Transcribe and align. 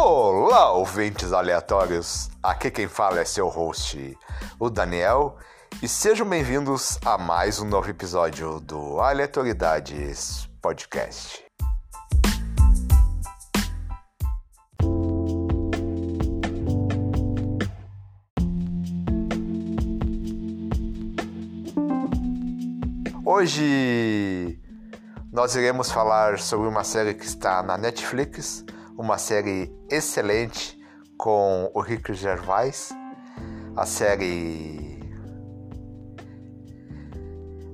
Olá, 0.00 0.70
ouvintes 0.70 1.32
aleatórios! 1.32 2.30
Aqui 2.40 2.70
quem 2.70 2.86
fala 2.86 3.18
é 3.18 3.24
seu 3.24 3.48
host, 3.48 4.16
o 4.56 4.70
Daniel, 4.70 5.36
e 5.82 5.88
sejam 5.88 6.24
bem-vindos 6.24 7.00
a 7.04 7.18
mais 7.18 7.58
um 7.58 7.64
novo 7.64 7.90
episódio 7.90 8.60
do 8.60 9.00
Aleatoriedades 9.00 10.48
Podcast. 10.62 11.44
Hoje 23.26 24.60
nós 25.32 25.56
iremos 25.56 25.90
falar 25.90 26.38
sobre 26.38 26.68
uma 26.68 26.84
série 26.84 27.14
que 27.14 27.24
está 27.24 27.64
na 27.64 27.76
Netflix, 27.76 28.64
uma 28.98 29.16
série 29.16 29.72
excelente 29.88 30.76
com 31.16 31.70
o 31.72 31.80
Rick 31.80 32.12
Gervais, 32.14 32.90
a 33.76 33.86
série 33.86 34.98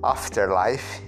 Afterlife, 0.02 1.02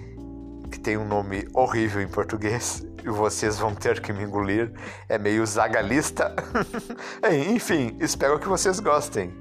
que 0.73 0.81
tem 0.81 0.97
um 0.97 1.07
nome 1.07 1.47
horrível 1.53 2.01
em 2.01 2.09
português 2.09 2.83
e 3.05 3.11
vocês 3.11 3.59
vão 3.59 3.75
ter 3.75 4.01
que 4.01 4.11
me 4.11 4.25
engolir, 4.25 4.73
é 5.07 5.19
meio 5.19 5.45
zagalista. 5.45 6.35
Enfim, 7.55 7.97
espero 8.01 8.39
que 8.41 8.49
vocês 8.49 8.81
gostem. 8.81 9.33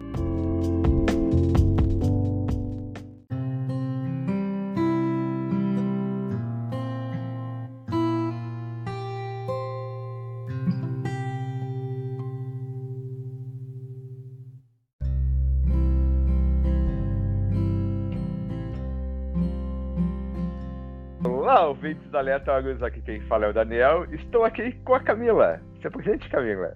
Olá, 21.46 21.68
ouvintes 21.68 22.12
aleatórios, 22.12 22.82
aqui 22.82 23.00
quem 23.04 23.22
fala 23.22 23.46
é 23.46 23.50
o 23.50 23.54
Daniel. 23.54 24.04
Estou 24.12 24.44
aqui 24.44 24.72
com 24.84 24.96
a 24.96 25.00
Camila. 25.00 25.62
Se 25.80 25.86
apresente, 25.86 26.28
Camila. 26.28 26.74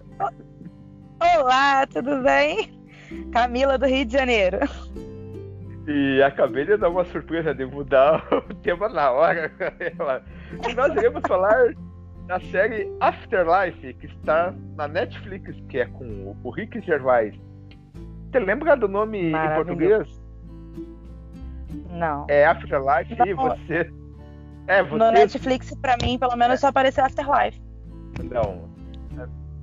Olá, 1.20 1.84
tudo 1.88 2.22
bem? 2.22 2.80
Camila 3.32 3.76
do 3.76 3.86
Rio 3.86 4.04
de 4.04 4.12
Janeiro. 4.12 4.58
E 5.88 6.22
acabei 6.22 6.66
de 6.66 6.76
dar 6.76 6.88
uma 6.88 7.04
surpresa 7.06 7.52
de 7.52 7.66
mudar 7.66 8.24
o 8.32 8.54
tema 8.62 8.88
na 8.88 9.10
hora. 9.10 9.50
E 10.68 10.72
nós 10.72 10.94
iremos 10.94 11.22
falar 11.26 11.74
da 12.28 12.38
série 12.38 12.88
Afterlife, 13.00 13.92
que 13.94 14.06
está 14.06 14.54
na 14.76 14.86
Netflix, 14.86 15.52
que 15.68 15.80
é 15.80 15.86
com 15.86 16.36
o 16.44 16.50
Rick 16.50 16.80
Gervais. 16.82 17.34
Você 18.30 18.38
lembra 18.38 18.76
do 18.76 18.86
nome 18.86 19.32
em 19.32 19.54
português? 19.56 20.06
Não. 21.90 22.24
É 22.28 22.46
Afterlife 22.46 23.16
e 23.26 23.34
você 23.34 23.90
é, 24.70 24.82
você... 24.84 24.96
No 24.96 25.10
Netflix, 25.10 25.74
pra 25.82 25.96
mim, 26.00 26.16
pelo 26.16 26.36
menos, 26.36 26.60
só 26.60 26.68
apareceu 26.68 27.04
Afterlife. 27.04 27.60
Não. 28.30 28.70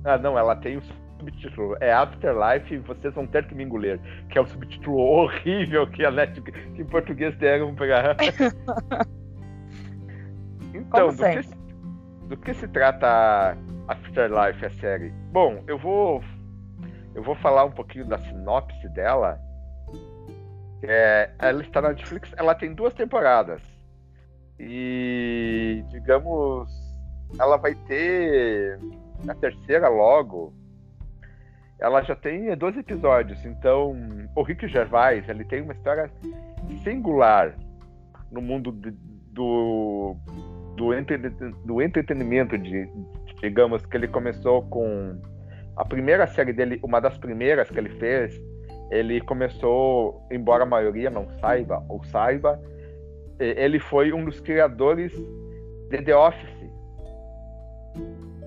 Ah, 0.04 0.18
não, 0.18 0.38
ela 0.38 0.54
tem 0.56 0.76
o 0.76 0.82
subtítulo. 0.82 1.76
É 1.80 1.90
Afterlife 1.92 2.74
e 2.74 2.78
vocês 2.78 3.14
vão 3.14 3.26
ter 3.26 3.46
que 3.46 3.54
me 3.54 3.64
engolir. 3.64 3.98
Que 4.28 4.36
é 4.38 4.40
o 4.42 4.46
subtítulo 4.46 4.98
horrível 4.98 5.86
que 5.86 6.04
a 6.04 6.10
Netflix 6.10 6.60
que 6.74 6.82
em 6.82 6.84
português 6.84 7.34
deram 7.38 7.74
pra. 7.74 8.16
então, 10.74 11.08
do 11.08 11.16
que, 11.16 11.40
do 12.28 12.36
que, 12.36 12.52
se 12.54 12.68
trata 12.68 13.56
Afterlife, 13.88 14.66
a 14.66 14.70
série? 14.78 15.10
Bom, 15.32 15.64
eu 15.66 15.78
vou. 15.78 16.22
Eu 17.14 17.22
vou 17.22 17.34
falar 17.36 17.64
um 17.64 17.72
pouquinho 17.72 18.04
da 18.04 18.18
sinopse 18.18 18.88
dela. 18.90 19.40
É, 20.82 21.30
ela 21.38 21.62
está 21.62 21.80
na 21.80 21.88
Netflix, 21.88 22.30
ela 22.36 22.54
tem 22.54 22.74
duas 22.74 22.92
temporadas. 22.94 23.77
E, 24.58 25.84
digamos, 25.90 26.68
ela 27.38 27.56
vai 27.56 27.74
ter 27.74 28.78
a 29.28 29.34
terceira 29.34 29.88
logo. 29.88 30.52
Ela 31.78 32.02
já 32.02 32.16
tem 32.16 32.56
12 32.56 32.80
episódios, 32.80 33.44
então 33.44 33.96
o 34.34 34.42
Rick 34.42 34.66
Gervais 34.66 35.28
ele 35.28 35.44
tem 35.44 35.62
uma 35.62 35.72
história 35.72 36.10
singular 36.82 37.54
no 38.32 38.42
mundo 38.42 38.72
de, 38.72 38.90
do, 39.32 40.16
do, 40.76 40.92
entre, 40.92 41.16
do 41.16 41.80
entretenimento, 41.80 42.58
de, 42.58 42.88
digamos 43.40 43.86
que 43.86 43.96
ele 43.96 44.08
começou 44.08 44.62
com 44.62 45.20
a 45.76 45.84
primeira 45.84 46.26
série 46.26 46.52
dele, 46.52 46.80
uma 46.82 47.00
das 47.00 47.16
primeiras 47.16 47.70
que 47.70 47.78
ele 47.78 47.90
fez, 47.90 48.40
ele 48.90 49.20
começou, 49.20 50.26
embora 50.32 50.64
a 50.64 50.66
maioria 50.66 51.10
não 51.10 51.28
saiba 51.38 51.84
ou 51.88 52.02
saiba, 52.04 52.60
ele 53.38 53.78
foi 53.78 54.12
um 54.12 54.24
dos 54.24 54.40
criadores 54.40 55.12
de 55.90 56.02
The 56.02 56.16
Office. 56.16 56.58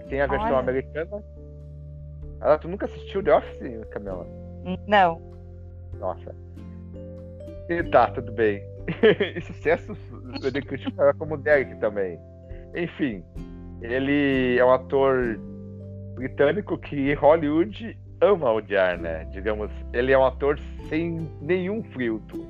Tem 0.09 0.21
a 0.21 0.27
versão 0.27 0.49
Olha. 0.49 0.59
americana. 0.59 1.23
Ah, 2.41 2.57
tu 2.57 2.67
nunca 2.67 2.85
assistiu 2.85 3.23
The 3.23 3.35
Office, 3.35 3.85
Camila? 3.91 4.25
Não. 4.87 5.21
Nossa. 5.99 6.35
E 7.69 7.83
tá, 7.83 8.11
tudo 8.11 8.31
bem. 8.31 8.63
e 9.35 9.41
sucesso 9.41 9.95
de 10.51 10.61
criticar 10.61 11.15
como 11.15 11.37
Derek 11.37 11.75
também. 11.79 12.19
Enfim, 12.75 13.23
ele 13.81 14.57
é 14.57 14.65
um 14.65 14.71
ator 14.71 15.39
britânico 16.15 16.77
que 16.77 17.13
Hollywood 17.13 17.97
ama 18.19 18.51
odiar, 18.51 18.99
né? 18.99 19.25
Digamos, 19.31 19.71
ele 19.93 20.11
é 20.11 20.17
um 20.17 20.25
ator 20.25 20.59
sem 20.89 21.29
nenhum 21.41 21.83
filtro 21.83 22.45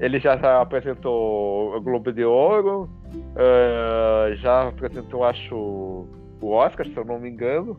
ele 0.00 0.18
já 0.18 0.32
apresentou 0.60 1.76
o 1.76 1.80
Globo 1.80 2.10
de 2.10 2.24
Ouro, 2.24 2.88
uh, 3.14 4.34
já 4.36 4.68
apresentou, 4.68 5.24
acho, 5.24 5.54
o 5.54 6.50
Oscar, 6.50 6.86
se 6.86 6.96
eu 6.96 7.04
não 7.04 7.20
me 7.20 7.28
engano. 7.28 7.78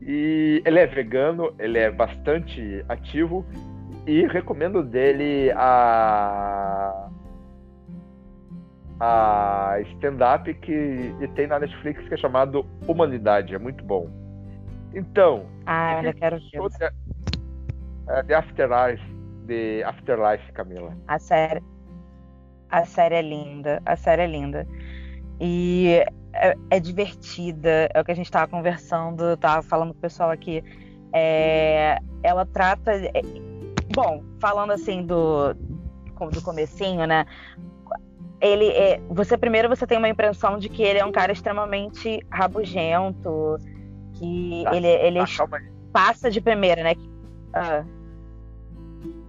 E 0.00 0.60
ele 0.66 0.80
é 0.80 0.86
vegano, 0.86 1.54
ele 1.60 1.78
é 1.78 1.92
bastante 1.92 2.84
ativo 2.88 3.46
e 4.04 4.26
recomendo 4.26 4.82
dele 4.82 5.52
a 5.54 7.08
a 8.98 9.80
stand-up 9.92 10.52
que 10.54 11.14
tem 11.34 11.46
na 11.46 11.58
Netflix 11.58 12.06
que 12.06 12.14
é 12.14 12.16
chamado 12.16 12.66
Humanidade, 12.86 13.54
é 13.54 13.58
muito 13.58 13.84
bom. 13.84 14.08
Então, 14.92 15.46
ah, 15.66 16.02
eu 16.02 16.14
quero 16.14 16.38
ver. 16.38 16.92
The 18.26 18.34
Afterlife 18.34 19.11
de 19.42 19.82
Afterlife, 19.84 20.52
Camila? 20.52 20.96
A 21.08 21.18
série. 21.18 21.62
A 22.70 22.84
série 22.84 23.14
é 23.16 23.22
linda. 23.22 23.82
A 23.84 23.96
série 23.96 24.22
é 24.22 24.26
linda. 24.26 24.66
E 25.40 26.02
é, 26.32 26.54
é 26.70 26.80
divertida. 26.80 27.88
É 27.92 28.00
o 28.00 28.04
que 28.04 28.12
a 28.12 28.14
gente 28.14 28.26
estava 28.26 28.50
conversando, 28.50 29.36
tava 29.36 29.62
falando 29.62 29.92
com 29.92 29.98
o 29.98 30.02
pessoal 30.02 30.30
aqui. 30.30 30.62
É, 31.12 31.98
ela 32.22 32.46
trata. 32.46 32.92
É, 32.92 33.20
bom, 33.94 34.22
falando 34.40 34.72
assim 34.72 35.04
do, 35.04 35.54
do 35.54 36.42
comecinho, 36.42 37.06
né? 37.06 37.26
Ele 38.40 38.68
é, 38.68 39.00
você 39.08 39.38
primeiro 39.38 39.68
você 39.68 39.86
tem 39.86 39.98
uma 39.98 40.08
impressão 40.08 40.58
de 40.58 40.68
que 40.68 40.82
ele 40.82 40.98
é 40.98 41.04
um 41.04 41.12
cara 41.12 41.30
extremamente 41.30 42.20
rabugento, 42.28 43.56
que 44.14 44.62
tá, 44.64 44.76
ele, 44.76 44.86
ele 44.86 45.18
tá, 45.20 45.46
passa 45.92 46.30
de 46.30 46.40
primeira, 46.40 46.82
né? 46.82 46.94
Ah. 47.54 47.84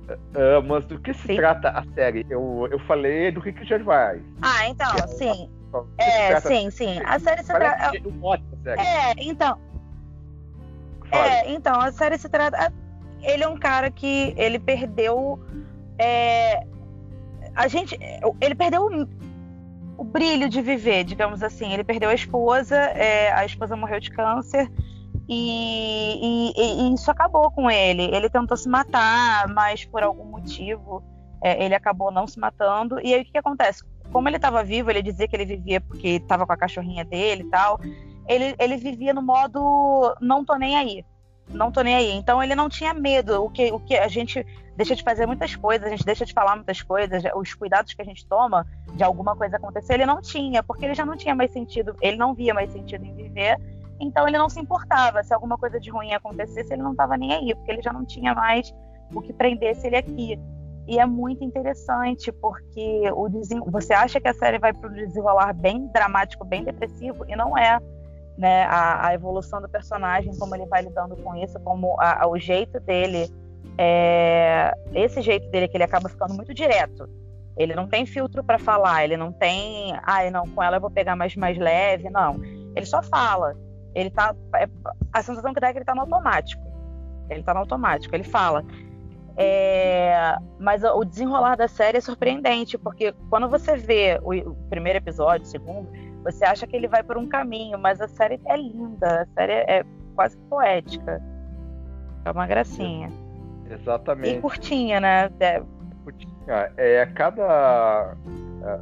Uh, 0.10 0.62
mas 0.68 0.86
do 0.86 1.00
que 1.00 1.14
se 1.14 1.28
sim. 1.28 1.36
trata 1.38 1.70
a 1.70 1.84
série? 1.94 2.26
Eu, 2.30 2.68
eu 2.72 2.80
falei 2.80 3.32
do 3.32 3.40
Rick 3.40 3.64
Gervais. 3.66 4.22
Ah, 4.42 4.68
então, 4.68 4.92
é, 4.96 5.08
sim. 5.08 5.50
É, 5.98 6.40
sim, 6.42 6.70
sim. 6.70 7.00
A 7.06 7.18
série 7.20 7.44
se 7.44 7.54
trata. 7.54 7.98
É, 8.78 9.14
então. 9.18 9.58
É, 11.12 11.52
então, 11.52 11.80
a 11.80 11.92
série 11.92 12.18
se 12.18 12.30
trata. 12.30 12.74
Ele 13.22 13.44
é 13.44 13.48
um 13.48 13.58
cara 13.58 13.90
que 13.90 14.34
ele 14.38 14.60
perdeu. 14.60 15.40
É, 15.98 16.66
a 17.56 17.68
gente. 17.68 17.98
Ele 18.42 18.56
perdeu 18.56 18.86
o, 18.86 19.08
o, 19.98 20.04
brilho 20.04 20.50
de 20.50 20.62
viver, 20.62 21.04
digamos 21.04 21.42
assim. 21.42 21.72
Ele 21.72 21.84
perdeu 21.84 22.10
a 22.10 22.14
esposa, 22.14 22.76
é, 22.76 23.32
a 23.32 23.46
esposa 23.46 23.76
morreu 23.76 24.00
de 24.00 24.12
câncer. 24.12 24.70
E, 25.28 26.54
e, 26.56 26.90
e, 26.90 26.94
isso 26.94 27.10
acabou 27.10 27.50
com 27.52 27.70
ele. 27.70 28.04
Ele 28.04 28.30
tentou 28.30 28.58
se 28.58 28.68
matar, 28.68 29.48
mas 29.48 29.86
por 29.86 30.04
algum 30.04 30.26
motivo 30.26 31.04
é, 31.42 31.64
ele 31.64 31.76
acabou 31.76 32.12
não 32.12 32.28
se 32.28 32.40
matando. 32.40 33.00
E 33.00 33.14
aí 33.14 33.22
o 33.22 33.26
que, 33.26 33.32
que 33.32 33.38
acontece? 33.38 33.84
Como 34.12 34.28
ele 34.28 34.36
estava 34.36 34.64
vivo, 34.64 34.90
ele 34.90 35.02
dizia 35.02 35.28
que 35.28 35.36
ele 35.36 35.46
vivia 35.46 35.82
porque 35.82 36.10
estava 36.10 36.46
com 36.46 36.54
a 36.54 36.58
cachorrinha 36.58 37.06
dele 37.06 37.44
e 37.44 37.50
tal. 37.50 37.80
Ele, 38.28 38.56
ele 38.60 38.78
vivia 38.78 39.14
no 39.14 39.22
modo 39.22 40.16
não 40.22 40.44
tô 40.44 40.56
nem 40.56 40.76
aí. 40.76 41.06
Não 41.50 41.72
tô 41.72 41.82
nem 41.82 41.96
aí. 41.96 42.12
Então 42.12 42.42
ele 42.44 42.56
não 42.56 42.70
tinha 42.70 42.94
medo. 42.94 43.44
O 43.44 43.50
que, 43.50 43.72
o 43.72 43.80
que 43.80 43.96
a 43.96 44.08
gente 44.08 44.46
deixa 44.76 44.96
de 44.96 45.04
fazer 45.04 45.26
muitas 45.26 45.56
coisas, 45.56 45.88
a 45.88 45.90
gente 45.90 46.06
deixa 46.06 46.26
de 46.26 46.34
falar 46.34 46.56
muitas 46.56 46.82
coisas, 46.82 47.24
os 47.36 47.54
cuidados 47.54 47.94
que 47.94 48.02
a 48.02 48.06
gente 48.06 48.26
toma 48.26 48.66
de 48.94 49.04
alguma 49.04 49.36
coisa 49.36 49.58
acontecer, 49.58 49.94
ele 49.94 50.06
não 50.06 50.20
tinha, 50.20 50.64
porque 50.64 50.86
ele 50.86 50.96
já 50.96 51.06
não 51.06 51.16
tinha 51.16 51.36
mais 51.36 51.52
sentido, 51.52 51.96
ele 52.02 52.18
não 52.18 52.34
via 52.34 52.54
mais 52.54 52.72
sentido 52.72 53.06
em 53.06 53.14
viver 53.14 53.60
Então 54.04 54.28
ele 54.28 54.38
não 54.38 54.50
se 54.50 54.60
importava. 54.60 55.24
Se 55.24 55.34
alguma 55.34 55.58
coisa 55.58 55.80
de 55.80 55.90
ruim 55.90 56.14
acontecesse, 56.14 56.74
ele 56.74 56.84
não 56.84 56.92
estava 56.92 57.18
nem 57.18 57.34
aí, 57.34 57.56
porque 57.56 57.72
ele 57.72 57.82
já 57.82 57.94
não 57.94 58.06
tinha 58.06 58.36
mais 58.36 58.74
o 59.14 59.22
que 59.22 59.32
prendesse 59.32 59.88
ele 59.88 59.96
aqui. 59.96 60.40
E 60.86 61.00
é 61.00 61.06
muito 61.06 61.44
interessante, 61.44 62.32
porque 62.32 63.10
o 63.16 63.30
desen... 63.30 63.62
você 63.68 63.94
acha 63.94 64.20
que 64.20 64.28
a 64.28 64.34
série 64.34 64.60
vai 64.60 64.74
para 64.74 64.90
um 64.90 64.94
desenrolar 64.94 65.54
bem 65.54 65.88
dramático, 65.88 66.44
bem 66.44 66.64
depressivo, 66.64 67.24
e 67.28 67.36
não 67.36 67.58
é. 67.58 67.80
Né? 68.38 68.64
A, 68.66 69.08
a 69.08 69.14
evolução 69.14 69.62
do 69.62 69.70
personagem, 69.70 70.36
como 70.38 70.54
ele 70.56 70.66
vai 70.66 70.82
lidando 70.82 71.16
com 71.16 71.36
isso, 71.36 71.58
como 71.62 71.96
a, 72.00 72.24
a, 72.24 72.28
o 72.28 72.38
jeito 72.38 72.80
dele, 72.82 73.32
é... 73.78 74.74
esse 74.94 75.22
jeito 75.22 75.50
dele 75.50 75.70
que 75.70 75.78
ele 75.78 75.86
acaba 75.86 76.10
ficando 76.10 76.34
muito 76.34 76.54
direto. 76.54 77.08
Ele 77.56 77.76
não 77.76 77.88
tem 77.88 78.06
filtro 78.06 78.44
para 78.44 78.60
falar, 78.60 79.06
ele 79.06 79.16
não 79.16 79.32
tem, 79.32 79.94
ai, 80.04 80.28
ah, 80.28 80.32
não, 80.32 80.50
com 80.50 80.62
ela 80.62 80.78
eu 80.78 80.82
vou 80.82 80.90
pegar 80.90 81.16
mais 81.16 81.36
mais 81.36 81.58
leve, 81.58 82.10
não. 82.10 82.42
Ele 82.76 82.86
só 82.86 83.02
fala. 83.04 83.56
Ele 83.96 84.10
tá 84.10 84.36
é, 84.56 84.68
a 85.12 85.22
sensação 85.22 85.54
que 85.54 85.60
dá 85.60 85.68
é 85.68 85.72
que 85.72 85.80
ele 85.80 85.86
tá 85.86 85.96
no 85.96 86.02
automático. 86.02 86.62
Ele 87.30 87.44
tá 87.44 87.54
no 87.54 87.62
automático, 87.62 88.16
ele 88.16 88.24
fala. 88.24 88.64
É, 89.36 90.38
mas 90.60 90.84
o 90.84 91.04
desenrolar 91.04 91.56
da 91.56 91.68
série 91.68 91.98
é 91.98 92.02
surpreendente, 92.02 92.78
porque 92.78 93.14
quando 93.30 93.50
você 93.50 93.76
vê 93.76 94.20
o, 94.22 94.54
primeiro 94.70 95.00
episódio, 95.00 95.46
o 95.46 95.50
segundo, 95.50 95.90
você 96.24 96.46
acha 96.46 96.68
que 96.68 96.76
ele 96.76 96.88
vai 96.88 97.02
por 97.02 97.18
um 97.18 97.28
caminho, 97.28 97.78
mas 97.80 98.00
a 98.00 98.08
série 98.08 98.40
é 98.46 98.56
linda, 98.56 99.24
a 99.24 99.26
série 99.34 99.54
é 99.54 99.84
quase 100.16 100.38
poética. 100.50 101.22
É 102.26 102.32
uma 102.32 102.46
gracinha. 102.46 103.12
Exatamente. 103.70 104.38
E 104.38 104.42
curtinha, 104.42 105.00
né? 105.00 105.30
É, 106.48 106.72
é, 106.78 107.06
cada 107.08 108.16
é, 108.64 108.80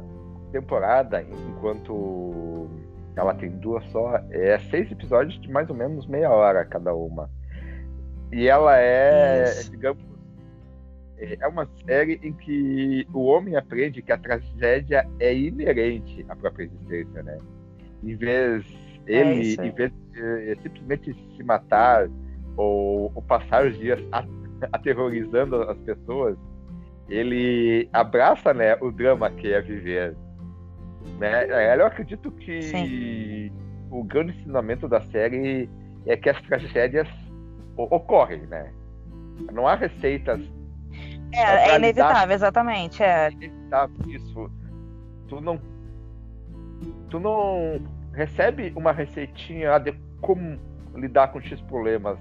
temporada, 0.52 1.22
enquanto 1.22 2.61
ela 3.16 3.34
tem 3.34 3.50
duas 3.50 3.84
só, 3.90 4.16
é 4.30 4.58
seis 4.70 4.90
episódios 4.90 5.40
de 5.40 5.50
mais 5.50 5.68
ou 5.68 5.76
menos 5.76 6.06
meia 6.06 6.30
hora 6.30 6.64
cada 6.64 6.94
uma. 6.94 7.30
E 8.32 8.48
ela 8.48 8.78
é, 8.78 9.44
Isso. 9.44 9.70
digamos, 9.70 10.02
é 11.18 11.46
uma 11.46 11.68
série 11.86 12.18
em 12.22 12.32
que 12.32 13.06
o 13.12 13.24
homem 13.24 13.54
aprende 13.54 14.02
que 14.02 14.12
a 14.12 14.18
tragédia 14.18 15.06
é 15.20 15.34
inerente 15.34 16.24
à 16.28 16.34
própria 16.34 16.64
existência, 16.64 17.22
né? 17.22 17.38
Em 18.02 18.16
vez 18.16 18.64
ele, 19.06 19.56
é 19.58 19.66
em 19.66 19.70
vez 19.70 19.92
de 19.92 20.62
simplesmente 20.62 21.14
se 21.36 21.42
matar 21.42 22.08
ou, 22.56 23.12
ou 23.14 23.22
passar 23.22 23.66
os 23.66 23.76
dias 23.78 24.00
aterrorizando 24.72 25.62
as 25.62 25.78
pessoas, 25.78 26.36
ele 27.08 27.88
abraça 27.92 28.54
né, 28.54 28.76
o 28.80 28.90
drama 28.90 29.30
que 29.30 29.52
é 29.52 29.60
viver. 29.60 30.16
Né? 31.18 31.46
É, 31.48 31.76
eu 31.76 31.86
acredito 31.86 32.30
que 32.30 32.62
Sim. 32.62 33.52
o 33.90 34.02
grande 34.04 34.32
ensinamento 34.38 34.88
da 34.88 35.00
série 35.00 35.68
é 36.06 36.16
que 36.16 36.28
as 36.28 36.40
tragédias 36.42 37.08
ocorrem, 37.76 38.42
né? 38.46 38.72
Não 39.52 39.66
há 39.66 39.74
receitas. 39.74 40.40
É, 41.32 41.70
é 41.70 41.76
inevitável, 41.76 42.34
exatamente. 42.34 43.02
É. 43.02 43.28
é 43.28 43.32
inevitável 43.32 43.96
isso. 44.08 44.50
Tu 45.28 45.40
não, 45.40 45.60
tu 47.08 47.18
não 47.18 47.80
recebe 48.12 48.72
uma 48.76 48.92
receitinha 48.92 49.78
de 49.78 49.92
como 50.20 50.58
lidar 50.94 51.28
com 51.28 51.40
X 51.40 51.60
problemas 51.62 52.18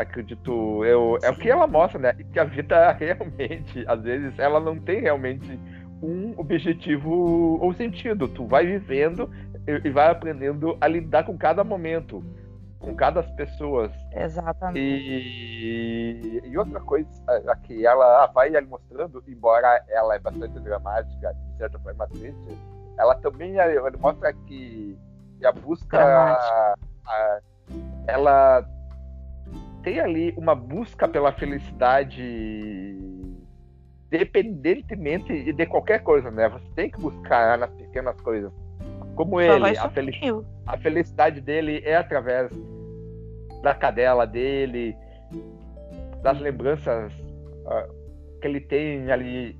acredito 0.00 0.84
eu, 0.84 1.18
é 1.22 1.30
o 1.30 1.36
que 1.36 1.50
ela 1.50 1.66
mostra, 1.66 1.98
né? 1.98 2.14
Que 2.32 2.38
a 2.38 2.44
vida 2.44 2.92
realmente, 2.98 3.84
às 3.86 4.02
vezes, 4.02 4.38
ela 4.38 4.60
não 4.60 4.78
tem 4.78 5.00
realmente 5.00 5.58
um 6.02 6.34
objetivo 6.36 7.58
ou 7.60 7.72
sentido. 7.72 8.28
Tu 8.28 8.46
vai 8.46 8.66
vivendo 8.66 9.30
e 9.66 9.90
vai 9.90 10.10
aprendendo 10.10 10.76
a 10.80 10.88
lidar 10.88 11.24
com 11.24 11.36
cada 11.36 11.62
momento, 11.62 12.24
com 12.78 12.94
cada 12.94 13.22
pessoas. 13.22 13.92
Exatamente. 14.12 14.78
E, 14.80 16.42
e 16.44 16.58
outra 16.58 16.80
coisa 16.80 17.10
que 17.64 17.86
ela 17.86 18.26
vai 18.28 18.54
ali 18.54 18.66
mostrando, 18.66 19.22
embora 19.26 19.82
ela 19.88 20.14
é 20.14 20.18
bastante 20.18 20.58
dramática, 20.60 21.34
de 21.34 21.58
certa 21.58 21.78
forma 21.78 22.06
triste, 22.08 22.58
ela 22.98 23.14
também 23.16 23.54
mostra 23.98 24.32
que 24.32 24.96
a 25.44 25.52
busca 25.52 25.98
a, 27.06 27.40
ela 28.06 28.66
tem 29.82 30.00
ali 30.00 30.34
uma 30.36 30.54
busca 30.54 31.06
pela 31.06 31.32
felicidade 31.32 33.17
dependentemente 34.10 35.52
de 35.52 35.66
qualquer 35.66 36.02
coisa, 36.02 36.30
né? 36.30 36.48
Você 36.48 36.66
tem 36.74 36.90
que 36.90 37.00
buscar 37.00 37.58
nas 37.58 37.70
pequenas 37.70 38.18
coisas. 38.20 38.52
Como 39.14 39.40
ele, 39.40 39.76
a, 39.76 39.90
fel 39.90 40.44
a, 40.66 40.78
felicidade 40.78 41.40
dele 41.40 41.82
é 41.84 41.96
através 41.96 42.50
da 43.62 43.74
cadela 43.74 44.26
dele, 44.26 44.96
das 46.22 46.38
lembranças 46.40 47.12
uh, 47.12 48.40
que 48.40 48.46
ele 48.46 48.60
tem 48.60 49.10
ali 49.10 49.58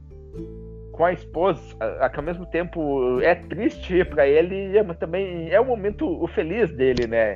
com 0.92 1.04
a 1.04 1.12
esposa, 1.12 1.60
uh, 1.74 2.10
que 2.10 2.18
ao 2.18 2.24
mesmo 2.24 2.46
tempo 2.46 3.20
é 3.20 3.34
triste 3.34 4.04
para 4.04 4.28
ele, 4.28 4.80
mas 4.84 4.96
também 4.98 5.50
é 5.50 5.60
o 5.60 5.64
momento 5.64 6.26
feliz 6.28 6.70
dele, 6.72 7.06
né? 7.06 7.34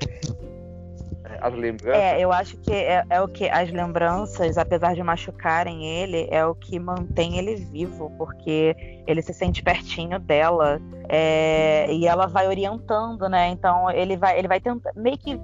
As 1.43 1.55
lembranças. 1.55 2.01
É, 2.01 2.21
eu 2.21 2.33
acho 2.33 2.57
que 2.59 2.73
é, 2.73 3.05
é, 3.11 3.21
o 3.21 3.27
que 3.27 3.49
as 3.49 3.71
lembranças, 3.71 4.57
apesar 4.57 4.95
de 4.95 5.03
machucarem 5.03 5.85
ele, 5.85 6.29
é 6.31 6.47
o 6.47 6.55
que 6.55 6.79
mantém 6.79 7.37
ele 7.37 7.57
vivo, 7.57 8.13
porque 8.17 8.77
ele 9.07 9.21
se 9.21 9.35
sente 9.35 9.63
pertinho 9.63 10.21
dela 10.21 10.81
é, 11.09 11.93
e 11.93 12.07
ela 12.07 12.27
vai 12.27 12.47
orientando, 12.47 13.29
né? 13.29 13.49
Então 13.49 13.91
ele 13.91 14.17
vai, 14.17 14.39
ele 14.39 14.47
vai 14.47 14.61
tentando 14.61 14.95
meio 14.95 15.19
que 15.19 15.41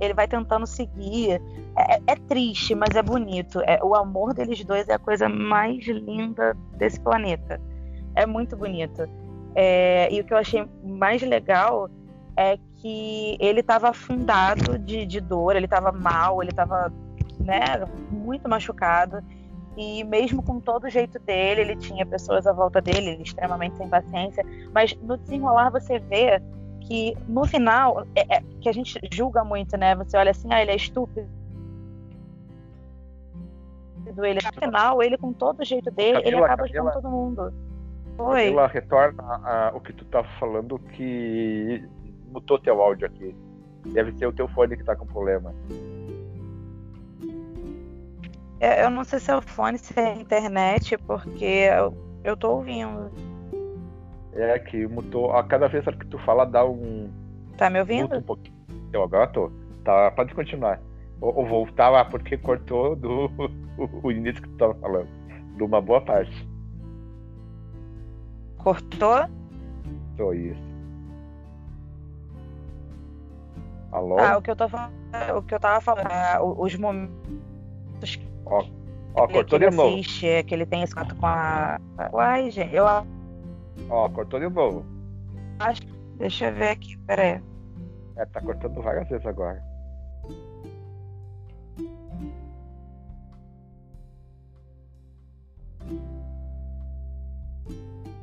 ele 0.00 0.14
vai 0.14 0.28
tentando 0.28 0.66
seguir. 0.66 1.40
É, 1.76 1.94
é, 1.94 2.00
é 2.08 2.16
triste, 2.28 2.74
mas 2.74 2.94
é 2.94 3.02
bonito. 3.02 3.60
É, 3.60 3.82
o 3.82 3.94
amor 3.94 4.34
deles 4.34 4.62
dois 4.64 4.88
é 4.88 4.94
a 4.94 4.98
coisa 4.98 5.28
mais 5.28 5.84
linda 5.86 6.54
desse 6.76 7.00
planeta. 7.00 7.60
É 8.14 8.26
muito 8.26 8.56
bonito. 8.56 9.08
É, 9.54 10.12
e 10.12 10.20
o 10.20 10.24
que 10.24 10.32
eu 10.32 10.38
achei 10.38 10.68
mais 10.84 11.22
legal 11.22 11.88
é 12.36 12.58
que 12.78 13.36
ele 13.40 13.60
estava 13.60 13.90
afundado 13.90 14.78
de, 14.78 15.04
de 15.04 15.20
dor, 15.20 15.56
ele 15.56 15.66
estava 15.66 15.92
mal, 15.92 16.42
ele 16.42 16.50
estava 16.50 16.92
né, 17.40 17.84
muito 18.10 18.48
machucado. 18.48 19.22
E 19.76 20.02
mesmo 20.04 20.42
com 20.42 20.58
todo 20.58 20.84
o 20.84 20.90
jeito 20.90 21.18
dele, 21.20 21.60
ele 21.60 21.76
tinha 21.76 22.04
pessoas 22.04 22.46
à 22.46 22.52
volta 22.52 22.80
dele, 22.80 23.20
extremamente 23.22 23.76
sem 23.76 23.88
paciência. 23.88 24.44
Mas 24.72 24.94
no 25.02 25.16
desenrolar 25.16 25.70
você 25.70 25.98
vê 25.98 26.42
que 26.80 27.16
no 27.28 27.44
final, 27.46 28.04
é, 28.14 28.36
é, 28.36 28.42
que 28.60 28.68
a 28.68 28.72
gente 28.72 28.98
julga 29.12 29.44
muito, 29.44 29.76
né? 29.76 29.94
Você 29.96 30.16
olha 30.16 30.30
assim, 30.30 30.48
ah, 30.52 30.62
ele 30.62 30.72
é 30.72 30.76
estúpido. 30.76 31.28
Ele, 34.16 34.40
no 34.42 34.60
final, 34.60 35.02
ele 35.02 35.18
com 35.18 35.32
todo 35.32 35.60
o 35.60 35.64
jeito 35.64 35.90
dele, 35.90 36.22
Camila, 36.22 36.28
ele 36.28 36.44
acaba 36.44 36.62
ajudando 36.64 36.92
todo 36.94 37.10
mundo. 37.10 37.52
Oi. 38.18 38.48
Ela 38.48 38.66
retorna 38.66 39.70
o 39.74 39.80
que 39.80 39.92
tu 39.92 40.02
estava 40.02 40.26
falando, 40.40 40.78
que 40.78 41.86
mutou 42.30 42.58
teu 42.58 42.80
áudio 42.80 43.06
aqui. 43.06 43.34
Deve 43.86 44.12
ser 44.12 44.26
o 44.26 44.32
teu 44.32 44.48
fone 44.48 44.76
que 44.76 44.84
tá 44.84 44.94
com 44.94 45.06
problema. 45.06 45.54
É, 48.60 48.84
eu 48.84 48.90
não 48.90 49.04
sei 49.04 49.20
se 49.20 49.30
é 49.30 49.36
o 49.36 49.40
fone, 49.40 49.78
se 49.78 49.98
é 49.98 50.12
a 50.12 50.14
internet, 50.16 50.98
porque 50.98 51.44
eu, 51.44 51.94
eu 52.24 52.36
tô 52.36 52.56
ouvindo. 52.56 53.10
É 54.32 54.58
que 54.58 54.86
mutou. 54.86 55.32
A 55.32 55.42
cada 55.44 55.68
vez 55.68 55.84
que 55.84 56.06
tu 56.06 56.18
fala, 56.18 56.44
dá 56.44 56.64
um. 56.64 57.10
Tá 57.56 57.70
me 57.70 57.80
ouvindo? 57.80 58.02
Muta 58.02 58.18
um 58.18 58.22
pouquinho. 58.22 58.56
Eu 58.92 59.02
agora 59.02 59.26
tô. 59.28 59.50
Tá, 59.84 60.10
pode 60.10 60.34
continuar. 60.34 60.80
Ou, 61.20 61.44
voltar 61.46 61.88
lá, 61.88 62.04
porque 62.04 62.36
cortou 62.36 62.94
do 62.94 63.30
o, 64.02 64.12
início 64.12 64.42
que 64.42 64.48
tu 64.48 64.56
tava 64.56 64.74
falando. 64.74 65.08
De 65.56 65.62
uma 65.62 65.80
boa 65.80 66.00
parte. 66.00 66.48
Cortou? 68.58 69.26
Tô, 70.16 70.32
isso. 70.32 70.67
Ah, 73.90 74.36
o 74.36 74.42
que 74.42 74.50
eu 74.50 74.56
tô 74.56 74.68
falando, 74.68 74.92
o 75.36 75.42
que 75.42 75.54
eu 75.54 75.60
tava 75.60 75.80
falando, 75.80 76.10
é, 76.10 76.38
os 76.40 76.74
momentos 76.76 78.20
ó, 78.44 78.62
ó, 79.14 79.26
que 79.26 79.32
cortou 79.32 79.58
ele 79.58 79.70
de 79.70 79.76
novo. 79.76 79.94
assiste, 79.94 80.26
é 80.26 80.42
que 80.42 80.54
ele 80.54 80.66
tem 80.66 80.82
esse 80.82 80.94
contato 80.94 81.16
com 81.16 81.26
a. 81.26 81.78
Uai, 82.12 82.50
gente, 82.50 82.74
eu. 82.74 82.84
Ó, 83.88 84.08
cortou 84.10 84.38
de 84.38 84.48
novo. 84.48 84.84
Acho... 85.58 85.82
Deixa 86.16 86.46
eu 86.46 86.54
ver 86.54 86.70
aqui, 86.70 86.96
peraí. 86.98 87.40
É, 88.16 88.26
tá 88.26 88.40
cortando 88.40 88.82
várias 88.82 89.08
vezes 89.08 89.24
agora. 89.24 89.62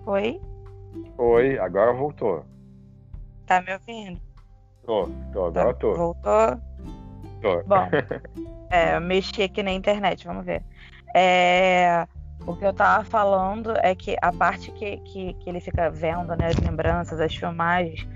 Oi? 0.06 0.42
Oi, 1.18 1.58
agora 1.58 1.94
voltou. 1.94 2.46
Tá 3.46 3.62
me 3.62 3.74
ouvindo? 3.74 4.22
Tô, 4.86 5.10
tô, 5.34 5.46
agora 5.46 5.74
tá, 5.74 5.80
tô. 5.80 5.94
Voltou? 5.94 6.62
Tô. 7.42 7.63
Bom, 7.65 7.89
é, 8.70 8.96
eu 8.96 9.01
mexi 9.01 9.44
aqui 9.44 9.63
na 9.63 9.72
internet, 9.72 10.25
vamos 10.25 10.46
ver. 10.46 10.63
É, 11.15 12.06
o 12.46 12.56
que 12.56 12.65
eu 12.65 12.74
tava 12.74 13.04
falando 13.04 13.74
é 13.77 13.96
que 13.96 14.15
a 14.22 14.32
parte 14.32 14.72
que, 14.72 14.98
que, 14.98 15.34
que 15.34 15.50
ele 15.50 15.60
fica 15.60 15.89
vendo, 15.89 16.36
né, 16.36 16.48
as 16.48 16.58
lembranças, 16.58 17.20
as 17.20 17.36
filmagens, 17.36 18.08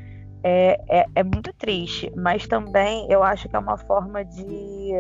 é, 0.44 0.80
é, 0.88 1.06
é, 1.16 1.24
muito 1.24 1.52
triste, 1.54 2.12
mas 2.16 2.48
também 2.48 3.08
eu 3.10 3.24
acho 3.24 3.50
que 3.50 3.56
é 3.56 3.60
uma 3.60 3.78
forma 3.78 4.24
de 4.24 4.92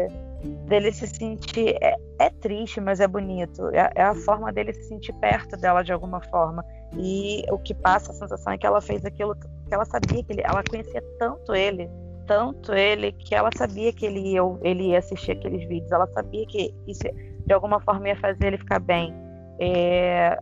dele 0.67 0.91
se 0.91 1.07
sentir 1.07 1.77
é, 2.19 2.29
triste, 2.29 2.81
mas 2.81 2.99
é 2.99 3.07
bonito. 3.07 3.69
É, 3.69 3.91
é, 3.95 4.03
a 4.03 4.13
forma 4.13 4.51
dele 4.51 4.73
se 4.73 4.83
sentir 4.83 5.13
perto 5.13 5.55
dela 5.55 5.81
de 5.81 5.93
alguma 5.93 6.19
forma. 6.19 6.63
E 6.97 7.43
o 7.49 7.57
que 7.57 7.73
passa 7.73 8.11
a 8.11 8.13
sensação 8.15 8.53
é 8.53 8.57
que 8.57 8.67
ela 8.67 8.81
fez 8.81 9.05
aquilo 9.05 9.35
que 9.35 9.73
ela 9.73 9.85
sabia 9.85 10.21
que 10.21 10.33
ele, 10.33 10.41
ela 10.43 10.61
conhecia 10.69 11.01
tanto 11.17 11.55
ele, 11.55 11.89
tanto 12.27 12.73
ele 12.73 13.13
que 13.13 13.33
ela 13.33 13.49
sabia 13.55 13.93
que 13.93 14.05
ele 14.05 14.19
ia, 14.33 14.41
ele 14.61 14.89
ia 14.89 14.99
assistir 14.99 15.31
aqueles 15.31 15.65
vídeos. 15.67 15.91
Ela 15.91 16.07
sabia 16.07 16.45
que 16.45 16.73
isso 16.85 17.03
de 17.45 17.53
alguma 17.53 17.79
forma 17.79 18.09
ia 18.09 18.17
fazer 18.17 18.47
ele 18.47 18.57
ficar 18.57 18.79
bem. 18.79 19.13
É, 19.57 20.37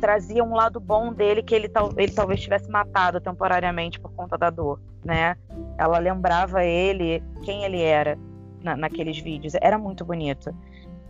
trazia 0.00 0.44
um 0.44 0.54
lado 0.54 0.78
bom 0.78 1.14
dele 1.14 1.42
que 1.42 1.54
ele, 1.54 1.70
ele 1.96 2.12
talvez 2.12 2.40
tivesse 2.40 2.70
matado 2.70 3.20
temporariamente 3.20 3.98
por 3.98 4.12
conta 4.12 4.36
da 4.36 4.50
dor, 4.50 4.78
né? 5.02 5.36
Ela 5.78 5.98
lembrava 5.98 6.62
ele 6.62 7.22
quem 7.42 7.64
ele 7.64 7.80
era 7.80 8.18
na, 8.62 8.76
naqueles 8.76 9.18
vídeos. 9.18 9.54
Era 9.60 9.78
muito 9.78 10.04
bonito. 10.04 10.54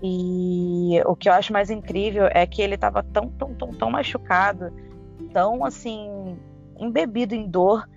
E 0.03 1.01
o 1.07 1.15
que 1.15 1.29
eu 1.29 1.33
acho 1.33 1.53
mais 1.53 1.71
incrível 1.71 2.29
é 2.33 2.45
que 2.47 2.61
ele 2.61 2.75
estava 2.75 3.03
tão, 3.03 3.29
tão, 3.29 3.55
tão, 3.55 3.71
tão 3.71 3.91
machucado, 3.91 4.73
tão 5.33 5.65
assim 5.65 6.37
embebido 6.79 7.35
em 7.35 7.49
dor 7.49 7.89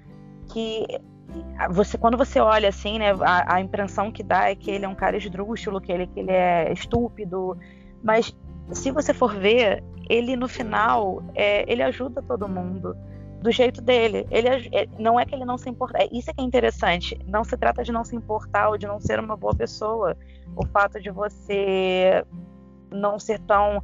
que 0.52 0.86
você 1.72 1.98
quando 1.98 2.18
você 2.18 2.40
olha 2.40 2.70
assim, 2.70 3.00
né, 3.00 3.12
a, 3.22 3.56
a, 3.56 3.62
impressão 3.62 4.12
que 4.12 4.24
dá 4.24 4.50
é 4.50 4.56
que 4.56 4.70
ele 4.70 4.86
é 4.86 4.88
um 4.88 4.96
cara 4.96 5.18
esdrúxulo, 5.18 5.82
que 5.82 5.92
ele, 5.92 6.08
que 6.08 6.20
ele 6.20 6.32
é 6.32 6.72
estúpido, 6.72 7.58
mas 8.04 8.36
se 8.72 8.92
você 8.92 9.14
for 9.14 9.34
ver, 9.34 9.84
ele 10.10 10.36
no 10.36 10.48
final, 10.48 11.24
é, 11.34 11.70
ele 11.72 11.82
ajuda 11.82 12.22
todo 12.22 12.48
mundo 12.48 12.96
do 13.46 13.52
jeito 13.52 13.80
dele. 13.80 14.26
Ele 14.32 14.48
é, 14.50 14.88
não 14.98 15.20
é 15.20 15.26
que 15.26 15.36
ele 15.36 15.46
não 15.46 15.56
se 15.56 15.70
importa. 15.70 16.00
É, 16.00 16.10
isso 16.12 16.32
é 16.32 16.34
que 16.34 16.42
é 16.42 16.44
interessante. 16.44 17.16
Não 17.28 17.44
se 17.44 17.56
trata 17.56 17.84
de 17.84 17.92
não 17.92 18.04
se 18.04 18.16
importar 18.16 18.70
ou 18.70 18.78
de 18.78 18.88
não 18.88 19.00
ser 19.00 19.20
uma 19.20 19.38
boa 19.38 19.54
pessoa. 19.54 20.18
O 20.56 20.66
fato 20.66 21.00
de 21.00 21.12
você 21.12 22.26
não 22.90 23.20
ser 23.20 23.40
tão 23.42 23.80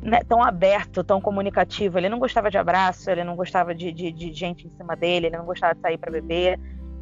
né, 0.00 0.20
tão 0.26 0.42
aberto, 0.42 1.04
tão 1.04 1.20
comunicativo. 1.20 1.98
Ele 1.98 2.08
não 2.08 2.18
gostava 2.18 2.50
de 2.50 2.56
abraço, 2.56 3.10
ele 3.10 3.24
não 3.24 3.36
gostava 3.36 3.74
de, 3.74 3.92
de, 3.92 4.10
de 4.10 4.32
gente 4.32 4.66
em 4.66 4.70
cima 4.70 4.96
dele, 4.96 5.26
ele 5.26 5.36
não 5.36 5.44
gostava 5.44 5.74
de 5.74 5.80
sair 5.82 5.98
para 5.98 6.10
beber, 6.10 6.58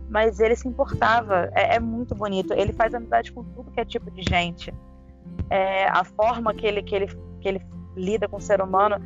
mas 0.08 0.40
ele 0.40 0.56
se 0.56 0.66
importava. 0.66 1.50
É, 1.54 1.76
é, 1.76 1.78
muito 1.78 2.16
bonito. 2.16 2.52
Ele 2.52 2.72
faz 2.72 2.92
amizade 2.92 3.30
com 3.30 3.44
tudo 3.44 3.70
que 3.70 3.80
é 3.80 3.84
tipo 3.84 4.10
de 4.10 4.22
gente. 4.28 4.74
É, 5.48 5.86
a 5.86 6.02
forma 6.02 6.52
que 6.52 6.66
ele, 6.66 6.82
que 6.82 6.96
ele, 6.96 7.06
que 7.40 7.48
ele 7.48 7.62
lida 7.96 8.26
com 8.26 8.38
o 8.38 8.40
ser 8.40 8.60
humano 8.60 8.96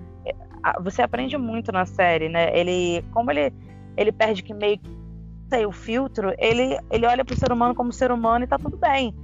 você 0.82 1.02
aprende 1.02 1.36
muito 1.36 1.72
na 1.72 1.86
série, 1.86 2.28
né? 2.28 2.56
Ele, 2.56 3.04
como 3.12 3.30
ele, 3.30 3.52
ele 3.96 4.12
perde 4.12 4.42
que 4.42 4.54
meio 4.54 4.78
sei, 5.48 5.64
o 5.66 5.72
filtro, 5.72 6.32
ele, 6.38 6.78
ele 6.90 7.06
olha 7.06 7.24
pro 7.24 7.34
ser 7.34 7.50
humano 7.50 7.74
como 7.74 7.92
ser 7.92 8.12
humano 8.12 8.44
e 8.44 8.48
tá 8.48 8.58
tudo 8.58 8.76
bem. 8.76 9.14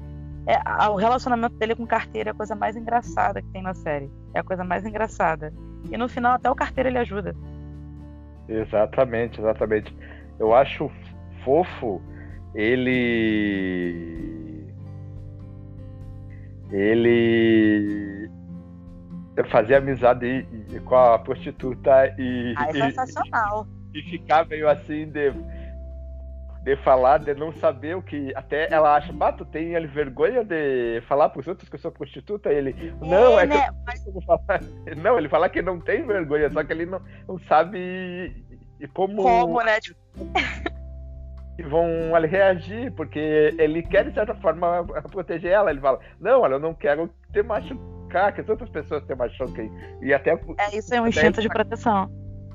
É, 0.46 0.88
o 0.88 0.96
relacionamento 0.96 1.56
dele 1.56 1.74
com 1.74 1.86
carteira 1.86 2.30
é 2.30 2.32
a 2.32 2.34
coisa 2.34 2.54
mais 2.54 2.76
engraçada 2.76 3.40
que 3.40 3.48
tem 3.48 3.62
na 3.62 3.74
série. 3.74 4.10
É 4.34 4.40
a 4.40 4.44
coisa 4.44 4.64
mais 4.64 4.84
engraçada. 4.84 5.52
E 5.90 5.96
no 5.96 6.08
final 6.08 6.34
até 6.34 6.50
o 6.50 6.54
carteiro 6.54 6.88
ele 6.88 6.98
ajuda. 6.98 7.34
Exatamente, 8.48 9.40
exatamente. 9.40 9.94
Eu 10.38 10.54
acho 10.54 10.90
fofo 11.44 12.00
ele 12.54 13.94
ele 16.70 18.23
fazer 19.50 19.76
amizade 19.76 20.46
com 20.84 20.94
a 20.94 21.18
prostituta 21.18 22.14
e. 22.18 22.54
Ah, 22.56 22.68
é 22.68 22.72
sensacional. 22.72 23.66
E, 23.92 23.98
e 23.98 24.10
ficar 24.10 24.46
meio 24.46 24.68
assim 24.68 25.08
de, 25.10 25.32
de 26.62 26.76
falar, 26.84 27.18
de 27.18 27.34
não 27.34 27.52
saber 27.54 27.96
o 27.96 28.02
que. 28.02 28.32
Até 28.36 28.72
ela 28.72 28.94
acha, 28.94 29.12
bah, 29.12 29.32
tu 29.32 29.44
tem 29.44 29.74
ele 29.74 29.88
vergonha 29.88 30.44
de 30.44 31.02
falar 31.08 31.30
pros 31.30 31.48
outros 31.48 31.68
que 31.68 31.74
eu 31.74 31.80
sou 31.80 31.90
prostituta? 31.90 32.52
E 32.52 32.56
ele, 32.56 32.94
não, 33.00 33.38
é, 33.38 33.42
é 33.42 33.46
né? 33.46 33.68
que 34.02 34.08
eu 34.08 34.14
não 34.14 34.22
falar. 34.22 34.60
Não, 34.96 35.18
ele 35.18 35.28
fala 35.28 35.48
que 35.48 35.62
não 35.62 35.80
tem 35.80 36.06
vergonha, 36.06 36.50
só 36.50 36.62
que 36.62 36.72
ele 36.72 36.86
não, 36.86 37.00
não 37.26 37.38
sabe 37.40 38.44
como. 38.92 39.22
Como, 39.22 39.62
né? 39.62 39.80
Tipo... 39.80 39.98
e 41.58 41.62
vão 41.62 42.14
ali, 42.14 42.26
reagir, 42.26 42.92
porque 42.92 43.54
ele 43.58 43.82
quer, 43.82 44.04
de 44.04 44.14
certa 44.14 44.34
forma, 44.34 44.84
proteger 45.10 45.52
ela. 45.52 45.70
Ele 45.70 45.80
fala, 45.80 45.98
não, 46.20 46.40
olha, 46.40 46.54
eu 46.54 46.60
não 46.60 46.74
quero 46.74 47.08
ter 47.32 47.44
macho 47.44 47.78
que 48.32 48.40
as 48.40 48.48
outras 48.48 48.68
pessoas 48.70 49.04
têm 49.04 49.16
mais 49.16 49.32
choque 49.32 49.70
e 50.02 50.12
até 50.12 50.30
é 50.32 50.76
isso 50.76 50.94
é 50.94 51.00
um 51.00 51.06
instinto 51.06 51.40
de 51.40 51.48
proteção 51.48 52.10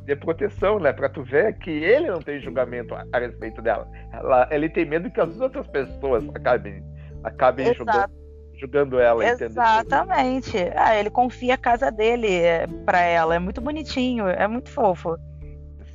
de 0.09 0.15
proteção, 0.15 0.79
né? 0.79 0.91
Pra 0.91 1.07
tu 1.07 1.23
ver 1.23 1.53
que 1.59 1.69
ele 1.69 2.07
não 2.07 2.19
tem 2.19 2.41
julgamento 2.41 2.95
a, 2.95 3.05
a 3.13 3.19
respeito 3.19 3.61
dela. 3.61 3.87
Ela, 4.11 4.47
ele 4.51 4.67
tem 4.67 4.83
medo 4.83 5.11
que 5.11 5.21
as 5.21 5.39
outras 5.39 5.67
pessoas 5.67 6.27
acabem, 6.33 6.83
acabem 7.23 7.71
julgando, 7.75 8.13
julgando 8.59 8.99
ela. 8.99 9.23
Exatamente. 9.23 10.57
Ah, 10.75 10.95
ele 10.95 11.11
confia 11.11 11.53
a 11.53 11.57
casa 11.57 11.91
dele 11.91 12.33
é, 12.33 12.65
pra 12.85 13.01
ela. 13.01 13.35
É 13.35 13.39
muito 13.39 13.61
bonitinho, 13.61 14.27
é 14.27 14.47
muito 14.47 14.69
fofo. 14.69 15.15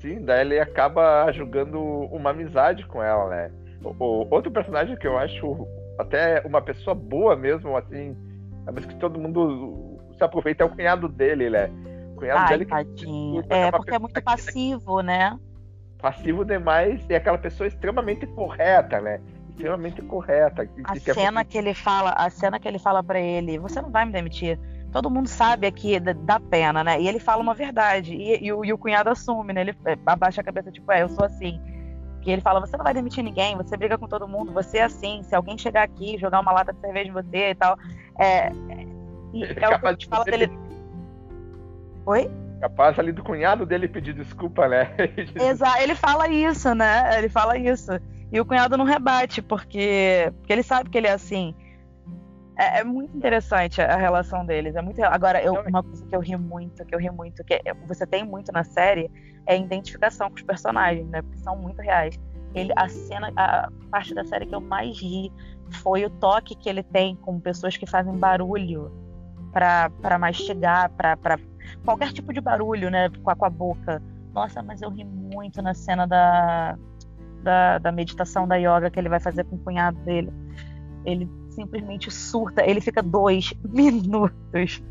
Sim, 0.01 0.21
daí 0.23 0.43
ele 0.43 0.61
acaba 0.61 1.31
julgando 1.33 1.81
uma 1.81 2.31
amizade 2.31 2.87
com 2.87 3.03
ela, 3.03 3.29
né? 3.31 3.51
O, 3.83 3.89
o, 3.99 4.29
outro 4.31 4.51
personagem 4.51 4.97
que 4.97 5.07
eu 5.07 5.19
acho 5.19 5.67
até 5.99 6.41
uma 6.45 6.63
pessoa 6.63 6.95
boa 6.95 7.35
mesmo, 7.35 7.77
assim, 7.77 8.17
mas 8.73 8.85
que 8.85 8.95
todo 8.97 9.19
mundo 9.19 9.99
se 10.17 10.25
aproveita 10.25 10.65
é 10.65 10.67
o 10.67 10.71
cunhado 10.71 11.09
dele, 11.09 11.51
né? 11.51 11.71
O 12.13 12.17
cunhado 12.17 12.41
Ai, 12.41 12.49
dele 12.49 12.67
tadinho. 12.67 13.43
Que, 13.43 13.53
é, 13.53 13.71
porque 13.71 13.95
é 13.95 13.99
muito 13.99 14.23
passivo, 14.23 15.01
né? 15.01 15.39
Passivo 15.99 16.45
demais 16.45 17.05
e 17.09 17.15
aquela 17.15 17.39
pessoa 17.39 17.67
extremamente 17.67 18.27
correta, 18.27 19.01
né? 19.01 19.21
Extremamente 19.51 20.03
correta. 20.03 20.69
A 20.85 20.97
cena 20.97 21.41
é... 21.41 21.45
que 21.45 21.57
ele 21.57 21.75
fala, 21.75 22.11
a 22.11 22.29
cena 22.31 22.59
que 22.59 22.69
ele 22.69 22.79
fala 22.79 23.03
para 23.03 23.21
ele, 23.21 23.59
você 23.59 23.81
não 23.81 23.91
vai 23.91 24.05
me 24.05 24.13
demitir. 24.13 24.59
Todo 24.93 25.11
mundo 25.11 25.29
sabe 25.29 25.67
aqui 25.67 25.99
da 25.99 26.39
pena, 26.39 26.85
né? 26.85 27.01
E 27.01 27.09
ele 27.09 27.19
fala 27.19 27.43
uma 27.43 27.55
verdade. 27.55 28.15
E, 28.15 28.45
e, 28.45 28.53
o, 28.53 28.65
e 28.65 28.73
o 28.73 28.79
cunhado 28.79 29.11
assume, 29.11 29.53
né? 29.53 29.63
Ele 29.63 29.75
é, 29.87 29.99
abaixa 30.07 30.41
a 30.41 30.45
cabeça, 30.45 30.71
tipo, 30.71 30.91
é, 30.93 31.03
eu 31.03 31.09
sou 31.09 31.25
assim. 31.25 31.61
E 32.25 32.31
ele 32.31 32.41
fala: 32.41 32.61
você 32.61 32.77
não 32.77 32.85
vai 32.85 32.95
demitir 32.95 33.23
ninguém, 33.23 33.57
você 33.57 33.77
briga 33.77 33.99
com 33.99 34.09
todo 34.09 34.27
mundo, 34.27 34.53
você 34.53 34.79
é 34.79 34.85
assim. 34.85 35.23
Se 35.23 35.35
alguém 35.35 35.59
chegar 35.59 35.83
aqui 35.83 36.19
jogar 36.19 36.41
uma 36.41 36.53
lata 36.53 36.73
de 36.73 36.81
cerveja 36.81 37.11
em 37.11 37.13
você 37.13 37.51
e 37.51 37.55
tal. 37.55 37.79
É, 38.19 38.51
e 39.33 39.45
é, 39.45 39.51
é 39.51 39.79
que 39.79 39.89
gente 39.91 40.09
fala 40.09 40.25
dele. 40.25 40.51
Oi? 42.07 42.31
Capaz 42.61 42.99
ali 42.99 43.13
do 43.13 43.23
cunhado 43.23 43.67
dele 43.67 43.89
pedir 43.89 44.15
desculpa, 44.15 44.69
né? 44.69 44.91
Exato, 45.37 45.83
ele 45.83 45.95
fala 45.95 46.29
isso, 46.29 46.75
né? 46.75 47.19
Ele 47.19 47.29
fala 47.29 47.59
isso. 47.59 47.93
E 48.33 48.41
o 48.41 48.45
cunhado 48.45 48.77
não 48.77 48.85
rebate, 48.85 49.43
porque, 49.43 50.33
porque 50.39 50.53
ele 50.53 50.63
sabe 50.63 50.89
que 50.89 50.97
ele 50.97 51.07
é 51.07 51.13
assim. 51.13 51.55
É, 52.57 52.81
é, 52.81 52.85
muito 52.85 53.17
interessante 53.17 53.81
a 53.83 53.97
relação 53.97 54.47
deles. 54.47 54.77
É 54.77 54.83
muito. 54.83 55.03
Agora, 55.03 55.43
eu, 55.43 55.55
uma 55.67 55.83
coisa 55.83 56.05
que 56.07 56.15
eu 56.15 56.21
ri 56.21 56.37
muito, 56.37 56.85
que 56.85 56.95
eu 56.95 56.99
ri 56.99 57.11
muito, 57.11 57.43
que 57.45 57.61
você 57.87 58.07
tem 58.07 58.25
muito 58.25 58.53
na 58.53 58.63
série, 58.63 59.11
é 59.47 59.55
a 59.55 59.57
identificação 59.57 60.29
com 60.29 60.37
os 60.37 60.43
personagens, 60.43 61.09
né? 61.09 61.21
Porque 61.23 61.39
são 61.39 61.57
muito 61.57 61.81
reais. 61.81 62.19
Ele, 62.55 62.73
a 62.77 62.89
cena, 62.89 63.33
a 63.37 63.69
parte 63.91 64.15
da 64.15 64.25
série 64.25 64.47
que 64.47 64.55
eu 64.55 64.61
mais 64.61 65.01
ri 65.01 65.33
foi 65.83 66.05
o 66.05 66.11
toque 66.11 66.55
que 66.55 66.69
ele 66.69 66.85
tem 66.85 67.17
com 67.17 67.41
pessoas 67.41 67.77
que 67.77 67.87
fazem 67.87 68.17
barulho 68.17 68.93
para 69.53 70.19
mastigar, 70.19 70.91
para 70.91 71.39
qualquer 71.85 72.13
tipo 72.13 72.33
de 72.33 72.41
barulho, 72.41 72.89
né? 72.89 73.09
Com 73.23 73.31
a, 73.31 73.35
com 73.35 73.45
a 73.45 73.51
boca. 73.51 74.01
Nossa, 74.33 74.63
mas 74.63 74.81
eu 74.81 74.91
ri 74.91 75.05
muito 75.05 75.61
na 75.61 75.75
cena 75.75 76.07
da, 76.07 76.79
da, 77.43 77.79
da 77.79 77.93
meditação 77.93 78.47
da 78.47 78.57
yoga 78.57 78.91
que 78.91 78.99
ele 78.99 79.09
vai 79.09 79.19
fazer 79.19 79.45
com 79.45 79.57
o 79.57 79.59
cunhado 79.59 79.99
dele. 80.01 80.33
Ele 81.05 81.29
simplesmente 81.55 82.11
surta. 82.11 82.65
Ele 82.65 82.81
fica 82.81 83.03
dois 83.03 83.53
minutos 83.65 84.83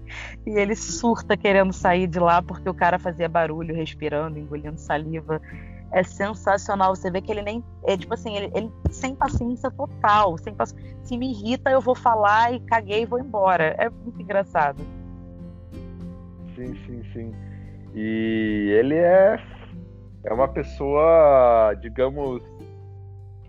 e 0.46 0.50
ele 0.50 0.76
surta 0.76 1.38
querendo 1.38 1.74
sair 1.74 2.08
de 2.08 2.20
lá 2.20 2.42
porque 2.42 2.70
o 2.70 2.74
cara 2.74 2.98
fazia 2.98 3.28
barulho, 3.30 3.76
respirando, 3.76 4.40
engolindo 4.40 4.78
saliva. 4.78 5.42
É 5.92 6.02
sensacional. 6.02 6.96
Você 6.96 7.12
vê 7.12 7.22
que 7.22 7.32
ele 7.32 7.44
nem. 7.44 7.64
É 7.84 7.96
tipo 7.96 8.14
assim, 8.14 8.36
ele, 8.36 8.52
ele 8.56 8.72
sem 8.90 9.16
paciência 9.16 9.70
total. 9.70 10.38
Sem 10.40 10.54
paci... 10.54 10.74
Se 11.04 11.18
me 11.18 11.32
irrita, 11.32 11.70
eu 11.70 11.80
vou 11.80 11.94
falar 11.94 12.52
e 12.52 12.60
caguei 12.62 13.04
e 13.04 13.06
vou 13.06 13.20
embora. 13.20 13.76
É 13.78 13.90
muito 13.90 14.20
engraçado. 14.20 14.82
Sim, 16.56 16.76
sim, 16.86 17.04
sim. 17.14 17.36
E 17.94 18.76
ele 18.80 18.96
é. 18.96 19.40
É 20.26 20.34
uma 20.34 20.48
pessoa, 20.48 21.76
digamos, 21.82 22.42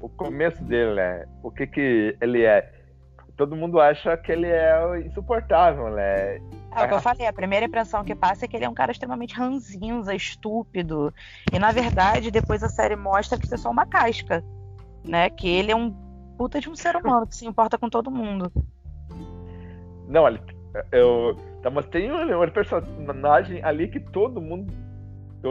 o 0.01 0.09
começo 0.09 0.63
dele, 0.65 0.95
né? 0.97 1.25
O 1.43 1.51
que 1.51 1.67
que 1.67 2.17
ele 2.21 2.43
é? 2.43 2.74
Todo 3.37 3.57
mundo 3.57 3.81
acha 3.81 4.17
que 4.17 4.33
ele 4.33 4.47
é 4.47 5.01
insuportável, 5.01 5.91
né? 5.91 6.37
É 6.77 6.85
o 6.85 6.89
que 6.89 6.95
eu 6.95 7.01
falei, 7.01 7.27
a 7.27 7.33
primeira 7.33 7.67
impressão 7.67 8.05
que 8.05 8.15
passa 8.15 8.45
é 8.45 8.49
que 8.49 8.57
ele 8.57 8.65
é 8.65 8.69
um 8.69 8.75
cara 8.75 8.93
extremamente 8.93 9.35
ranzinza, 9.35 10.15
estúpido. 10.15 11.13
E 11.53 11.59
na 11.59 11.71
verdade, 11.71 12.31
depois 12.31 12.63
a 12.63 12.69
série 12.69 12.97
mostra 12.97 13.39
que 13.39 13.45
isso 13.45 13.55
é 13.55 13.59
só 13.59 13.71
uma 13.71 13.87
casca, 13.87 14.43
né? 15.07 15.31
Que 15.31 15.49
ele 15.49 15.71
é 15.71 15.77
um 15.77 15.91
puta 16.37 16.61
de 16.61 16.69
um 16.69 16.75
ser 16.75 16.97
humano 16.97 17.27
que 17.27 17.37
se 17.37 17.47
importa 17.47 17.79
com 17.79 17.89
todo 17.89 18.11
mundo. 18.11 18.51
Não, 20.09 20.23
olha, 20.23 20.41
eu. 20.91 21.37
Tá, 21.63 21.71
mas 21.71 21.87
tem 21.87 22.13
um, 22.13 22.51
personagem 22.51 23.63
ali 23.65 23.89
que 23.89 23.99
todo 23.99 24.41
mundo 24.41 24.73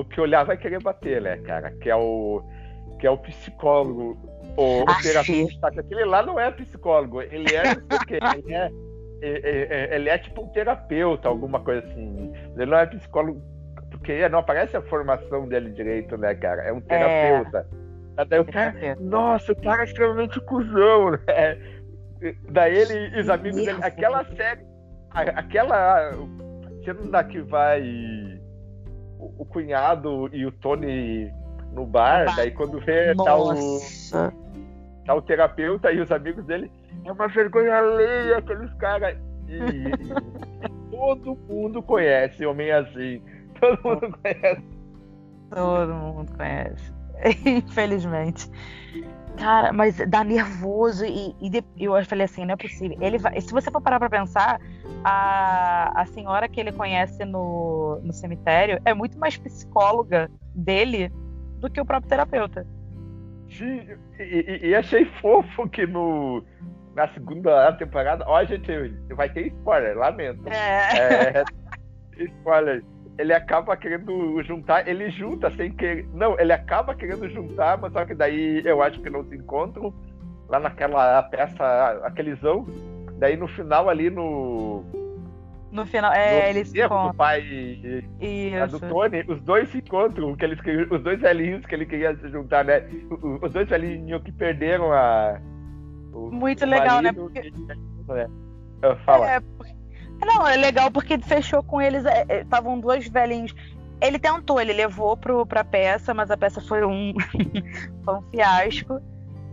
que 0.09 0.19
olhar 0.19 0.43
vai 0.43 0.57
querer 0.57 0.81
bater, 0.81 1.21
né, 1.21 1.37
cara? 1.37 1.71
Que 1.71 1.89
é 1.89 1.95
o. 1.95 2.43
que 2.99 3.07
é 3.07 3.09
o 3.09 3.17
psicólogo. 3.17 4.17
O, 4.55 4.81
o 4.81 5.01
terapeuta, 5.01 5.67
aquele 5.67 6.05
lá 6.05 6.23
não 6.23 6.39
é 6.39 6.51
psicólogo, 6.51 7.21
ele 7.21 7.55
é, 7.55 7.63
ele 8.37 8.53
é, 8.53 8.69
ele 9.95 10.09
é 10.09 10.17
tipo 10.17 10.43
um 10.43 10.47
terapeuta, 10.49 11.27
alguma 11.27 11.59
coisa 11.59 11.85
assim. 11.87 12.31
Ele 12.55 12.65
não 12.67 12.77
é 12.77 12.85
psicólogo, 12.85 13.41
porque 13.89 14.27
não 14.29 14.39
aparece 14.39 14.77
a 14.77 14.81
formação 14.81 15.47
dele 15.47 15.71
direito, 15.71 16.17
né, 16.17 16.35
cara? 16.35 16.63
É 16.63 16.73
um 16.73 16.81
terapeuta. 16.81 17.67
É. 17.79 18.25
Daí 18.25 18.39
o 18.39 18.45
cara, 18.45 18.95
nossa, 18.99 19.53
o 19.53 19.55
cara 19.55 19.81
é 19.81 19.85
extremamente 19.85 20.39
cuzão, 20.41 21.11
né? 21.11 21.57
Daí 22.49 22.77
ele 22.77 23.17
e 23.17 23.21
os 23.21 23.29
amigos 23.29 23.65
dele, 23.65 23.79
aquela 23.81 24.23
série, 24.35 24.61
aquela 25.09 26.11
cena 26.85 27.23
que 27.23 27.41
vai 27.41 27.81
o, 29.19 29.41
o, 29.41 29.45
cunhado 29.45 30.29
e 30.31 30.45
o 30.45 30.51
Tony 30.51 31.31
no 31.73 31.85
bar, 31.85 32.35
daí 32.35 32.51
quando 32.51 32.79
vê 32.79 33.15
tá 33.15 33.35
o, 33.35 33.53
tá 35.05 35.15
o 35.15 35.21
terapeuta 35.21 35.91
e 35.91 35.99
os 35.99 36.11
amigos 36.11 36.45
dele, 36.45 36.71
é 37.03 37.11
uma 37.11 37.27
vergonha 37.27 37.75
alheia 37.75 38.37
aqueles 38.37 38.73
caras. 38.75 39.17
E, 39.47 39.55
e, 39.55 40.91
todo 40.91 41.35
mundo 41.49 41.81
conhece 41.81 42.45
homem 42.45 42.71
assim. 42.71 43.21
Todo 43.59 43.81
mundo 43.83 44.17
conhece. 44.21 44.63
Todo 45.49 45.93
mundo 45.93 46.31
conhece. 46.35 46.93
Infelizmente. 47.45 48.49
Cara, 49.37 49.73
mas 49.73 49.97
dá 50.07 50.23
nervoso 50.23 51.05
e, 51.05 51.35
e 51.41 51.63
eu 51.79 52.05
falei 52.05 52.25
assim, 52.25 52.45
não 52.45 52.53
é 52.53 52.57
possível. 52.57 52.97
Ele 53.01 53.17
vai, 53.17 53.39
se 53.41 53.51
você 53.51 53.71
for 53.71 53.81
parar 53.81 53.99
pra 53.99 54.09
pensar, 54.09 54.59
a, 55.03 56.01
a 56.01 56.05
senhora 56.05 56.47
que 56.47 56.59
ele 56.59 56.71
conhece 56.71 57.25
no, 57.25 57.99
no 58.03 58.13
cemitério 58.13 58.79
é 58.85 58.93
muito 58.93 59.17
mais 59.17 59.35
psicóloga 59.37 60.29
dele 60.53 61.11
do 61.63 61.71
que 61.71 61.81
o 61.81 61.85
próprio 61.85 62.09
terapeuta. 62.09 62.67
Sim, 63.49 63.87
e, 64.19 64.23
e, 64.63 64.67
e 64.69 64.75
achei 64.75 65.05
fofo 65.21 65.69
que 65.69 65.85
no, 65.87 66.43
na 66.95 67.07
segunda 67.09 67.71
temporada, 67.73 68.23
ó, 68.27 68.43
gente, 68.43 68.71
vai 69.15 69.29
ter 69.29 69.47
spoiler, 69.47 69.97
lamento. 69.97 70.47
É. 70.49 71.39
é 71.39 71.43
spoiler 72.23 72.83
ele 73.17 73.33
acaba 73.33 73.77
querendo 73.77 74.41
juntar, 74.43 74.87
ele 74.87 75.09
junta 75.11 75.51
sem 75.51 75.71
querer. 75.71 76.07
Não, 76.13 76.39
ele 76.39 76.51
acaba 76.51 76.95
querendo 76.95 77.29
juntar, 77.29 77.77
mas 77.77 77.93
só 77.93 78.05
que 78.05 78.15
daí 78.15 78.61
eu 78.65 78.81
acho 78.81 78.99
que 79.01 79.09
não 79.09 79.23
se 79.25 79.35
encontram 79.35 79.93
lá 80.49 80.59
naquela 80.59 81.21
peça, 81.23 82.01
aquelezão. 82.03 82.65
Daí 83.19 83.37
no 83.37 83.47
final 83.47 83.87
ali 83.87 84.09
no. 84.09 84.83
No 85.73 85.87
final, 85.87 86.13
é, 86.13 86.43
no 86.43 86.49
eles 86.49 86.69
se 86.69 86.79
encontram. 86.79 87.07
Do 87.07 87.13
pai 87.15 87.41
e 88.21 88.55
a 88.55 88.67
do 88.67 88.79
Tony, 88.79 89.25
os 89.27 89.41
dois 89.41 89.67
se 89.69 89.79
encontram, 89.79 90.35
que 90.35 90.45
eles, 90.45 90.59
os 90.91 91.01
dois 91.01 91.19
velhinhos 91.19 91.65
que 91.65 91.73
ele 91.73 91.87
queria 91.87 92.15
se 92.15 92.29
juntar, 92.29 92.63
né? 92.63 92.87
Os 93.41 93.51
dois 93.51 93.67
velhinhos 93.67 94.21
que 94.21 94.31
perderam 94.31 94.93
a. 94.93 95.39
Muito 96.13 96.63
legal, 96.63 97.01
né? 97.01 97.11
Porque... 97.11 97.51
Fala. 99.03 99.31
É, 99.31 99.41
não, 100.23 100.47
é 100.47 100.55
legal 100.57 100.91
porque 100.91 101.17
fechou 101.17 101.63
com 101.63 101.81
eles. 101.81 102.03
Estavam 102.29 102.75
é, 102.75 102.77
é 102.77 102.81
dois 102.81 103.07
velhinhos. 103.07 103.55
Ele 103.99 104.19
tentou, 104.19 104.61
ele 104.61 104.73
levou 104.73 105.17
pro, 105.17 105.43
pra 105.43 105.63
peça, 105.63 106.13
mas 106.13 106.29
a 106.29 106.37
peça 106.37 106.61
foi 106.61 106.85
um, 106.85 107.13
foi 108.05 108.13
um 108.13 108.21
fiasco. 108.29 109.01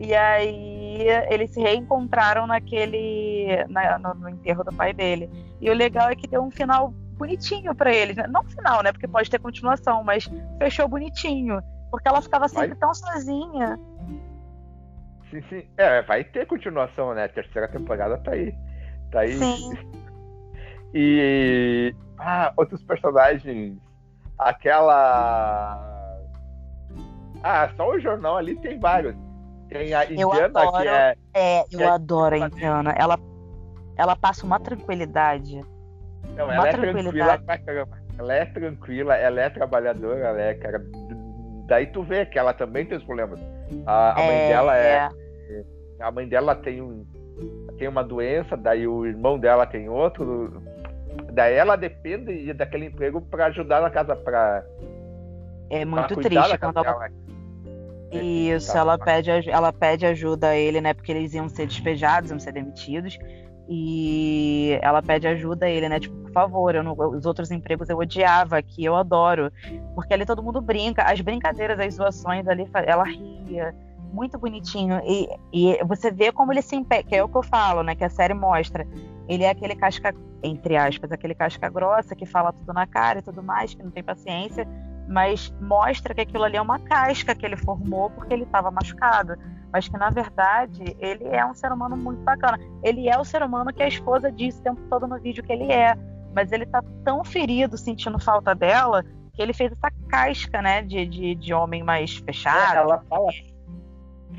E 0.00 0.14
aí 0.14 1.06
eles 1.28 1.50
se 1.50 1.60
reencontraram 1.60 2.46
naquele. 2.46 3.66
Na, 3.68 3.98
no, 3.98 4.14
no, 4.14 4.30
enterro 4.30 4.64
do 4.64 4.72
pai 4.72 4.94
dele. 4.94 5.30
E 5.60 5.68
o 5.68 5.74
legal 5.74 6.08
é 6.08 6.16
que 6.16 6.26
deu 6.26 6.42
um 6.42 6.50
final 6.50 6.90
bonitinho 7.18 7.74
para 7.74 7.92
eles. 7.92 8.16
Né? 8.16 8.26
Não 8.26 8.42
final, 8.44 8.82
né? 8.82 8.92
Porque 8.92 9.06
pode 9.06 9.28
ter 9.28 9.38
continuação, 9.38 10.02
mas 10.02 10.28
fechou 10.58 10.88
bonitinho. 10.88 11.60
Porque 11.90 12.08
ela 12.08 12.22
ficava 12.22 12.48
sempre 12.48 12.68
vai... 12.68 12.78
tão 12.78 12.94
sozinha. 12.94 13.78
Sim, 15.30 15.42
sim. 15.50 15.68
É, 15.76 16.00
vai 16.00 16.24
ter 16.24 16.46
continuação, 16.46 17.14
né? 17.14 17.24
A 17.24 17.28
terceira 17.28 17.68
temporada 17.68 18.16
tá 18.16 18.30
aí. 18.30 18.54
Tá 19.12 19.20
aí. 19.20 19.34
Sim. 19.34 19.72
E. 20.94 21.94
Ah, 22.18 22.54
outros 22.56 22.82
personagens. 22.84 23.76
Aquela. 24.38 25.78
Ah, 27.42 27.70
só 27.76 27.90
o 27.90 28.00
jornal 28.00 28.38
ali 28.38 28.56
tem 28.56 28.78
vários. 28.78 29.14
Tem 29.70 29.94
a 29.94 30.04
Indiana, 30.04 30.46
adoro, 30.46 30.82
que 30.82 30.88
é. 30.88 31.16
É, 31.32 31.64
eu 31.70 31.80
é 31.80 31.86
adoro 31.86 32.34
a 32.34 32.38
Indiana. 32.38 32.92
Ela, 32.98 33.18
ela 33.96 34.16
passa 34.16 34.44
uma 34.44 34.58
tranquilidade. 34.58 35.64
Não, 36.36 36.44
uma 36.46 36.54
ela 36.54 36.68
é 36.68 36.72
tranquila 36.72 37.38
pra 37.38 37.58
caramba. 37.58 37.98
Ela 38.18 38.34
é 38.34 38.44
tranquila, 38.44 39.16
ela 39.16 39.40
é 39.40 39.48
trabalhadora, 39.48 40.18
ela 40.18 40.40
é, 40.40 40.54
cara. 40.54 40.84
Daí 41.66 41.86
tu 41.86 42.02
vê 42.02 42.26
que 42.26 42.38
ela 42.38 42.52
também 42.52 42.84
tem 42.84 42.98
os 42.98 43.04
problemas. 43.04 43.40
A, 43.86 44.10
a 44.20 44.26
mãe 44.26 44.36
é, 44.36 44.48
dela 44.48 44.76
é, 44.76 45.08
é. 45.48 45.64
A 46.00 46.10
mãe 46.10 46.28
dela 46.28 46.54
tem 46.56 46.82
um, 46.82 47.06
tem 47.78 47.86
uma 47.86 48.02
doença, 48.02 48.56
daí 48.56 48.86
o 48.86 49.06
irmão 49.06 49.38
dela 49.38 49.64
tem 49.66 49.88
outro. 49.88 50.62
Daí 51.32 51.54
ela 51.54 51.76
depende 51.76 52.52
daquele 52.52 52.86
emprego 52.86 53.20
para 53.20 53.46
ajudar 53.46 53.80
na 53.80 53.90
casa, 53.90 54.16
para 54.16 54.64
É 55.70 55.84
muito 55.84 56.16
triste 56.16 56.58
quando. 56.58 56.82
Isso, 58.10 58.76
ela 58.76 58.98
pede, 58.98 59.30
ela 59.48 59.72
pede 59.72 60.04
ajuda 60.04 60.48
a 60.48 60.56
ele, 60.56 60.80
né? 60.80 60.92
Porque 60.92 61.12
eles 61.12 61.32
iam 61.34 61.48
ser 61.48 61.66
despejados, 61.66 62.30
iam 62.30 62.40
ser 62.40 62.52
demitidos. 62.52 63.18
E 63.68 64.78
ela 64.82 65.00
pede 65.00 65.28
ajuda 65.28 65.66
a 65.66 65.70
ele, 65.70 65.88
né? 65.88 66.00
Tipo, 66.00 66.16
por 66.16 66.32
favor, 66.32 66.74
eu 66.74 66.82
não, 66.82 66.92
os 66.92 67.24
outros 67.24 67.52
empregos 67.52 67.88
eu 67.88 67.98
odiava 67.98 68.58
aqui, 68.58 68.84
eu 68.84 68.96
adoro. 68.96 69.52
Porque 69.94 70.12
ali 70.12 70.26
todo 70.26 70.42
mundo 70.42 70.60
brinca, 70.60 71.04
as 71.04 71.20
brincadeiras, 71.20 71.78
as 71.78 71.94
zoações 71.94 72.48
ali, 72.48 72.68
ela 72.84 73.04
ria 73.04 73.72
muito 74.12 74.38
bonitinho. 74.38 75.00
E, 75.04 75.28
e 75.52 75.84
você 75.84 76.10
vê 76.10 76.32
como 76.32 76.52
ele 76.52 76.62
se 76.62 76.74
impede, 76.74 77.04
que 77.04 77.14
é 77.14 77.22
o 77.22 77.28
que 77.28 77.36
eu 77.36 77.42
falo, 77.44 77.82
né? 77.82 77.94
Que 77.94 78.04
a 78.04 78.10
série 78.10 78.34
mostra. 78.34 78.86
Ele 79.28 79.44
é 79.44 79.50
aquele 79.50 79.76
casca, 79.76 80.12
entre 80.42 80.76
aspas, 80.76 81.12
aquele 81.12 81.34
casca 81.34 81.68
grossa 81.68 82.16
que 82.16 82.26
fala 82.26 82.52
tudo 82.52 82.72
na 82.72 82.86
cara 82.86 83.20
e 83.20 83.22
tudo 83.22 83.40
mais, 83.42 83.72
que 83.72 83.82
não 83.82 83.90
tem 83.92 84.02
paciência, 84.02 84.66
mas 85.10 85.52
mostra 85.60 86.14
que 86.14 86.20
aquilo 86.20 86.44
ali 86.44 86.56
é 86.56 86.62
uma 86.62 86.78
casca 86.78 87.34
que 87.34 87.44
ele 87.44 87.56
formou 87.56 88.10
porque 88.10 88.32
ele 88.32 88.44
estava 88.44 88.70
machucado. 88.70 89.34
Mas 89.72 89.88
que 89.88 89.98
na 89.98 90.08
verdade 90.08 90.96
ele 91.00 91.26
é 91.26 91.44
um 91.44 91.52
ser 91.52 91.72
humano 91.72 91.96
muito 91.96 92.22
bacana. 92.22 92.58
Ele 92.80 93.08
é 93.08 93.18
o 93.18 93.24
ser 93.24 93.42
humano 93.42 93.72
que 93.72 93.82
a 93.82 93.88
esposa 93.88 94.30
diz 94.30 94.56
o 94.58 94.62
tempo 94.62 94.80
todo 94.88 95.08
no 95.08 95.18
vídeo 95.18 95.42
que 95.42 95.52
ele 95.52 95.72
é. 95.72 95.96
Mas 96.32 96.52
ele 96.52 96.64
tá 96.64 96.80
tão 97.04 97.24
ferido, 97.24 97.76
sentindo 97.76 98.20
falta 98.20 98.54
dela, 98.54 99.04
que 99.32 99.42
ele 99.42 99.52
fez 99.52 99.72
essa 99.72 99.90
casca, 100.08 100.62
né, 100.62 100.80
de, 100.82 101.04
de, 101.06 101.34
de 101.34 101.52
homem 101.52 101.82
mais 101.82 102.16
fechado. 102.18 102.76
Ela 102.76 103.02
fala 103.08 103.32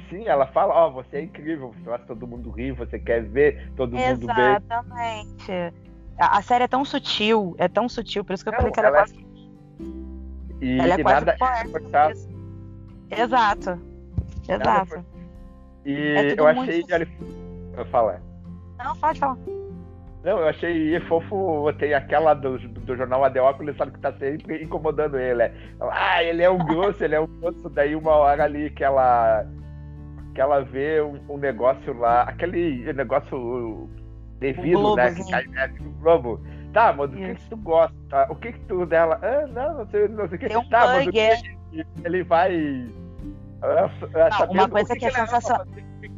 Sim, 0.10 0.26
ela 0.26 0.48
fala, 0.48 0.74
ó, 0.74 0.88
oh, 0.88 0.92
você 0.94 1.18
é 1.18 1.22
incrível, 1.24 1.74
você 1.74 1.90
faz 1.90 2.06
todo 2.06 2.26
mundo 2.26 2.50
rir, 2.50 2.72
você 2.72 2.98
quer 2.98 3.24
ver 3.24 3.72
todo 3.76 3.98
Exatamente. 3.98 4.22
mundo 4.22 4.36
bem. 4.36 4.56
Exatamente. 4.56 5.74
A, 6.18 6.42
série 6.42 6.64
é 6.64 6.68
tão 6.68 6.86
sutil, 6.86 7.56
é 7.58 7.68
tão 7.68 7.90
sutil, 7.90 8.24
por 8.24 8.34
isso 8.34 8.44
que 8.44 8.50
eu 8.50 8.54
Não, 8.54 8.60
falei 8.60 8.74
que 8.74 8.80
ela, 8.80 8.90
ela 8.90 8.98
é 8.98 9.02
quase. 9.02 9.31
E, 10.62 10.80
ela 10.80 10.94
é 10.94 11.04
quase 11.04 11.26
nada 11.26 11.38
é 13.10 13.22
Exato. 13.22 13.82
Exato. 14.48 15.06
E 15.86 15.94
é 15.94 16.40
eu 16.40 16.48
achei. 16.48 16.84
Muito... 16.88 17.78
Eu 17.78 17.86
falo. 17.88 18.14
Não, 18.78 18.96
pode 18.98 19.20
falar. 19.20 19.38
Não, 20.24 20.38
eu 20.38 20.48
achei 20.48 21.00
fofo, 21.02 21.74
tem 21.80 21.96
aquela 21.96 22.36
do, 22.36 22.60
do 22.60 22.96
jornal 22.96 23.24
Adeóculo, 23.24 23.76
sabe 23.76 23.92
que 23.92 24.00
tá 24.00 24.14
sempre 24.14 24.64
incomodando 24.64 25.18
ele. 25.18 25.44
É, 25.44 25.54
ah, 25.80 26.24
ele 26.24 26.44
é 26.44 26.50
um 26.50 26.60
grosso, 26.60 27.04
ele 27.04 27.16
é 27.16 27.20
um 27.20 27.26
grosso, 27.26 27.68
daí 27.70 27.96
uma 27.96 28.12
hora 28.12 28.44
ali 28.44 28.70
que 28.70 28.84
ela 28.84 29.46
que 30.36 30.40
ela 30.40 30.62
vê 30.62 31.02
um, 31.02 31.20
um 31.28 31.38
negócio 31.38 31.92
lá, 31.98 32.22
aquele 32.22 32.94
negócio 32.94 33.90
devido, 34.40 34.96
né? 34.96 35.12
Que 35.14 35.30
cai 35.30 35.46
né, 35.48 35.68
no 35.80 35.92
Globo. 35.94 36.40
Tá, 36.74 36.94
mas 36.94 37.12
o 37.12 37.16
que, 37.16 37.36
que 37.36 37.50
tu 37.50 37.58
gosta? 37.58 38.28
O 38.30 38.36
que 38.36 38.54
que 38.54 38.60
tu 38.62 38.86
dela? 38.86 39.20
Ah, 39.22 39.48
não, 39.48 39.80
não 39.80 39.88
sei, 39.90 40.08
não 40.08 40.28
sei 40.28 40.38
o 40.38 40.40
que. 40.40 40.58
Um 40.58 40.70
tá, 40.70 40.86
mas 40.88 41.08
o 41.08 41.12
que 41.12 41.88
ele 42.04 42.24
vai. 42.24 42.90
Ah, 43.62 44.48
uma 44.50 44.70
coisa 44.70 44.94
que, 44.94 45.00
que 45.00 45.06
é 45.06 45.12
sensacional 45.12 45.66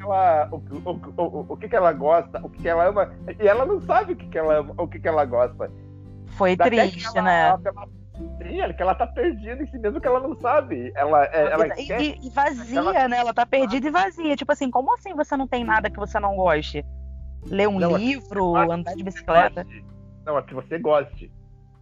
o, 0.05 0.55
o, 0.55 1.21
o, 1.21 1.45
o 1.53 1.57
que, 1.57 1.69
que 1.69 1.75
ela 1.75 1.91
gosta, 1.93 2.39
o 2.43 2.49
que, 2.49 2.61
que 2.61 2.69
ela 2.69 2.87
ama, 2.87 3.13
e 3.39 3.47
ela 3.47 3.65
não 3.65 3.81
sabe 3.81 4.13
o 4.13 4.15
que, 4.15 4.27
que 4.27 4.37
ela 4.37 4.59
ama, 4.59 4.73
o 4.77 4.87
que, 4.87 4.99
que 4.99 5.07
ela 5.07 5.25
gosta. 5.25 5.71
Foi 6.27 6.55
triste, 6.55 7.05
ela, 7.15 7.21
né? 7.21 7.47
Ela, 7.47 7.87
sim, 8.37 8.59
ela, 8.59 8.73
que 8.73 8.81
ela 8.81 8.95
tá 8.95 9.07
perdida 9.07 9.61
em 9.61 9.67
si 9.67 9.77
mesmo 9.77 10.01
que 10.01 10.07
ela 10.07 10.19
não 10.19 10.35
sabe. 10.35 10.91
Ela, 10.95 11.25
é, 11.25 11.51
ela 11.51 11.67
e, 11.79 11.85
quer, 11.85 12.01
e, 12.01 12.29
vazia, 12.29 12.79
ela... 12.79 13.07
né? 13.07 13.17
Ela 13.17 13.33
tá 13.33 13.45
perdida 13.45 13.87
e 13.87 13.91
vazia. 13.91 14.35
Tipo 14.35 14.51
assim, 14.51 14.71
como 14.71 14.93
assim 14.93 15.13
você 15.13 15.37
não 15.37 15.47
tem 15.47 15.63
nada 15.63 15.89
que 15.89 15.99
você 15.99 16.19
não 16.19 16.35
goste? 16.35 16.83
Ler 17.45 17.67
um 17.67 17.79
não, 17.79 17.97
livro, 17.97 18.55
andar 18.55 18.95
de 18.95 19.03
bicicleta? 19.03 19.65
Não, 20.25 20.37
é 20.37 20.41
que 20.41 20.53
você 20.53 20.77
goste. 20.79 21.31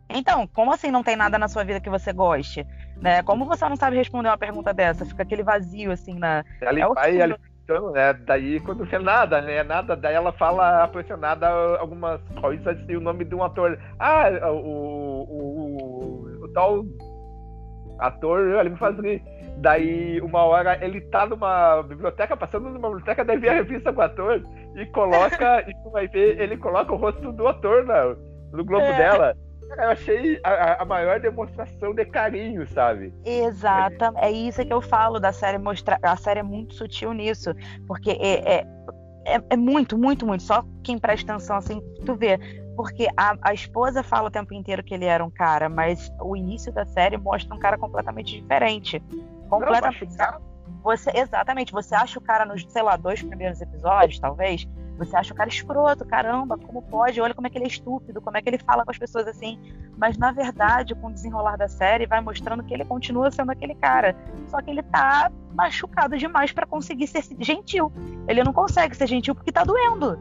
Então, 0.09 0.47
como 0.47 0.73
assim 0.73 0.91
não 0.91 1.03
tem 1.03 1.15
nada 1.15 1.37
na 1.37 1.47
sua 1.47 1.63
vida 1.63 1.79
que 1.79 1.89
você 1.89 2.11
goste? 2.11 2.65
Né? 2.97 3.23
Como 3.23 3.45
você 3.45 3.67
não 3.67 3.75
sabe 3.75 3.95
responder 3.95 4.29
uma 4.29 4.37
pergunta 4.37 4.73
dessa? 4.73 5.05
Fica 5.05 5.23
aquele 5.23 5.43
vazio 5.43 5.91
assim 5.91 6.17
na. 6.17 6.43
Ela 6.61 6.79
é 6.79 6.87
vai, 6.87 7.19
ela, 7.19 7.37
então, 7.63 7.91
né? 7.91 8.13
Daí 8.13 8.59
quando 8.59 8.85
vê 8.85 8.99
nada, 8.99 9.41
né? 9.41 9.63
Nada, 9.63 9.95
daí 9.95 10.13
ela 10.13 10.31
fala 10.33 10.83
apaixonada 10.83 11.47
algumas 11.79 12.21
coisas 12.39 12.77
e 12.87 12.95
o 12.95 13.01
nome 13.01 13.25
de 13.25 13.33
um 13.33 13.43
ator. 13.43 13.79
Ah, 13.97 14.29
o, 14.51 15.25
o, 15.29 16.41
o, 16.41 16.45
o 16.45 16.47
tal. 16.53 16.85
ator, 17.99 18.59
ele 18.59 18.69
me 18.69 18.77
faz 18.77 18.97
rir. 18.99 19.23
Daí, 19.57 20.19
uma 20.21 20.43
hora, 20.43 20.83
ele 20.83 21.01
tá 21.01 21.25
numa 21.25 21.83
biblioteca, 21.83 22.35
passando 22.35 22.69
numa 22.69 22.89
biblioteca, 22.89 23.23
daí 23.23 23.37
vê 23.37 23.49
a 23.49 23.53
revista 23.53 23.93
com 23.93 24.01
o 24.01 24.03
ator 24.03 24.43
e 24.75 24.85
coloca, 24.87 25.61
e 25.69 25.73
tu 25.83 25.91
vai 25.91 26.07
ver, 26.07 26.39
ele 26.41 26.57
coloca 26.57 26.91
o 26.91 26.97
rosto 26.97 27.31
do 27.31 27.47
ator 27.47 27.85
na, 27.85 28.15
no 28.51 28.63
globo 28.65 28.85
é. 28.85 28.97
dela. 28.97 29.37
Eu 29.77 29.89
achei 29.89 30.39
a, 30.43 30.81
a, 30.81 30.85
maior 30.85 31.19
demonstração 31.19 31.93
de 31.93 32.03
carinho, 32.05 32.67
sabe? 32.67 33.13
Exato, 33.23 34.03
é 34.17 34.29
isso 34.29 34.65
que 34.65 34.73
eu 34.73 34.81
falo 34.81 35.17
da 35.17 35.31
série 35.31 35.57
mostrar. 35.57 35.97
A 36.03 36.17
série 36.17 36.41
é 36.41 36.43
muito 36.43 36.73
sutil 36.73 37.13
nisso, 37.13 37.53
porque 37.87 38.11
é, 38.11 38.57
é, 38.57 38.67
é, 39.25 39.41
é 39.49 39.55
muito, 39.55 39.97
muito, 39.97 40.25
muito. 40.25 40.43
Só 40.43 40.65
quem 40.83 40.97
presta 40.97 41.31
atenção 41.31 41.55
assim, 41.55 41.81
tu 42.05 42.15
vê. 42.15 42.37
Porque 42.75 43.07
a, 43.15 43.35
a 43.41 43.53
esposa 43.53 44.03
fala 44.03 44.27
o 44.27 44.31
tempo 44.31 44.53
inteiro 44.53 44.83
que 44.83 44.93
ele 44.93 45.05
era 45.05 45.23
um 45.23 45.29
cara, 45.29 45.69
mas 45.69 46.11
o 46.19 46.35
início 46.35 46.71
da 46.71 46.85
série 46.85 47.17
mostra 47.17 47.55
um 47.55 47.59
cara 47.59 47.77
completamente 47.77 48.41
diferente. 48.41 49.01
Completamente. 49.49 50.17
Não, 50.17 50.41
você, 50.81 51.11
exatamente, 51.13 51.71
você 51.71 51.93
acha 51.93 52.17
o 52.17 52.21
cara 52.21 52.45
nos, 52.45 52.65
sei 52.69 52.81
lá, 52.81 52.95
dois 52.95 53.21
primeiros 53.21 53.61
episódios, 53.61 54.19
talvez, 54.19 54.67
você 55.05 55.17
acha 55.17 55.33
o 55.33 55.35
cara 55.35 55.49
escroto, 55.49 56.05
caramba, 56.05 56.57
como 56.57 56.81
pode? 56.83 57.19
Olha 57.19 57.33
como 57.33 57.47
é 57.47 57.49
que 57.49 57.57
ele 57.57 57.65
é 57.65 57.67
estúpido, 57.67 58.21
como 58.21 58.37
é 58.37 58.41
que 58.41 58.49
ele 58.49 58.59
fala 58.59 58.85
com 58.85 58.91
as 58.91 58.97
pessoas 58.97 59.27
assim. 59.27 59.59
Mas 59.97 60.15
na 60.15 60.31
verdade, 60.31 60.93
com 60.93 61.07
o 61.07 61.11
desenrolar 61.11 61.57
da 61.57 61.67
série, 61.67 62.05
vai 62.05 62.21
mostrando 62.21 62.63
que 62.63 62.73
ele 62.73 62.85
continua 62.85 63.31
sendo 63.31 63.51
aquele 63.51 63.73
cara. 63.73 64.15
Só 64.47 64.61
que 64.61 64.69
ele 64.69 64.83
tá 64.83 65.31
machucado 65.55 66.17
demais 66.17 66.51
para 66.51 66.67
conseguir 66.67 67.07
ser 67.07 67.23
gentil. 67.39 67.91
Ele 68.27 68.43
não 68.43 68.53
consegue 68.53 68.95
ser 68.95 69.07
gentil 69.07 69.33
porque 69.33 69.51
tá 69.51 69.63
doendo. 69.63 70.19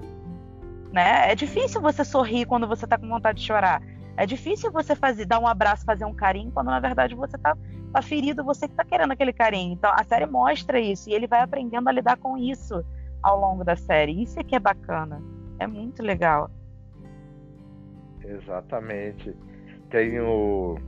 Né? 0.90 1.31
É 1.31 1.35
difícil 1.35 1.81
você 1.81 2.03
sorrir 2.03 2.47
quando 2.47 2.66
você 2.66 2.87
tá 2.87 2.97
com 2.97 3.07
vontade 3.07 3.38
de 3.40 3.47
chorar. 3.47 3.83
É 4.16 4.25
difícil 4.25 4.73
você 4.73 4.95
fazer, 4.95 5.27
dar 5.27 5.38
um 5.38 5.47
abraço, 5.47 5.85
fazer 5.85 6.05
um 6.05 6.14
carinho, 6.14 6.51
quando 6.53 6.66
na 6.66 6.81
verdade 6.81 7.14
você 7.14 7.37
tá, 7.38 7.57
tá 7.93 8.03
ferido, 8.03 8.43
você 8.43 8.66
que 8.66 8.75
tá 8.75 8.85
querendo 8.85 9.12
aquele 9.12 9.33
carinho. 9.33 9.75
Então 9.75 9.93
a 9.95 10.03
série 10.05 10.27
mostra 10.27 10.81
isso 10.81 11.11
e 11.11 11.12
ele 11.12 11.27
vai 11.27 11.43
aprendendo 11.43 11.88
a 11.88 11.93
lidar 11.93 12.16
com 12.16 12.37
isso 12.37 12.83
ao 13.22 13.38
longo 13.38 13.64
da 13.64 13.76
série. 13.76 14.22
Isso 14.22 14.38
é 14.38 14.44
que 14.44 14.54
é 14.54 14.59
bacana. 14.59 15.22
É 15.59 15.66
muito 15.66 16.02
legal. 16.02 16.50
Exatamente. 18.24 19.35
Tem 19.90 20.20
o. 20.20 20.78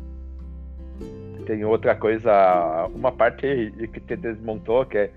Tem 1.46 1.64
outra 1.64 1.96
coisa, 1.96 2.88
uma 2.94 3.10
parte 3.10 3.72
que 3.92 4.00
te 4.00 4.16
desmontou, 4.16 4.86
que, 4.86 4.96
é, 4.96 5.10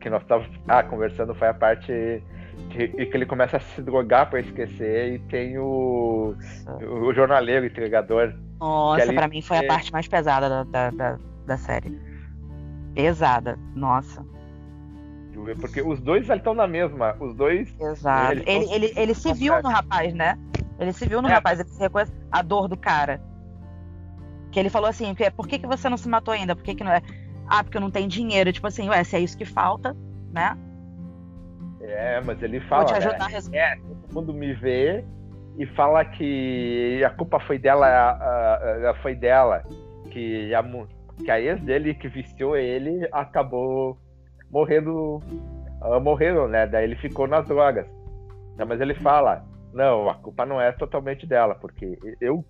que 0.00 0.08
nós 0.08 0.22
estávamos 0.22 0.50
ah, 0.66 0.82
conversando, 0.82 1.34
foi 1.34 1.48
a 1.48 1.54
parte 1.54 2.22
que, 2.70 2.88
que 2.88 3.16
ele 3.16 3.26
começa 3.26 3.58
a 3.58 3.60
se 3.60 3.82
drogar 3.82 4.30
para 4.30 4.40
esquecer 4.40 5.14
e 5.14 5.18
tem 5.18 5.58
o, 5.58 6.34
o 6.80 7.12
jornaleiro 7.12 7.66
entregador. 7.66 8.32
Nossa, 8.58 9.12
para 9.12 9.28
mim 9.28 9.42
foi 9.42 9.58
a 9.58 9.66
parte 9.66 9.92
mais 9.92 10.08
pesada 10.08 10.48
da, 10.48 10.64
da, 10.64 10.90
da, 10.90 11.18
da 11.46 11.56
série. 11.58 12.00
Pesada, 12.94 13.58
nossa. 13.74 14.24
Porque 15.60 15.80
os 15.82 16.00
dois 16.00 16.28
estão 16.28 16.54
na 16.54 16.66
mesma. 16.66 17.16
Os 17.18 17.34
dois. 17.34 17.74
Exato. 17.80 18.32
Ele, 18.32 18.44
ele, 18.46 18.74
ele, 18.74 18.92
ele, 18.96 19.14
se 19.14 19.32
viu 19.32 19.60
no 19.62 19.68
rapaz, 19.68 20.12
né? 20.14 20.38
Ele 20.78 20.92
se 20.92 21.06
viu 21.06 21.22
no 21.22 21.28
é. 21.28 21.32
rapaz, 21.32 21.58
ele 21.58 21.68
se 21.68 21.80
reconhece 21.80 22.12
a 22.30 22.42
dor 22.42 22.68
do 22.68 22.76
cara. 22.76 23.20
Que 24.50 24.60
ele 24.60 24.68
falou 24.68 24.88
assim: 24.88 25.14
por 25.36 25.48
que, 25.48 25.58
que 25.58 25.66
você 25.66 25.88
não 25.88 25.96
se 25.96 26.08
matou 26.08 26.34
ainda? 26.34 26.54
Por 26.54 26.62
que, 26.62 26.74
que 26.74 26.84
não 26.84 26.92
é? 26.92 27.00
Ah, 27.48 27.64
porque 27.64 27.76
eu 27.76 27.80
não 27.80 27.90
tenho 27.90 28.08
dinheiro. 28.08 28.52
Tipo 28.52 28.66
assim, 28.66 28.88
ué, 28.88 29.02
se 29.04 29.16
é 29.16 29.20
isso 29.20 29.36
que 29.36 29.44
falta, 29.44 29.96
né? 30.32 30.56
É, 31.80 32.20
mas 32.20 32.42
ele 32.42 32.60
fala. 32.60 32.84
Vou 32.84 32.92
te 32.92 32.98
ajudar 32.98 33.30
né? 33.30 33.38
a 33.52 33.56
É, 33.56 33.76
todo 33.76 34.14
mundo 34.14 34.34
me 34.34 34.52
vê 34.54 35.04
e 35.58 35.66
fala 35.66 36.04
que 36.04 37.02
a 37.04 37.10
culpa 37.10 37.40
foi 37.40 37.58
dela, 37.58 37.86
a, 37.86 38.90
a, 38.90 38.94
foi 39.02 39.14
dela. 39.14 39.62
Que 40.10 40.54
a, 40.54 40.62
que 41.24 41.30
a 41.30 41.40
ex 41.40 41.60
dele 41.62 41.94
que 41.94 42.08
viciou 42.08 42.56
ele 42.56 43.08
acabou 43.12 43.96
morrendo, 44.52 45.22
uh, 45.80 46.00
morreram, 46.00 46.46
né? 46.46 46.66
Daí 46.66 46.84
ele 46.84 46.96
ficou 46.96 47.26
nas 47.26 47.46
drogas. 47.48 47.86
Não, 48.56 48.66
mas 48.66 48.80
ele 48.80 48.94
fala, 48.96 49.44
não, 49.72 50.08
a 50.08 50.14
culpa 50.14 50.44
não 50.44 50.60
é 50.60 50.70
totalmente 50.72 51.26
dela, 51.26 51.54
porque 51.54 51.98
eu 52.20 52.44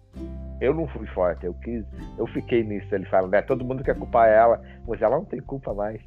eu 0.60 0.72
não 0.72 0.86
fui 0.86 1.06
forte, 1.08 1.44
eu 1.44 1.54
quis, 1.54 1.84
eu 2.16 2.26
fiquei 2.28 2.62
nisso. 2.62 2.94
Ele 2.94 3.04
fala, 3.06 3.26
né? 3.26 3.42
Todo 3.42 3.64
mundo 3.64 3.82
quer 3.82 3.96
culpar 3.96 4.28
ela, 4.28 4.60
mas 4.86 5.02
ela 5.02 5.16
não 5.16 5.24
tem 5.24 5.40
culpa 5.40 5.74
mais. 5.74 6.00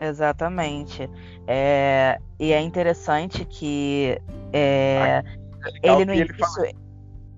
Exatamente. 0.00 1.08
É, 1.46 2.18
e 2.38 2.52
é 2.52 2.60
interessante 2.60 3.44
que 3.44 4.18
é, 4.52 5.22
ah, 5.22 5.70
ele 5.82 6.04
no 6.04 6.14
início. 6.14 6.36
Fala. 6.36 6.68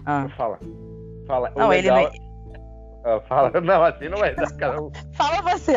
Ah. 0.05 0.29
fala. 0.37 0.59
Fala. 1.27 1.53
Não, 1.57 1.69
legal... 1.69 1.99
ele 1.99 2.21
não... 3.05 3.21
Fala, 3.29 3.61
não, 3.61 3.85
assim 3.85 4.09
não 4.09 4.25
é. 4.25 4.35
fala 5.15 5.43
você. 5.43 5.75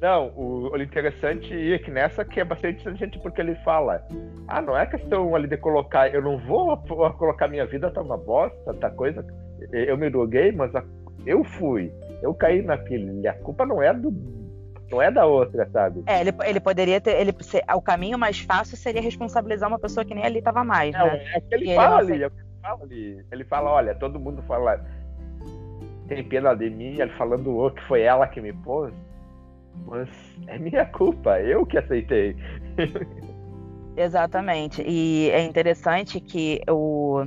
Não, 0.00 0.28
o, 0.34 0.70
o 0.72 0.82
interessante 0.82 1.52
é 1.72 1.78
que 1.78 1.90
nessa 1.90 2.24
que 2.24 2.40
é 2.40 2.44
bastante 2.44 2.80
inteligente 2.80 3.18
porque 3.18 3.40
ele 3.40 3.54
fala: 3.56 4.02
Ah, 4.48 4.62
não 4.62 4.76
é 4.76 4.86
questão 4.86 5.34
ali 5.36 5.46
de 5.46 5.58
colocar, 5.58 6.12
eu 6.12 6.22
não 6.22 6.38
vou 6.38 6.76
colocar 7.18 7.48
minha 7.48 7.66
vida 7.66 7.90
tá 7.90 8.00
uma 8.00 8.16
bosta, 8.16 8.72
tá 8.74 8.90
coisa. 8.90 9.24
Eu 9.70 9.98
me 9.98 10.08
droguei, 10.08 10.52
mas 10.52 10.74
a, 10.74 10.82
eu 11.26 11.44
fui, 11.44 11.92
eu 12.22 12.32
caí 12.32 12.62
na 12.62 12.78
pilha. 12.78 13.30
A 13.30 13.34
culpa 13.34 13.66
não 13.66 13.82
é 13.82 13.92
do. 13.92 14.10
Não 14.90 15.02
é 15.02 15.10
da 15.10 15.26
outra, 15.26 15.68
sabe? 15.70 16.02
É, 16.06 16.20
ele, 16.20 16.32
ele 16.44 16.60
poderia 16.60 17.00
ter. 17.00 17.20
Ele, 17.20 17.32
o 17.76 17.82
caminho 17.82 18.18
mais 18.18 18.40
fácil 18.40 18.78
seria 18.78 19.02
responsabilizar 19.02 19.68
uma 19.68 19.78
pessoa 19.78 20.04
que 20.04 20.14
nem 20.14 20.24
ali 20.24 20.40
tava 20.40 20.64
mais, 20.64 20.92
não, 20.94 21.06
né? 21.06 21.24
É 21.34 21.40
que 21.40 21.54
ele, 21.54 21.74
fala 21.74 21.98
ali, 21.98 22.12
ele 22.14 22.30
fala 22.62 22.82
ali. 22.82 23.24
Ele 23.30 23.44
fala, 23.44 23.70
olha, 23.70 23.94
todo 23.94 24.18
mundo 24.18 24.42
fala. 24.48 24.82
Tem 26.08 26.24
pena 26.24 26.54
de 26.54 26.70
mim, 26.70 26.98
ele 26.98 27.12
falando 27.12 27.56
o 27.56 27.70
que 27.70 27.82
foi 27.82 28.00
ela 28.00 28.26
que 28.26 28.40
me 28.40 28.52
pôs 28.52 28.92
mas 29.86 30.08
é 30.46 30.58
minha 30.58 30.84
culpa, 30.86 31.40
eu 31.40 31.64
que 31.66 31.78
aceitei. 31.78 32.36
Exatamente. 33.96 34.82
E 34.86 35.30
é 35.30 35.42
interessante 35.42 36.20
que 36.20 36.60
o, 36.68 37.26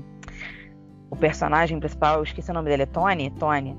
o 1.09 1.15
personagem 1.15 1.79
principal, 1.79 2.17
eu 2.17 2.23
esqueci 2.23 2.49
o 2.51 2.53
nome 2.53 2.69
dele, 2.69 2.83
é 2.83 2.87
Tony? 2.87 3.29
Tony. 3.31 3.77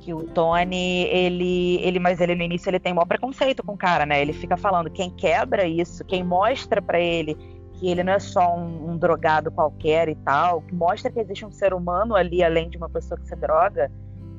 Que 0.00 0.12
o 0.12 0.24
Tony, 0.24 1.04
ele, 1.04 1.76
ele, 1.82 1.98
mas 2.00 2.20
ele 2.20 2.34
no 2.34 2.42
início 2.42 2.68
ele 2.68 2.80
tem 2.80 2.92
maior 2.92 3.06
preconceito 3.06 3.62
com 3.62 3.74
o 3.74 3.76
cara, 3.76 4.04
né? 4.04 4.20
Ele 4.20 4.32
fica 4.32 4.56
falando, 4.56 4.90
quem 4.90 5.10
quebra 5.10 5.64
isso, 5.64 6.04
quem 6.04 6.24
mostra 6.24 6.82
para 6.82 6.98
ele 6.98 7.36
que 7.82 7.88
ele 7.90 8.04
não 8.04 8.12
é 8.12 8.20
só 8.20 8.54
um, 8.56 8.90
um, 8.90 8.96
drogado 8.96 9.50
qualquer 9.50 10.08
e 10.08 10.14
tal, 10.14 10.62
que 10.62 10.72
mostra 10.72 11.10
que 11.10 11.18
existe 11.18 11.44
um 11.44 11.50
ser 11.50 11.74
humano 11.74 12.14
ali 12.14 12.40
além 12.40 12.70
de 12.70 12.76
uma 12.76 12.88
pessoa 12.88 13.18
que 13.18 13.26
se 13.26 13.34
droga, 13.34 13.90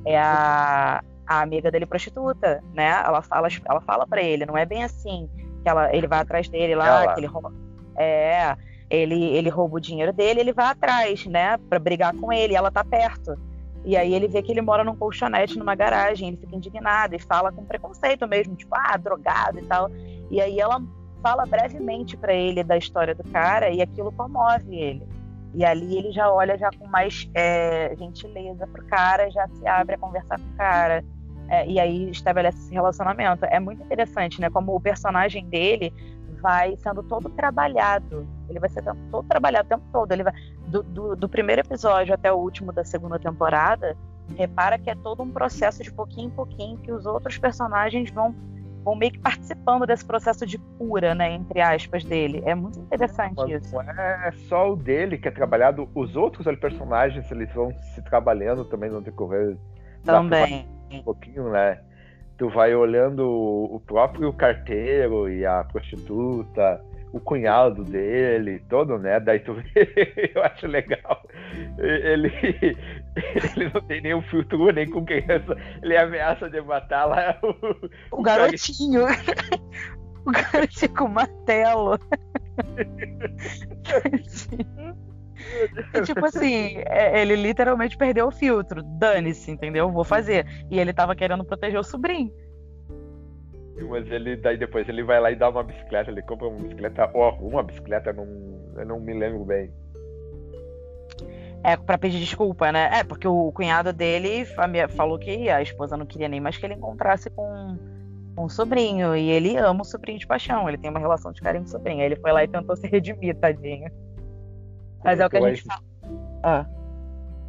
é 0.06 0.18
a, 0.18 1.04
a 1.28 1.42
amiga 1.42 1.72
dele 1.72 1.86
prostituta, 1.86 2.64
né? 2.74 2.90
Ela 3.06 3.22
fala, 3.22 3.48
ela 3.66 3.82
fala 3.82 4.08
para 4.08 4.22
ele, 4.22 4.46
não 4.46 4.58
é 4.58 4.66
bem 4.66 4.84
assim 4.84 5.30
que 5.62 5.70
ela, 5.70 5.96
ele 5.96 6.08
vai 6.08 6.20
atrás 6.20 6.50
dele 6.50 6.76
lá, 6.76 7.04
ela. 7.04 7.14
que 7.14 7.20
ele 7.22 7.28
rouba, 7.28 7.54
é, 7.96 8.56
ele 8.90 9.24
ele 9.36 9.50
rouba 9.50 9.78
o 9.78 9.80
dinheiro 9.80 10.12
dele, 10.12 10.42
ele 10.42 10.54
vai 10.54 10.66
atrás, 10.66 11.26
né, 11.26 11.58
para 11.70 11.80
brigar 11.80 12.14
com 12.16 12.32
ele, 12.32 12.56
ela 12.56 12.70
tá 12.70 12.84
perto. 12.84 13.38
E 13.86 13.98
aí 13.98 14.14
ele 14.14 14.28
vê 14.28 14.42
que 14.42 14.52
ele 14.52 14.62
mora 14.62 14.84
num 14.84 14.96
colchonete 14.96 15.58
numa 15.58 15.76
garagem, 15.76 16.30
ele 16.30 16.38
fica 16.38 16.56
indignado 16.56 17.16
e 17.16 17.20
fala 17.20 17.52
com 17.52 17.66
preconceito 17.66 18.26
mesmo, 18.28 18.56
tipo, 18.56 18.74
ah, 18.76 18.96
drogado 18.96 19.60
e 19.60 19.66
tal. 19.66 19.90
E 20.32 20.40
aí 20.40 20.58
ela 20.60 20.82
fala 21.22 21.46
brevemente 21.46 22.16
para 22.16 22.34
ele 22.34 22.64
da 22.64 22.78
história 22.78 23.14
do 23.14 23.24
cara 23.26 23.70
e 23.70 23.82
aquilo 23.82 24.12
comove 24.12 24.76
ele. 24.76 25.06
E 25.54 25.64
ali 25.64 25.98
ele 25.98 26.12
já 26.12 26.32
olha 26.32 26.58
já 26.58 26.70
com 26.80 26.88
mais 26.88 27.30
é, 27.34 27.94
gentileza 27.98 28.66
pro 28.68 28.86
cara, 28.86 29.30
já 29.30 29.48
se 29.50 29.68
abre 29.68 29.96
a 29.96 29.98
conversar 29.98 30.40
com 30.40 30.46
o 30.46 30.58
cara. 30.58 31.04
É, 31.54 31.68
e 31.68 31.80
aí 31.80 32.10
estabelece 32.10 32.58
esse 32.58 32.74
relacionamento. 32.74 33.46
É 33.46 33.60
muito 33.60 33.84
interessante, 33.84 34.42
né? 34.42 34.50
Como 34.50 34.76
o 34.76 34.82
personagem 34.82 35.46
dele 35.48 35.94
vai 36.42 36.76
sendo 36.78 37.04
todo 37.04 37.30
trabalhado. 37.30 38.28
Ele 38.50 38.60
vai 38.60 38.70
ser 38.70 38.84
todo 39.12 39.28
trabalhado 39.28 39.68
o 39.68 39.70
tempo 39.70 39.84
todo. 39.94 40.12
Ele 40.12 40.24
vai, 40.24 40.34
do, 40.66 40.82
do, 40.82 41.16
do, 41.16 41.30
primeiro 41.30 41.62
episódio 41.62 42.12
até 42.12 42.34
o 42.34 42.38
último 42.38 42.74
da 42.74 42.84
segunda 42.84 43.20
temporada, 43.20 43.96
repara 44.36 44.80
que 44.80 44.90
é 44.90 44.96
todo 44.96 45.22
um 45.22 45.30
processo 45.30 45.84
de 45.84 45.94
pouquinho 45.94 46.28
em 46.28 46.32
pouquinho 46.32 46.78
que 46.80 46.92
os 46.92 47.06
outros 47.06 47.38
personagens 47.38 48.10
vão 48.10 48.36
vão 48.84 48.96
meio 48.96 49.14
que 49.14 49.20
participando 49.20 49.86
desse 49.86 50.04
processo 50.04 50.46
de 50.46 50.58
cura, 50.78 51.16
né, 51.16 51.32
entre 51.32 51.62
aspas, 51.62 52.04
dele. 52.04 52.44
É 52.46 52.54
muito 52.54 52.78
interessante 52.80 53.38
Mas 53.38 53.64
isso. 53.64 53.76
Não 53.76 53.82
é 53.82 54.32
só 54.50 54.74
o 54.74 54.76
dele 54.76 55.18
que 55.18 55.30
é 55.30 55.32
trabalhado, 55.32 55.88
os 55.96 56.18
outros 56.18 56.46
personagens 56.60 57.32
eles 57.32 57.50
vão 57.54 57.74
se 57.96 58.02
trabalhando 58.02 58.66
também 58.66 58.90
no 58.90 59.00
decorrer 59.00 59.56
também 60.04 60.68
um 60.94 61.04
pouquinho, 61.04 61.52
né? 61.52 61.80
Tu 62.38 62.50
vai 62.50 62.74
olhando 62.74 63.28
o 63.28 63.80
próprio 63.86 64.34
carteiro 64.34 65.30
e 65.30 65.46
a 65.46 65.64
prostituta, 65.64 66.84
o 67.12 67.20
cunhado 67.20 67.84
dele, 67.84 68.64
todo, 68.68 68.98
né? 68.98 69.20
Daí 69.20 69.40
tu 69.40 69.54
eu 70.36 70.44
acho 70.44 70.66
legal. 70.66 71.22
Ele, 71.78 72.32
ele 73.16 73.72
não 73.72 73.82
tem 73.82 74.02
nenhum 74.02 74.24
filtro 74.24 74.72
nem 74.72 74.90
com 74.90 75.06
criança. 75.06 75.56
Ele 75.82 75.96
ameaça 75.96 76.50
de 76.50 76.60
matar 76.62 77.06
lá 77.06 77.38
o, 77.44 78.18
o 78.18 78.24
garotinho. 78.24 79.06
o 80.26 80.32
garotinho 80.32 80.94
com 80.96 81.08
martelo. 81.08 81.98
e, 85.94 86.02
tipo 86.02 86.26
assim, 86.26 86.78
é, 86.86 87.22
ele 87.22 87.36
literalmente 87.36 87.98
perdeu 87.98 88.28
o 88.28 88.32
filtro. 88.32 88.82
Dane-se, 88.84 89.52
entendeu? 89.52 89.92
Vou 89.92 90.04
fazer. 90.04 90.46
E 90.70 90.80
ele 90.80 90.94
tava 90.94 91.16
querendo 91.16 91.44
proteger 91.44 91.80
o 91.80 91.84
sobrinho. 91.84 92.32
Mas 93.90 94.10
ele, 94.10 94.36
daí 94.38 94.58
depois 94.58 94.88
ele 94.88 95.04
vai 95.04 95.20
lá 95.20 95.32
e 95.32 95.36
dá 95.36 95.50
uma 95.50 95.64
bicicleta, 95.64 96.12
ele 96.12 96.22
compra 96.22 96.48
uma 96.48 96.60
bicicleta, 96.60 97.10
ou 97.14 97.26
arruma 97.26 97.56
uma 97.56 97.64
bicicleta, 97.64 98.14
não, 98.14 98.26
eu 98.78 98.86
não 98.86 99.00
me 99.00 99.14
lembro 99.14 99.44
bem. 99.46 99.72
É, 101.64 101.78
pra 101.78 101.98
pedir 101.98 102.20
desculpa, 102.20 102.72
né? 102.72 102.90
É, 102.92 103.04
porque 103.04 103.28
o 103.28 103.52
cunhado 103.54 103.94
dele 103.94 104.46
falou 104.90 105.18
que 105.18 105.50
a 105.50 105.62
esposa 105.62 105.96
não 105.96 106.06
queria 106.06 106.28
nem 106.28 106.42
mais 106.42 106.58
que 106.58 106.66
ele 106.66 106.74
encontrasse 106.74 107.30
com, 107.30 107.78
com 108.36 108.44
o 108.44 108.50
sobrinho. 108.50 109.16
E 109.16 109.30
ele 109.30 109.56
ama 109.56 109.82
o 109.82 109.86
sobrinho 109.86 110.20
de 110.20 110.28
paixão, 110.28 110.68
ele 110.68 110.78
tem 110.78 110.90
uma 110.90 111.00
relação 111.00 111.32
de 111.32 111.42
carinho 111.42 111.64
com 111.64 111.70
o 111.70 111.72
sobrinho. 111.72 112.02
Aí 112.02 112.06
ele 112.08 112.18
foi 112.18 112.34
lá 112.34 112.44
e 112.44 112.50
tentou 112.50 112.76
se 112.76 112.86
redimir, 112.86 113.36
tadinho. 113.38 113.90
Mas 115.04 115.20
é 115.20 115.26
o 115.26 115.30
que 115.30 115.38
a 115.38 115.50
gente 115.50 115.64
fala. 115.64 115.82
Ah. 116.44 116.66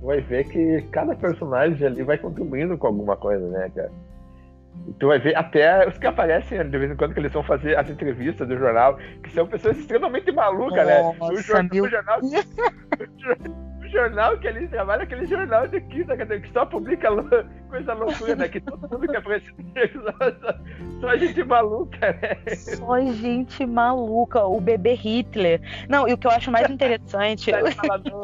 Vai 0.02 0.20
ver 0.20 0.44
que 0.48 0.82
cada 0.90 1.14
personagem 1.14 1.86
ali 1.86 2.02
vai 2.02 2.18
contribuindo 2.18 2.76
com 2.76 2.86
alguma 2.86 3.16
coisa, 3.16 3.46
né, 3.48 3.70
cara? 3.74 3.90
Tu 4.98 5.06
vai 5.06 5.18
ver 5.18 5.36
até 5.36 5.88
os 5.88 5.96
que 5.98 6.06
aparecem 6.06 6.68
de 6.68 6.78
vez 6.78 6.90
em 6.90 6.96
quando 6.96 7.14
que 7.14 7.20
eles 7.20 7.32
vão 7.32 7.42
fazer 7.42 7.76
as 7.76 7.88
entrevistas 7.88 8.46
do 8.46 8.56
jornal, 8.56 8.96
que 9.22 9.30
são 9.30 9.46
pessoas 9.46 9.78
extremamente 9.78 10.30
malucas, 10.30 10.86
né? 10.86 11.00
O, 11.00 11.36
jornal, 11.36 11.82
o, 11.82 11.88
jornal, 11.88 12.20
o 13.80 13.88
jornal 13.88 14.38
que 14.38 14.46
eles 14.46 14.70
trabalham, 14.70 15.04
aquele 15.04 15.26
jornal 15.26 15.66
de 15.66 15.80
quinta, 15.80 16.16
que 16.16 16.52
só 16.52 16.66
publica 16.66 17.08
coisa 17.70 17.94
loucura, 17.94 18.36
né? 18.36 18.48
Que 18.48 18.60
todo 18.60 18.88
mundo 18.88 19.08
quer 19.08 19.16
aparecer 19.16 19.54
só, 19.92 21.00
só 21.00 21.16
gente 21.16 21.44
maluca, 21.44 22.12
né? 22.12 22.36
Só 22.54 23.00
gente 23.00 23.66
maluca, 23.66 24.44
o 24.44 24.60
bebê 24.60 24.94
Hitler. 24.94 25.60
Não, 25.88 26.06
e 26.06 26.12
o 26.12 26.18
que 26.18 26.26
eu 26.26 26.30
acho 26.30 26.50
mais 26.50 26.68
interessante. 26.70 27.50
ele 27.50 27.72
fala, 27.72 27.98
não, 28.00 28.22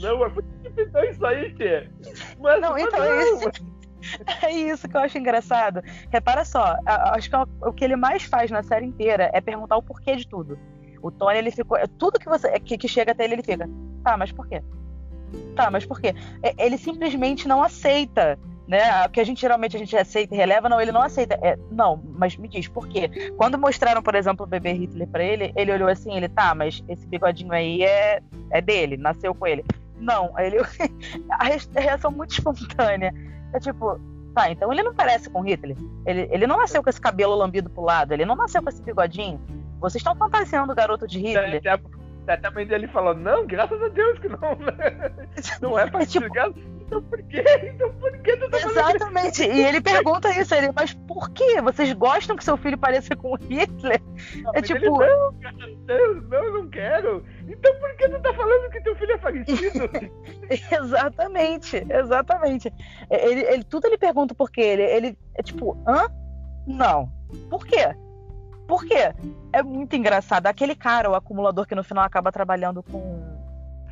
não, 0.00 0.18
mas 0.18 0.32
por 0.32 0.42
que 0.42 0.70
pintou 0.70 1.04
isso 1.04 1.24
aí, 1.24 1.54
Tê? 1.54 1.88
Mas, 2.40 2.60
não, 2.60 2.76
então 2.76 2.98
não, 2.98 3.06
é 3.06 3.22
isso. 3.22 3.73
É 4.42 4.50
isso 4.50 4.88
que 4.88 4.96
eu 4.96 5.00
acho 5.00 5.18
engraçado. 5.18 5.82
Repara 6.10 6.44
só, 6.44 6.76
acho 6.86 7.30
que 7.30 7.36
é 7.36 7.44
o 7.62 7.72
que 7.72 7.84
ele 7.84 7.96
mais 7.96 8.24
faz 8.24 8.50
na 8.50 8.62
série 8.62 8.86
inteira 8.86 9.30
é 9.32 9.40
perguntar 9.40 9.76
o 9.76 9.82
porquê 9.82 10.16
de 10.16 10.26
tudo. 10.26 10.58
O 11.02 11.10
Tony, 11.10 11.38
ele 11.38 11.50
ficou. 11.50 11.76
É 11.76 11.86
tudo 11.86 12.18
que 12.18 12.28
você 12.28 12.58
que, 12.60 12.78
que 12.78 12.88
chega 12.88 13.12
até 13.12 13.24
ele, 13.24 13.34
ele 13.34 13.42
fica. 13.42 13.68
Tá, 14.02 14.16
mas 14.16 14.32
por 14.32 14.46
quê? 14.46 14.62
Tá, 15.54 15.70
mas 15.70 15.84
por 15.84 16.00
quê? 16.00 16.14
Ele 16.58 16.78
simplesmente 16.78 17.46
não 17.46 17.62
aceita 17.62 18.38
né? 18.66 19.04
O 19.04 19.10
que 19.10 19.20
a 19.20 19.24
gente 19.24 19.40
geralmente 19.40 19.76
a 19.76 19.78
gente 19.78 19.96
aceita 19.96 20.34
e 20.34 20.38
releva, 20.38 20.68
não, 20.68 20.80
ele 20.80 20.92
não 20.92 21.02
aceita. 21.02 21.38
É, 21.42 21.56
não, 21.70 22.02
mas 22.16 22.36
me 22.36 22.48
diz, 22.48 22.66
por 22.68 22.88
quê? 22.88 23.10
Quando 23.36 23.58
mostraram, 23.58 24.02
por 24.02 24.14
exemplo, 24.14 24.44
o 24.44 24.48
bebê 24.48 24.72
Hitler 24.72 25.06
para 25.08 25.22
ele, 25.22 25.52
ele 25.56 25.72
olhou 25.72 25.88
assim, 25.88 26.16
ele, 26.16 26.28
tá, 26.28 26.54
mas 26.54 26.82
esse 26.88 27.06
bigodinho 27.06 27.52
aí 27.52 27.82
é, 27.82 28.22
é 28.50 28.60
dele, 28.60 28.96
nasceu 28.96 29.34
com 29.34 29.46
ele. 29.46 29.64
Não, 29.98 30.32
ele 30.38 30.58
a 31.30 31.80
reação 31.80 32.10
muito 32.10 32.32
espontânea. 32.32 33.12
É 33.54 33.60
tipo, 33.60 33.98
tá, 34.34 34.50
então 34.50 34.72
ele 34.72 34.82
não 34.82 34.94
parece 34.94 35.30
com 35.30 35.40
Hitler. 35.40 35.76
Ele, 36.04 36.28
ele 36.30 36.46
não 36.46 36.58
nasceu 36.58 36.82
com 36.82 36.90
esse 36.90 37.00
cabelo 37.00 37.34
lambido 37.34 37.70
pro 37.70 37.84
lado, 37.84 38.12
ele 38.12 38.24
não 38.24 38.36
nasceu 38.36 38.62
com 38.62 38.68
esse 38.68 38.82
bigodinho. 38.82 39.40
Vocês 39.80 40.00
estão 40.00 40.14
fantasiando 40.16 40.72
o 40.72 40.76
garoto 40.76 41.06
de 41.06 41.18
Hitler. 41.18 41.56
Até, 41.56 41.80
até 42.32 42.48
a 42.48 42.50
mãe 42.50 42.66
dele 42.66 42.88
falou, 42.88 43.14
não, 43.14 43.46
graças 43.46 43.80
a 43.80 43.88
Deus 43.88 44.18
que 44.18 44.28
não. 44.28 44.38
Não 45.62 45.78
é 45.78 45.88
pra 45.88 46.02
é, 46.02 46.06
tipo, 46.06 46.26
então 46.94 47.02
por 47.02 47.22
quê? 47.24 47.44
Então 47.64 47.92
por 47.94 48.12
tu 48.12 48.50
tá 48.50 48.58
Exatamente. 48.58 49.42
E 49.42 49.64
ele 49.64 49.80
pergunta 49.80 50.30
isso, 50.38 50.54
ele, 50.54 50.70
mas 50.72 50.92
por 50.92 51.30
quê? 51.30 51.60
Vocês 51.60 51.92
gostam 51.92 52.36
que 52.36 52.44
seu 52.44 52.56
filho 52.56 52.78
pareça 52.78 53.16
com 53.16 53.34
Hitler? 53.34 54.00
Não, 54.36 54.52
é 54.54 54.62
tipo. 54.62 55.02
Ele, 55.02 55.14
não, 55.14 55.34
cara, 55.40 56.20
não, 56.28 56.52
não 56.52 56.68
quero. 56.68 57.24
Então 57.48 57.74
por 57.80 57.96
que 57.96 58.08
tu 58.08 58.20
tá 58.20 58.32
falando 58.32 58.70
que 58.70 58.80
teu 58.80 58.94
filho 58.96 59.12
é 59.12 59.18
parecido? 59.18 59.90
exatamente, 60.70 61.84
exatamente. 61.88 62.72
Ele, 63.10 63.40
ele, 63.40 63.64
tudo 63.64 63.86
ele 63.86 63.98
pergunta 63.98 64.34
por 64.34 64.50
quê. 64.50 64.62
Ele, 64.62 64.82
ele 64.82 65.18
é 65.34 65.42
tipo, 65.42 65.76
hã? 65.86 66.08
Não. 66.66 67.12
Por 67.50 67.66
quê? 67.66 67.94
Por 68.68 68.84
quê? 68.84 69.12
É 69.52 69.62
muito 69.62 69.94
engraçado. 69.96 70.46
Aquele 70.46 70.74
cara, 70.74 71.10
o 71.10 71.14
acumulador 71.14 71.66
que 71.66 71.74
no 71.74 71.84
final 71.84 72.04
acaba 72.04 72.32
trabalhando 72.32 72.82
com 72.82 73.33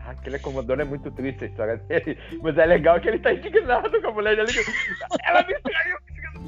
aquele 0.06 0.36
acomodador 0.36 0.80
é 0.80 0.84
muito 0.84 1.10
triste 1.10 1.44
a 1.44 1.46
história 1.48 1.76
dele. 1.76 2.18
Mas 2.42 2.56
é 2.58 2.66
legal 2.66 3.00
que 3.00 3.08
ele 3.08 3.18
tá 3.18 3.32
indignado 3.32 4.00
com 4.00 4.08
a 4.08 4.12
mulher 4.12 4.36
dele. 4.36 4.52
Ela 5.24 5.46
me 5.46 5.54
traiu, 5.60 5.98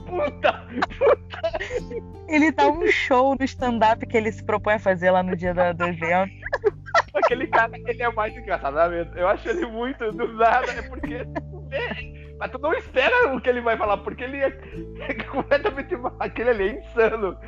puta, 0.07 0.53
puta. 0.99 2.05
Ele 2.29 2.53
tá 2.53 2.69
um 2.69 2.87
show 2.87 3.37
no 3.39 3.45
stand-up 3.45 4.07
que 4.07 4.17
ele 4.17 4.33
se 4.33 4.45
propõe 4.45 4.75
a 4.75 4.79
fazer 4.79 5.11
lá 5.11 5.23
no 5.23 5.37
dia 5.37 5.55
do, 5.55 5.85
evento. 5.85 6.33
Aquele 7.15 7.47
cara, 7.47 7.73
ele 7.75 8.03
é 8.03 8.13
mais 8.13 8.37
engraçado, 8.37 8.75
né? 8.75 9.11
Eu 9.15 9.29
acho 9.29 9.49
ele 9.49 9.67
muito 9.67 10.11
do 10.13 10.33
nada, 10.35 10.71
é 10.73 10.83
porque. 10.83 11.27
Mas 12.39 12.51
tu 12.51 12.59
não 12.59 12.73
espera 12.75 13.35
o 13.35 13.41
que 13.41 13.49
ele 13.49 13.61
vai 13.61 13.77
falar, 13.77 13.99
porque 13.99 14.25
ele 14.25 14.39
é, 14.39 14.59
é 15.09 15.15
completamente. 15.25 15.95
Aquele 16.19 16.51
ali 16.51 16.69
é 16.69 16.81
insano. 16.81 17.39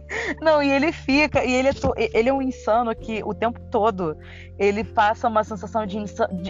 Não, 0.40 0.62
e 0.62 0.70
ele 0.70 0.92
fica, 0.92 1.44
e 1.44 1.52
ele 1.52 1.68
é, 1.68 1.72
to, 1.72 1.92
ele 1.96 2.28
é 2.28 2.32
um 2.32 2.42
insano 2.42 2.94
que 2.94 3.22
o 3.24 3.34
tempo 3.34 3.60
todo 3.70 4.16
ele 4.58 4.84
passa 4.84 5.28
uma 5.28 5.44
sensação 5.44 5.86
de, 5.86 6.02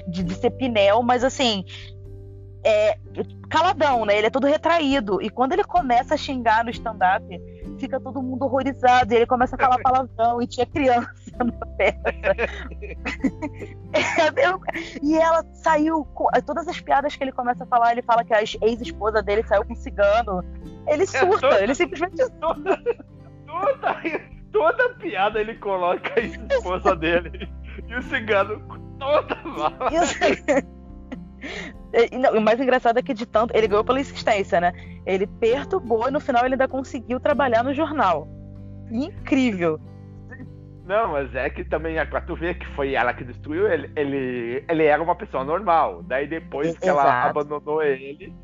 de, 0.09 0.23
de 0.23 0.35
ser 0.35 0.51
pinel, 0.51 1.03
mas 1.03 1.23
assim, 1.25 1.65
é 2.65 2.99
caladão, 3.49 4.05
né? 4.05 4.19
Ele 4.19 4.27
é 4.27 4.31
todo 4.31 4.47
retraído. 4.47 5.23
E 5.23 5.31
quando 5.31 5.53
ele 5.53 5.65
começa 5.65 6.15
a 6.15 6.17
xingar 6.17 6.65
no 6.65 6.71
stand-up, 6.71 7.25
fica 7.79 8.01
todo 8.01 8.23
mundo 8.23 8.45
horrorizado. 8.45 9.13
E 9.13 9.17
ele 9.17 9.27
começa 9.27 9.57
a 9.57 9.59
falar 9.59 9.79
palavrão 9.83 10.43
e 10.43 10.47
tinha 10.47 10.67
criança 10.67 11.11
na 11.39 11.67
peça. 11.77 11.99
É, 13.93 14.99
e 15.03 15.17
ela 15.17 15.45
saiu. 15.55 16.05
Com, 16.15 16.27
todas 16.45 16.69
as 16.69 16.81
piadas 16.81 17.17
que 17.17 17.25
ele 17.25 17.33
começa 17.33 17.65
a 17.65 17.67
falar, 17.67 17.93
ele 17.93 18.03
fala 18.03 18.25
que 18.25 18.35
a 18.35 18.43
ex-esposa 18.43 19.23
dele 19.23 19.43
saiu 19.45 19.65
com 19.65 19.75
cigano. 19.75 20.45
Ele 20.87 21.03
é 21.03 21.07
surta, 21.07 21.63
ele 21.63 21.75
simplesmente 21.75 22.17
surta 22.17 22.81
toda, 23.49 23.97
toda 24.53 24.95
piada 24.97 25.41
ele 25.41 25.55
coloca 25.55 26.21
a 26.21 26.23
esposa 26.23 26.95
dele 26.95 27.49
e 27.89 27.95
o 27.95 28.03
cigano 28.03 28.61
toda 28.99 29.35
mal. 29.45 29.73
o 32.37 32.41
mais 32.41 32.61
engraçado 32.61 32.99
é 32.99 33.03
que 33.03 33.15
de 33.15 33.27
tanto. 33.27 33.57
Ele 33.57 33.67
ganhou 33.67 33.85
pela 33.85 34.01
insistência, 34.01 34.61
né? 34.61 34.73
Ele 35.07 35.27
perturbou 35.27 36.09
e 36.09 36.11
no 36.11 36.21
final 36.21 36.45
ele 36.45 36.55
ainda 36.55 36.69
conseguiu 36.69 37.19
trabalhar 37.19 37.65
no 37.65 37.73
jornal. 37.73 38.29
Incrível. 38.91 39.81
Não, 40.85 41.13
mas 41.13 41.35
é 41.35 41.49
que 41.51 41.65
também, 41.65 41.99
é 41.99 42.05
pra 42.05 42.23
tu 42.23 42.35
ver 42.35 42.59
que 42.59 42.67
foi 42.69 42.95
ela 42.95 43.13
que 43.13 43.23
destruiu 43.23 43.71
ele, 43.71 43.93
ele, 43.95 44.65
ele 44.67 44.85
era 44.85 45.03
uma 45.03 45.15
pessoa 45.15 45.45
normal. 45.45 46.03
Daí 46.03 46.27
depois 46.27 46.79
que 46.79 46.89
Exato. 46.89 47.01
ela 47.01 47.25
abandonou 47.25 47.83
ele, 47.83 48.35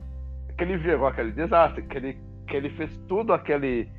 que 0.57 0.65
ele 0.65 0.77
virou 0.77 1.07
aquele 1.07 1.33
desastre, 1.33 1.83
que 1.83 1.97
ele, 1.97 2.19
que 2.47 2.57
ele 2.57 2.71
fez 2.71 2.95
tudo 3.09 3.33
aquele 3.33 3.91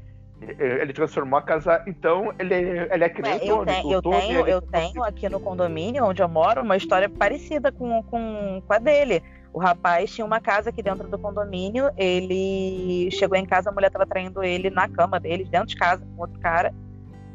ele 0.59 0.93
transformou 0.93 1.39
a 1.39 1.41
casa. 1.41 1.83
Então, 1.87 2.33
ele, 2.39 2.55
ele 2.55 3.03
é 3.03 3.09
que 3.09 3.21
nem 3.21 3.45
eu, 3.45 3.65
tenho, 3.65 3.91
eu 3.91 4.01
tenho, 4.01 4.47
eu 4.47 4.61
tenho 4.61 5.03
aqui 5.03 5.27
no 5.29 5.39
condomínio 5.39 6.05
onde 6.05 6.21
eu 6.21 6.27
moro 6.27 6.61
uma 6.61 6.77
história 6.77 7.09
parecida 7.09 7.71
com, 7.71 8.03
com, 8.03 8.61
com 8.65 8.73
a 8.73 8.77
dele. 8.77 9.23
O 9.53 9.59
rapaz 9.59 10.13
tinha 10.13 10.25
uma 10.25 10.41
casa 10.41 10.69
aqui 10.69 10.83
dentro 10.83 11.07
do 11.07 11.17
condomínio. 11.17 11.89
Ele 11.97 13.09
chegou 13.11 13.37
em 13.37 13.45
casa, 13.45 13.69
a 13.69 13.73
mulher 13.73 13.87
estava 13.87 14.05
traindo 14.05 14.43
ele 14.43 14.69
na 14.69 14.87
cama 14.89 15.19
dele, 15.19 15.45
dentro 15.45 15.67
de 15.67 15.77
casa, 15.77 16.05
com 16.05 16.21
outro 16.21 16.39
cara. 16.39 16.73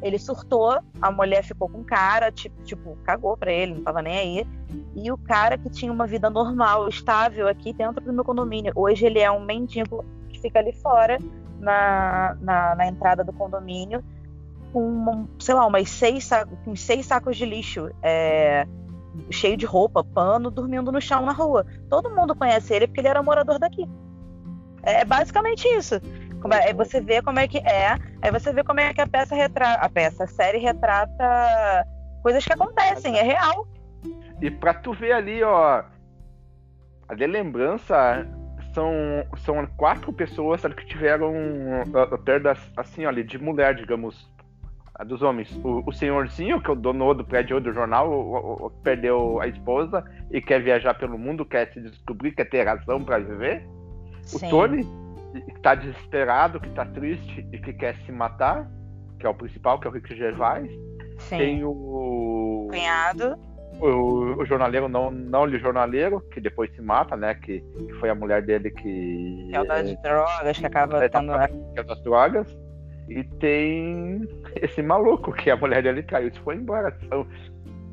Ele 0.03 0.17
surtou, 0.17 0.79
a 1.01 1.11
mulher 1.11 1.43
ficou 1.43 1.69
com 1.69 1.79
o 1.79 1.83
cara, 1.83 2.31
tipo, 2.31 2.61
tipo, 2.63 2.95
cagou 3.03 3.37
pra 3.37 3.51
ele, 3.51 3.75
não 3.75 3.83
tava 3.83 4.01
nem 4.01 4.17
aí. 4.17 4.47
E 4.95 5.11
o 5.11 5.17
cara 5.17 5.57
que 5.57 5.69
tinha 5.69 5.91
uma 5.91 6.07
vida 6.07 6.29
normal, 6.29 6.87
estável 6.87 7.47
aqui 7.47 7.71
dentro 7.73 8.03
do 8.03 8.13
meu 8.13 8.23
condomínio. 8.23 8.71
Hoje 8.75 9.05
ele 9.05 9.19
é 9.19 9.29
um 9.29 9.43
mendigo 9.43 10.03
que 10.29 10.39
fica 10.39 10.59
ali 10.59 10.73
fora 10.73 11.17
na, 11.61 12.35
na, 12.41 12.75
na 12.75 12.87
entrada 12.87 13.23
do 13.23 13.31
condomínio 13.31 14.03
com, 14.71 15.27
sei 15.39 15.53
lá, 15.55 15.65
umas 15.65 15.89
seis, 15.89 16.29
com 16.63 16.75
seis 16.75 17.05
sacos 17.05 17.37
de 17.37 17.45
lixo, 17.45 17.89
é, 18.01 18.65
cheio 19.29 19.57
de 19.57 19.65
roupa, 19.65 20.03
pano, 20.03 20.49
dormindo 20.49 20.91
no 20.91 21.01
chão 21.01 21.25
na 21.25 21.33
rua. 21.33 21.65
Todo 21.89 22.09
mundo 22.09 22.35
conhece 22.35 22.73
ele 22.73 22.87
porque 22.87 23.01
ele 23.01 23.09
era 23.09 23.21
morador 23.21 23.59
daqui. 23.59 23.87
É 24.83 25.05
basicamente 25.05 25.67
isso. 25.67 25.95
É, 26.65 26.73
você 26.73 26.99
vê 26.99 27.21
como 27.21 27.39
é 27.39 27.47
que 27.47 27.59
é, 27.59 27.95
aí 28.21 28.31
você 28.31 28.51
vê 28.51 28.63
como 28.63 28.79
é 28.79 28.93
que 28.93 29.01
a 29.01 29.07
peça 29.07 29.35
retrata, 29.35 29.85
a 29.85 29.89
peça, 29.89 30.23
a 30.23 30.27
série 30.27 30.57
retrata 30.57 31.85
coisas 32.23 32.43
que 32.43 32.53
acontecem, 32.53 33.17
é 33.17 33.21
real. 33.21 33.67
E 34.41 34.49
pra 34.49 34.73
tu 34.73 34.93
ver 34.93 35.11
ali, 35.11 35.43
ó, 35.43 35.83
a 37.07 37.13
de 37.13 37.27
lembrança 37.27 38.25
são, 38.73 38.93
são 39.37 39.65
quatro 39.77 40.11
pessoas 40.13 40.61
que 40.61 40.85
tiveram 40.85 41.33
perdas 42.23 42.59
assim, 42.77 43.05
olha, 43.05 43.23
de 43.23 43.37
mulher, 43.37 43.75
digamos, 43.75 44.29
dos 45.05 45.21
homens. 45.21 45.49
O, 45.63 45.83
o, 45.85 45.91
senhorzinho, 45.91 46.61
que 46.61 46.69
é 46.69 46.73
o 46.73 46.75
dono 46.75 47.13
do 47.13 47.23
prédio 47.23 47.59
do 47.59 47.73
jornal, 47.73 48.09
o, 48.09 48.65
o, 48.65 48.69
perdeu 48.83 49.39
a 49.41 49.47
esposa 49.47 50.03
e 50.29 50.41
quer 50.41 50.61
viajar 50.61 50.93
pelo 50.93 51.17
mundo, 51.17 51.45
quer 51.45 51.71
se 51.73 51.81
descobrir, 51.81 52.31
quer 52.31 52.45
ter 52.45 52.63
razão 52.63 53.03
para 53.03 53.19
viver. 53.19 53.65
Sim. 54.23 54.47
O 54.47 54.49
Tony, 54.49 54.83
que 55.33 55.51
está 55.57 55.75
desesperado, 55.75 56.59
que 56.59 56.67
está 56.67 56.85
triste 56.85 57.45
e 57.51 57.57
que 57.57 57.73
quer 57.73 57.95
se 58.05 58.11
matar, 58.11 58.69
que 59.19 59.25
é 59.25 59.29
o 59.29 59.33
principal, 59.33 59.79
que 59.79 59.87
é 59.87 59.89
o 59.89 59.93
Rick 59.93 60.15
Gervais. 60.15 60.69
Sim. 61.19 61.37
Tem 61.37 61.63
o 61.63 62.67
cunhado. 62.69 63.37
O, 63.81 64.39
o, 64.39 64.45
jornaleiro 64.45 64.87
não, 64.87 65.09
não 65.09 65.45
lhe 65.45 65.57
jornaleiro, 65.57 66.21
que 66.31 66.39
depois 66.39 66.71
se 66.75 66.81
mata, 66.81 67.17
né? 67.17 67.33
Que, 67.33 67.61
que 67.61 67.93
foi 67.99 68.09
a 68.09 68.15
mulher 68.15 68.43
dele 68.43 68.69
que. 68.69 69.47
Que 69.49 69.55
é 69.55 69.61
o 69.61 69.65
das 69.65 70.01
drogas, 70.01 70.59
que 70.59 70.65
acaba 70.65 71.03
é, 71.03 71.09
tendo. 71.09 71.33
Que 71.73 71.79
é 71.79 71.83
das 71.83 72.03
drogas. 72.03 72.47
E 73.09 73.23
tem 73.23 74.21
esse 74.61 74.81
maluco 74.81 75.33
que 75.33 75.49
a 75.49 75.57
mulher 75.57 75.81
dele 75.81 76.03
caiu 76.03 76.29
e 76.29 76.39
foi 76.39 76.55
embora. 76.55 76.95
São, 77.09 77.25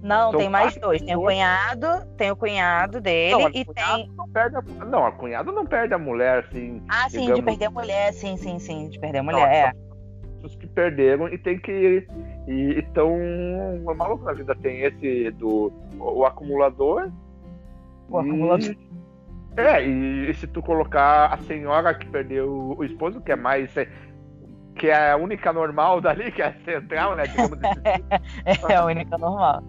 não, 0.02 0.32
tem 0.32 0.48
mais 0.48 0.76
dois. 0.76 1.02
Tem 1.02 1.16
o 1.16 1.22
cunhado, 1.22 2.06
tem 2.16 2.30
o 2.30 2.36
cunhado 2.36 3.00
dele 3.00 3.42
não, 3.42 3.48
e 3.48 3.64
tem. 3.64 4.12
Não, 4.16 4.28
perde 4.28 4.56
a... 4.56 4.84
não, 4.84 5.06
a 5.06 5.12
cunhada 5.12 5.50
não 5.50 5.66
perde 5.66 5.94
a 5.94 5.98
mulher, 5.98 6.44
assim. 6.44 6.82
Ah, 6.88 7.08
sim, 7.08 7.20
digamos... 7.20 7.36
de 7.36 7.42
perder 7.42 7.64
a 7.64 7.70
mulher, 7.70 8.12
sim, 8.12 8.36
sim, 8.36 8.58
sim, 8.58 8.88
de 8.88 8.98
perder 8.98 9.18
a 9.18 9.22
mulher, 9.22 9.40
não, 9.40 9.46
é. 9.46 9.87
Os 10.42 10.54
que 10.54 10.66
perderam 10.66 11.28
e 11.28 11.36
tem 11.38 11.58
que. 11.58 12.06
E 12.46 12.78
estão. 12.78 13.12
É 13.16 13.94
maluco 13.94 14.24
na 14.24 14.32
vida. 14.32 14.54
Tem 14.54 14.82
esse 14.82 15.30
do. 15.32 15.72
O, 15.98 16.24
acumulador. 16.24 17.10
O 18.08 18.20
e... 18.20 18.20
acumulador. 18.20 18.76
É, 19.56 19.84
e, 19.84 20.30
e 20.30 20.34
se 20.34 20.46
tu 20.46 20.62
colocar 20.62 21.34
a 21.34 21.38
senhora 21.38 21.92
que 21.92 22.06
perdeu 22.06 22.76
o 22.78 22.84
esposo, 22.84 23.20
que 23.20 23.32
é 23.32 23.36
mais 23.36 23.74
que 24.78 24.86
é 24.86 25.10
a 25.10 25.16
única 25.16 25.52
normal 25.52 26.00
dali, 26.00 26.30
que 26.30 26.40
é 26.40 26.46
a 26.46 26.54
central, 26.64 27.16
né? 27.16 27.26
Digamos 27.26 27.52
assim. 27.52 28.62
é 28.72 28.74
a 28.76 28.84
única 28.84 29.18
normal. 29.18 29.62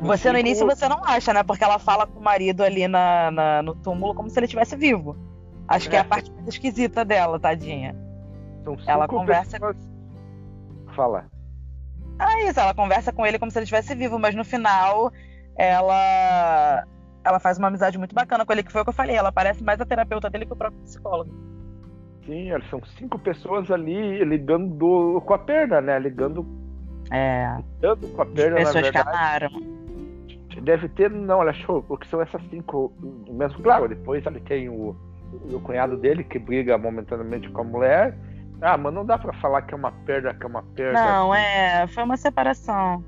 Você 0.00 0.32
no 0.32 0.38
início 0.38 0.66
você 0.66 0.88
não 0.88 1.04
acha, 1.04 1.32
né? 1.32 1.42
Porque 1.42 1.62
ela 1.62 1.78
fala 1.78 2.06
com 2.06 2.18
o 2.18 2.22
marido 2.22 2.62
ali 2.62 2.88
na, 2.88 3.30
na 3.30 3.62
no 3.62 3.74
túmulo 3.74 4.14
como 4.14 4.30
se 4.30 4.38
ele 4.38 4.46
estivesse 4.46 4.76
vivo. 4.76 5.16
Acho 5.68 5.88
é. 5.88 5.90
que 5.90 5.96
é 5.96 5.98
a 6.00 6.04
parte 6.04 6.30
mais 6.32 6.48
esquisita 6.48 7.04
dela, 7.04 7.38
tadinha. 7.38 7.94
São 8.64 8.76
ela 8.86 9.08
conversa. 9.08 9.58
Pessoas... 9.58 9.76
Fala. 10.94 11.26
Ah, 12.18 12.42
isso, 12.42 12.60
ela 12.60 12.74
conversa 12.74 13.12
com 13.12 13.26
ele 13.26 13.38
como 13.38 13.50
se 13.50 13.58
ele 13.58 13.64
estivesse 13.64 13.94
vivo, 13.94 14.18
mas 14.18 14.34
no 14.34 14.44
final 14.44 15.12
ela 15.56 16.84
ela 17.24 17.38
faz 17.38 17.58
uma 17.58 17.68
amizade 17.68 17.98
muito 17.98 18.14
bacana 18.14 18.44
com 18.44 18.52
ele, 18.52 18.62
que 18.62 18.72
foi 18.72 18.82
o 18.82 18.84
que 18.84 18.90
eu 18.90 18.94
falei. 18.94 19.16
Ela 19.16 19.32
parece 19.32 19.62
mais 19.62 19.80
a 19.80 19.86
terapeuta 19.86 20.28
dele 20.28 20.46
que 20.46 20.52
o 20.52 20.56
próprio 20.56 20.82
psicólogo. 20.82 21.30
Sim, 22.26 22.50
são 22.70 22.80
cinco 22.98 23.18
pessoas 23.18 23.70
ali 23.70 24.24
ligando 24.24 25.20
com 25.24 25.34
a 25.34 25.38
perna, 25.38 25.80
né? 25.80 25.98
Ligando 25.98 26.46
é. 27.10 27.58
Tanto 27.80 28.08
com 28.08 28.22
a 28.22 28.26
perna, 28.26 28.56
pessoas 28.56 28.84
verdade, 28.84 29.04
que 29.04 29.10
amaram. 29.10 29.50
Deve 30.62 30.88
ter, 30.90 31.10
não, 31.10 31.40
ela 31.40 31.50
achou, 31.50 31.82
porque 31.82 32.06
são 32.08 32.20
essas 32.20 32.42
cinco. 32.48 32.92
Mesmo, 33.28 33.62
claro, 33.62 33.88
depois 33.88 34.24
ele 34.24 34.40
tem 34.40 34.68
o, 34.68 34.96
o 35.52 35.60
cunhado 35.60 35.96
dele 35.96 36.24
que 36.24 36.38
briga 36.38 36.78
momentaneamente 36.78 37.50
com 37.50 37.60
a 37.60 37.64
mulher. 37.64 38.16
Ah, 38.62 38.78
mas 38.78 38.94
não 38.94 39.04
dá 39.04 39.18
pra 39.18 39.32
falar 39.34 39.62
que 39.62 39.74
é 39.74 39.76
uma 39.76 39.90
perda, 39.90 40.32
que 40.32 40.44
é 40.44 40.48
uma 40.48 40.62
perda. 40.62 41.04
Não, 41.04 41.34
é. 41.34 41.86
Foi 41.88 42.04
uma 42.04 42.16
separação. 42.16 43.04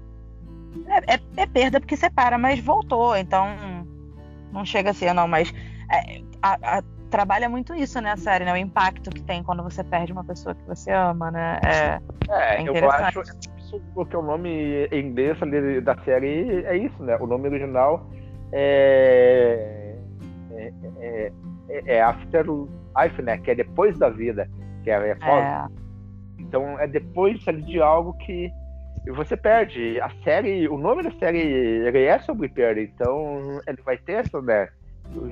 É, 0.88 1.14
é, 1.14 1.20
é 1.36 1.46
perda 1.46 1.80
porque 1.80 1.96
separa, 1.96 2.36
mas 2.36 2.58
voltou, 2.58 3.16
então 3.16 3.46
não 4.52 4.64
chega 4.64 4.90
a 4.90 4.94
ser, 4.94 5.12
não, 5.12 5.28
mas 5.28 5.52
é, 5.92 6.20
a, 6.42 6.78
a, 6.78 6.82
trabalha 7.10 7.48
muito 7.48 7.72
isso, 7.74 8.00
né, 8.00 8.10
a 8.10 8.16
série, 8.16 8.44
né? 8.44 8.52
O 8.52 8.56
impacto 8.56 9.10
que 9.10 9.22
tem 9.22 9.42
quando 9.42 9.62
você 9.62 9.84
perde 9.84 10.12
uma 10.12 10.24
pessoa 10.24 10.54
que 10.54 10.64
você 10.66 10.90
ama, 10.90 11.30
né? 11.30 11.60
É, 11.64 12.00
é, 12.28 12.62
é 12.62 12.82
eu 12.84 12.90
acho 12.90 13.22
isso 13.22 13.80
porque 13.94 14.16
o 14.16 14.22
nome 14.22 14.88
em 14.90 15.06
inglês 15.06 15.38
da 15.82 15.96
série 16.04 16.64
é 16.64 16.76
isso, 16.76 17.00
né? 17.02 17.16
O 17.20 17.26
nome 17.26 17.48
original 17.48 18.08
é, 18.52 19.96
é, 20.50 21.32
é, 21.68 21.82
é 21.86 22.02
After 22.02 22.46
Life, 22.48 23.22
né? 23.22 23.38
Que 23.38 23.52
é 23.52 23.54
depois 23.54 23.96
da 23.98 24.08
vida, 24.08 24.48
que 24.84 24.90
é, 24.90 24.94
é, 24.94 25.10
é. 25.10 25.64
Então 26.38 26.78
é 26.78 26.86
depois 26.86 27.40
de 27.40 27.80
algo 27.80 28.12
que 28.18 28.52
você 29.12 29.36
perde. 29.36 30.00
A 30.00 30.10
série, 30.22 30.68
o 30.68 30.78
nome 30.78 31.02
da 31.02 31.10
série 31.12 31.38
ele 31.38 32.04
é 32.04 32.18
sobre 32.20 32.48
perda, 32.48 32.80
então 32.80 33.60
ele 33.66 33.82
vai 33.82 33.96
ter 33.96 34.12
essa, 34.12 34.40
né? 34.40 34.68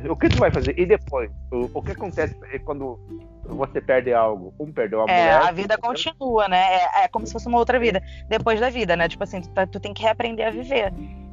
O 0.08 0.14
que 0.14 0.28
tu 0.28 0.36
vai 0.36 0.50
fazer? 0.50 0.78
E 0.78 0.84
depois? 0.84 1.30
O, 1.50 1.78
o 1.78 1.82
que 1.82 1.92
acontece 1.92 2.36
quando 2.64 3.00
você 3.44 3.80
perde 3.80 4.12
algo? 4.12 4.54
Um 4.60 4.70
perdeu 4.70 5.00
a 5.00 5.04
é, 5.04 5.06
mulher. 5.06 5.48
A 5.48 5.50
vida 5.50 5.78
continua, 5.78 6.46
né? 6.46 6.74
É, 6.74 7.04
é, 7.04 7.08
como 7.08 7.26
se 7.26 7.32
fosse 7.32 7.48
uma 7.48 7.58
outra 7.58 7.80
vida. 7.80 8.02
Depois 8.28 8.60
da 8.60 8.68
vida, 8.68 8.94
né? 8.94 9.08
Tipo 9.08 9.24
assim, 9.24 9.40
tu, 9.40 9.48
tá, 9.50 9.66
tu 9.66 9.80
tem 9.80 9.94
que 9.94 10.02
reaprender 10.02 10.46
a 10.46 10.50
viver. 10.50 10.92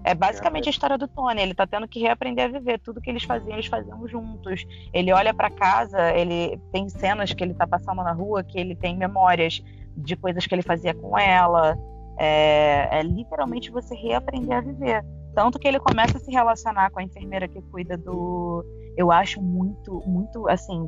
É 0.10 0.16
basicamente 0.16 0.68
a 0.68 0.72
história 0.72 0.98
do 0.98 1.08
Tony. 1.08 1.40
Ele 1.40 1.54
tá 1.54 1.68
tendo 1.68 1.88
que 1.88 2.00
reaprender 2.00 2.46
a 2.46 2.48
viver. 2.48 2.80
Tudo 2.80 3.00
que 3.00 3.12
eles 3.12 3.24
faziam, 3.24 3.54
eles 3.54 3.68
faziam 3.68 4.08
juntos. 4.08 4.66
Ele 4.92 5.14
olha 5.14 5.36
para 5.36 5.52
casa, 5.52 6.12
ele 6.14 6.60
tem 6.72 6.90
cenas 6.90 7.32
que 7.32 7.44
ele 7.44 7.54
tá 7.54 7.68
passando 7.68 8.02
na 8.04 8.12
rua, 8.12 8.44
que 8.44 8.60
ele 8.60 8.76
tem 8.76 8.98
memórias 8.98 9.64
de 9.96 10.16
coisas 10.16 10.48
que 10.48 10.56
ele 10.56 10.64
fazia 10.64 10.96
com 10.96 11.16
ela. 11.16 11.78
É, 12.18 12.90
é 12.92 13.04
literalmente 13.04 13.70
você 13.70 13.94
reaprender 13.94 14.58
a 14.58 14.62
viver. 14.62 15.06
Tanto 15.36 15.60
que 15.60 15.68
ele 15.68 15.80
começa 15.80 16.18
a 16.18 16.20
se 16.20 16.32
relacionar 16.32 16.90
com 16.90 17.00
a 17.00 17.04
enfermeira 17.04 17.48
que 17.48 17.62
cuida 17.62 17.96
do. 17.96 18.66
Eu 18.98 19.12
acho 19.12 19.40
muito, 19.40 20.02
muito, 20.08 20.50
assim, 20.50 20.88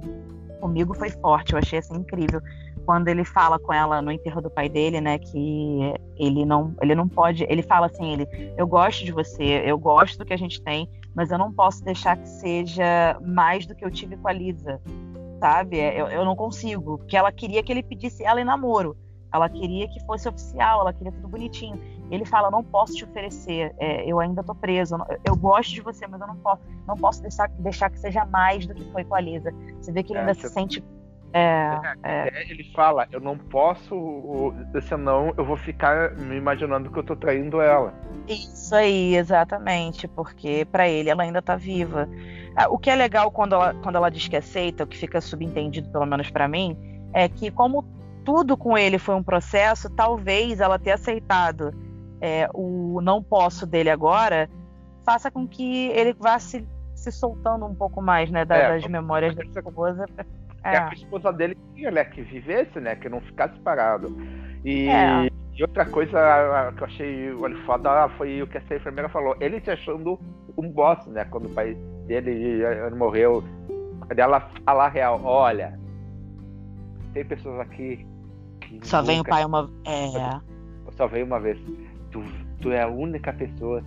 comigo 0.60 0.96
foi 0.96 1.12
forte, 1.12 1.54
eu 1.54 1.60
achei 1.60 1.78
assim 1.78 1.96
incrível. 1.96 2.42
Quando 2.86 3.08
ele 3.08 3.24
fala 3.24 3.60
com 3.60 3.72
ela 3.74 4.02
no 4.02 4.12
enterro 4.12 4.42
do 4.42 4.50
pai 4.50 4.68
dele, 4.68 5.00
né, 5.00 5.18
que 5.20 5.94
ele 6.18 6.46
não, 6.46 6.74
ele 6.82 6.96
não 6.96 7.08
pode, 7.08 7.46
ele 7.50 7.62
fala 7.62 7.88
assim, 7.88 8.14
ele, 8.14 8.28
eu 8.58 8.68
gosto 8.68 9.06
de 9.06 9.12
você, 9.12 9.62
eu 9.66 9.78
gosto 9.78 10.18
do 10.18 10.26
que 10.26 10.34
a 10.34 10.38
gente 10.38 10.62
tem, 10.62 10.90
mas 11.16 11.32
eu 11.32 11.38
não 11.38 11.52
posso 11.52 11.84
deixar 11.84 12.18
que 12.18 12.28
seja 12.28 13.18
mais 13.22 13.66
do 13.66 13.76
que 13.76 13.86
eu 13.86 13.92
tive 13.92 14.18
com 14.18 14.28
a 14.28 14.34
Lisa, 14.34 14.82
sabe? 15.40 15.78
Eu, 15.78 16.08
eu 16.08 16.26
não 16.26 16.36
consigo, 16.36 16.98
porque 16.98 17.18
ela 17.18 17.32
queria 17.32 17.62
que 17.62 17.72
ele 17.72 17.84
pedisse 17.84 18.24
ela 18.24 18.42
em 18.42 18.46
namoro. 18.46 18.96
Ela 19.34 19.48
queria 19.48 19.88
que 19.88 20.00
fosse 20.06 20.28
oficial, 20.28 20.82
ela 20.82 20.92
queria 20.92 21.12
tudo 21.12 21.28
bonitinho. 21.28 21.80
Ele 22.12 22.26
fala: 22.26 22.52
não 22.52 22.64
posso 22.64 22.94
te 22.94 23.06
oferecer, 23.06 23.74
é, 23.78 24.06
eu 24.06 24.20
ainda 24.20 24.44
tô 24.44 24.54
preso, 24.54 24.96
eu, 24.96 25.20
eu, 25.24 25.36
gosto 25.36 25.72
de 25.72 25.80
você, 25.80 26.06
mas 26.06 26.20
eu 26.20 26.28
não 26.28 26.36
posso, 26.36 26.62
não 26.86 26.98
posso 26.98 27.22
deixar, 27.22 27.48
deixar 27.48 27.90
que 27.90 27.98
seja 27.98 28.26
mais 28.26 28.66
do 28.66 28.74
que 28.74 28.84
foi 28.92 29.06
com 29.06 29.16
a 29.16 29.22
Lisa. 29.22 29.54
Você 29.80 29.92
vê 29.92 30.04
que 30.04 30.12
ele 30.12 30.20
é, 30.20 30.22
ainda 30.22 30.34
se 30.34 30.50
sente. 30.50 30.84
É, 31.34 31.80
é, 32.04 32.28
é, 32.28 32.52
ele 32.52 32.64
fala: 32.74 33.08
eu 33.12 33.20
não 33.20 33.38
posso, 33.38 34.54
senão 34.82 35.34
eu 35.38 35.46
vou 35.46 35.58
ficar 35.58 36.12
me 36.16 36.36
imaginando 36.36 36.92
que 36.92 37.00
eu 37.00 37.04
tô 37.04 37.16
traindo 37.16 37.62
ela. 37.62 37.94
Isso 38.28 38.76
aí, 38.76 39.16
exatamente, 39.16 40.08
porque 40.08 40.66
para 40.66 40.88
ele 40.88 41.10
ela 41.10 41.24
ainda 41.24 41.42
tá 41.42 41.56
viva. 41.56 42.08
Ah, 42.56 42.68
o 42.70 42.78
que 42.78 42.90
é 42.90 42.96
legal 42.96 43.32
quando 43.32 43.56
ela, 43.56 43.74
quando 43.76 43.96
ela 43.96 44.10
diz 44.10 44.28
que 44.28 44.36
aceita, 44.36 44.84
o 44.84 44.88
que 44.88 44.98
fica 44.98 45.22
subentendido, 45.22 45.90
pelo 45.90 46.06
menos 46.06 46.30
para 46.30 46.48
mim, 46.48 46.78
é 47.14 47.30
que 47.30 47.50
como 47.50 47.86
tudo 48.26 48.58
com 48.58 48.78
ele 48.78 49.00
foi 49.00 49.16
um 49.16 49.24
processo, 49.24 49.90
talvez 49.90 50.60
ela 50.60 50.78
ter 50.78 50.92
aceitado 50.92 51.74
é, 52.22 52.48
o 52.54 53.02
não 53.02 53.24
posso 53.24 53.66
dele 53.66 53.90
agora 53.90 54.48
faça 55.04 55.32
com 55.32 55.48
que 55.48 55.88
ele 55.88 56.14
vá 56.14 56.38
se, 56.38 56.66
se 56.94 57.12
soltando 57.12 57.66
um 57.66 57.74
pouco 57.74 58.02
mais, 58.02 58.30
né, 58.30 58.46
das, 58.46 58.60
é, 58.60 58.70
das 58.70 58.88
memórias 58.88 59.36
da 59.36 59.44
esposa. 59.44 60.06
É. 60.64 60.78
a 60.78 60.94
esposa 60.94 61.32
dele 61.34 61.58
né, 61.76 62.04
que 62.06 62.22
vivesse, 62.22 62.80
né, 62.80 62.96
que 62.96 63.10
não 63.10 63.22
ficasse 63.22 63.60
parado. 63.62 64.16
E, 64.64 64.88
é. 64.88 65.28
e 65.54 65.62
outra 65.64 65.86
coisa 65.86 66.72
que 66.76 66.84
eu 66.84 66.88
achei 66.88 67.34
olha, 67.34 67.58
foda 67.66 68.10
foi 68.18 68.42
o 68.42 68.48
que 68.48 68.58
essa 68.58 68.76
enfermeira 68.76 69.10
falou. 69.10 69.36
Ele 69.40 69.60
se 69.62 69.72
achando 69.72 70.20
um 70.58 70.70
boss, 70.70 71.06
né, 71.08 71.26
quando 71.26 71.48
o 71.48 71.54
pai 71.54 71.76
dele 72.06 72.64
morreu. 72.96 73.44
Ela 74.16 74.50
falar 74.66 74.90
real, 74.90 75.22
olha, 75.24 75.80
tem 77.14 77.24
pessoas 77.24 77.62
aqui 77.62 78.06
só 78.84 79.02
vem 79.02 79.20
o 79.20 79.24
pai 79.24 79.44
uma. 79.44 79.70
É. 79.86 80.92
Só 80.96 81.08
vem 81.08 81.24
uma 81.24 81.40
vez. 81.40 81.60
Tu, 82.12 82.24
tu 82.62 82.72
é 82.72 82.82
a 82.82 82.88
única 82.88 83.34
pessoa 83.34 83.84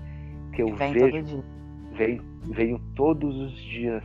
que 0.52 0.62
eu 0.62 0.74
vem 0.76 0.92
vejo. 0.92 1.44
Vem, 1.92 2.20
venho 2.50 2.80
todos 2.94 3.34
os 3.34 3.56
dias. 3.56 4.02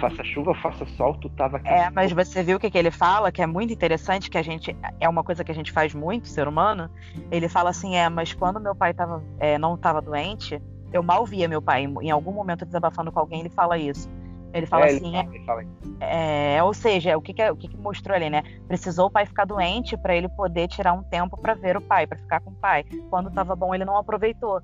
Faça 0.00 0.24
chuva, 0.24 0.54
faça 0.54 0.86
sol, 0.86 1.14
tu 1.20 1.28
tava 1.30 1.58
aqui. 1.58 1.68
É, 1.68 1.90
mas 1.90 2.10
você 2.12 2.42
viu 2.42 2.56
o 2.56 2.60
que, 2.60 2.70
que 2.70 2.78
ele 2.78 2.90
fala, 2.90 3.30
que 3.30 3.42
é 3.42 3.46
muito 3.46 3.72
interessante, 3.72 4.30
que 4.30 4.38
a 4.38 4.42
gente. 4.42 4.74
É 4.98 5.08
uma 5.08 5.22
coisa 5.22 5.44
que 5.44 5.52
a 5.52 5.54
gente 5.54 5.70
faz 5.70 5.94
muito, 5.94 6.26
ser 6.26 6.48
humano. 6.48 6.90
Ele 7.30 7.48
fala 7.48 7.70
assim: 7.70 7.94
é, 7.94 8.08
mas 8.08 8.32
quando 8.32 8.58
meu 8.58 8.74
pai 8.74 8.94
tava, 8.94 9.22
é, 9.38 9.58
não 9.58 9.74
estava 9.74 10.00
doente, 10.00 10.60
eu 10.92 11.02
mal 11.02 11.26
via 11.26 11.46
meu 11.46 11.60
pai. 11.60 11.84
Em 11.84 12.10
algum 12.10 12.32
momento 12.32 12.64
desabafando 12.64 13.12
com 13.12 13.18
alguém, 13.18 13.40
ele 13.40 13.50
fala 13.50 13.76
isso. 13.76 14.08
Ele 14.54 14.64
fala 14.64 14.86
é, 14.86 14.88
assim, 14.88 15.16
ele 15.16 15.44
fala, 15.44 15.62
ele 15.62 15.70
fala. 15.80 16.00
É, 16.00 16.62
ou 16.62 16.72
seja, 16.72 17.16
o 17.16 17.20
que 17.20 17.34
que, 17.34 17.50
o 17.50 17.56
que 17.56 17.68
que 17.68 17.76
mostrou 17.76 18.16
ali, 18.16 18.30
né? 18.30 18.42
Precisou 18.66 19.06
o 19.06 19.10
pai 19.10 19.26
ficar 19.26 19.44
doente 19.44 19.96
para 19.96 20.16
ele 20.16 20.28
poder 20.30 20.68
tirar 20.68 20.94
um 20.94 21.02
tempo 21.02 21.36
para 21.36 21.54
ver 21.54 21.76
o 21.76 21.80
pai, 21.80 22.06
para 22.06 22.18
ficar 22.18 22.40
com 22.40 22.50
o 22.50 22.54
pai. 22.54 22.84
Quando 23.10 23.28
estava 23.28 23.54
bom, 23.54 23.74
ele 23.74 23.84
não 23.84 23.98
aproveitou. 23.98 24.62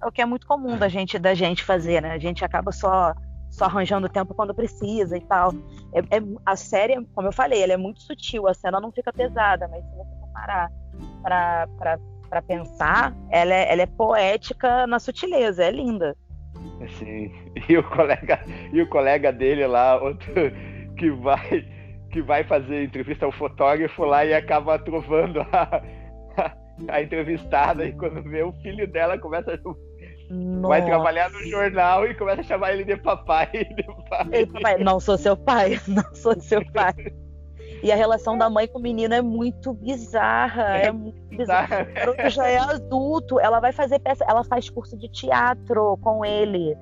É 0.00 0.06
o 0.06 0.12
que 0.12 0.22
é 0.22 0.26
muito 0.26 0.46
comum 0.46 0.78
da 0.78 0.88
gente 0.88 1.18
da 1.18 1.34
gente 1.34 1.64
fazer, 1.64 2.00
né? 2.00 2.12
A 2.12 2.18
gente 2.18 2.44
acaba 2.44 2.70
só 2.70 3.12
só 3.56 3.64
arranjando 3.64 4.08
tempo 4.08 4.34
quando 4.34 4.54
precisa 4.54 5.16
e 5.16 5.20
tal. 5.22 5.50
É, 5.94 6.00
é, 6.00 6.22
a 6.44 6.54
série, 6.54 7.02
como 7.14 7.28
eu 7.28 7.32
falei, 7.32 7.62
ela 7.62 7.72
é 7.72 7.76
muito 7.76 8.02
sutil, 8.02 8.46
a 8.46 8.52
cena 8.52 8.78
não 8.78 8.92
fica 8.92 9.12
pesada, 9.12 9.66
mas 9.68 9.82
se 9.82 9.96
você 9.96 10.32
parar 10.34 10.70
para 12.28 12.42
pensar, 12.42 13.16
ela 13.30 13.54
é, 13.54 13.72
ela 13.72 13.82
é 13.82 13.86
poética 13.86 14.86
na 14.86 14.98
sutileza, 14.98 15.64
é 15.64 15.70
linda. 15.70 16.14
Assim, 16.84 17.32
e 17.68 17.78
o 17.78 17.82
colega, 17.82 18.40
e 18.72 18.82
o 18.82 18.88
colega 18.88 19.32
dele 19.32 19.66
lá, 19.66 20.02
outro 20.02 20.32
que 20.98 21.10
vai 21.10 21.64
que 22.12 22.22
vai 22.22 22.44
fazer 22.44 22.84
entrevista 22.84 23.26
ao 23.26 23.32
fotógrafo 23.32 24.04
lá 24.04 24.24
e 24.24 24.32
acaba 24.32 24.78
trovando 24.78 25.40
a, 25.40 25.82
a 26.88 27.02
entrevistada 27.02 27.84
e 27.84 27.92
quando 27.92 28.22
vê 28.22 28.42
o 28.42 28.52
filho 28.62 28.90
dela 28.90 29.18
começa 29.18 29.52
a 29.52 29.58
nossa. 30.30 30.68
Vai 30.68 30.84
trabalhar 30.84 31.30
no 31.30 31.40
jornal 31.44 32.06
e 32.06 32.14
começa 32.14 32.40
a 32.40 32.44
chamar 32.44 32.72
ele 32.72 32.84
de 32.84 32.96
papai. 32.96 33.46
De 33.52 33.84
pai. 34.08 34.28
Ele, 34.32 34.46
papai, 34.46 34.78
não 34.78 34.98
sou 34.98 35.16
seu 35.16 35.36
pai, 35.36 35.80
não 35.86 36.14
sou 36.14 36.38
seu 36.40 36.64
pai. 36.72 36.94
E 37.82 37.92
a 37.92 37.96
relação 37.96 38.36
da 38.38 38.48
mãe 38.48 38.66
com 38.66 38.78
o 38.78 38.82
menino 38.82 39.14
é 39.14 39.22
muito 39.22 39.72
bizarra. 39.74 40.78
É, 40.78 40.86
é 40.86 40.92
muito 40.92 41.20
bizarra. 41.28 41.82
O 41.82 41.94
garoto 41.94 42.30
já 42.30 42.48
é 42.48 42.58
adulto. 42.58 43.38
Ela 43.38 43.60
vai 43.60 43.72
fazer 43.72 43.98
peça. 43.98 44.24
Ela 44.26 44.42
faz 44.44 44.70
curso 44.70 44.96
de 44.96 45.08
teatro 45.08 45.98
com 46.02 46.24
ele. 46.24 46.76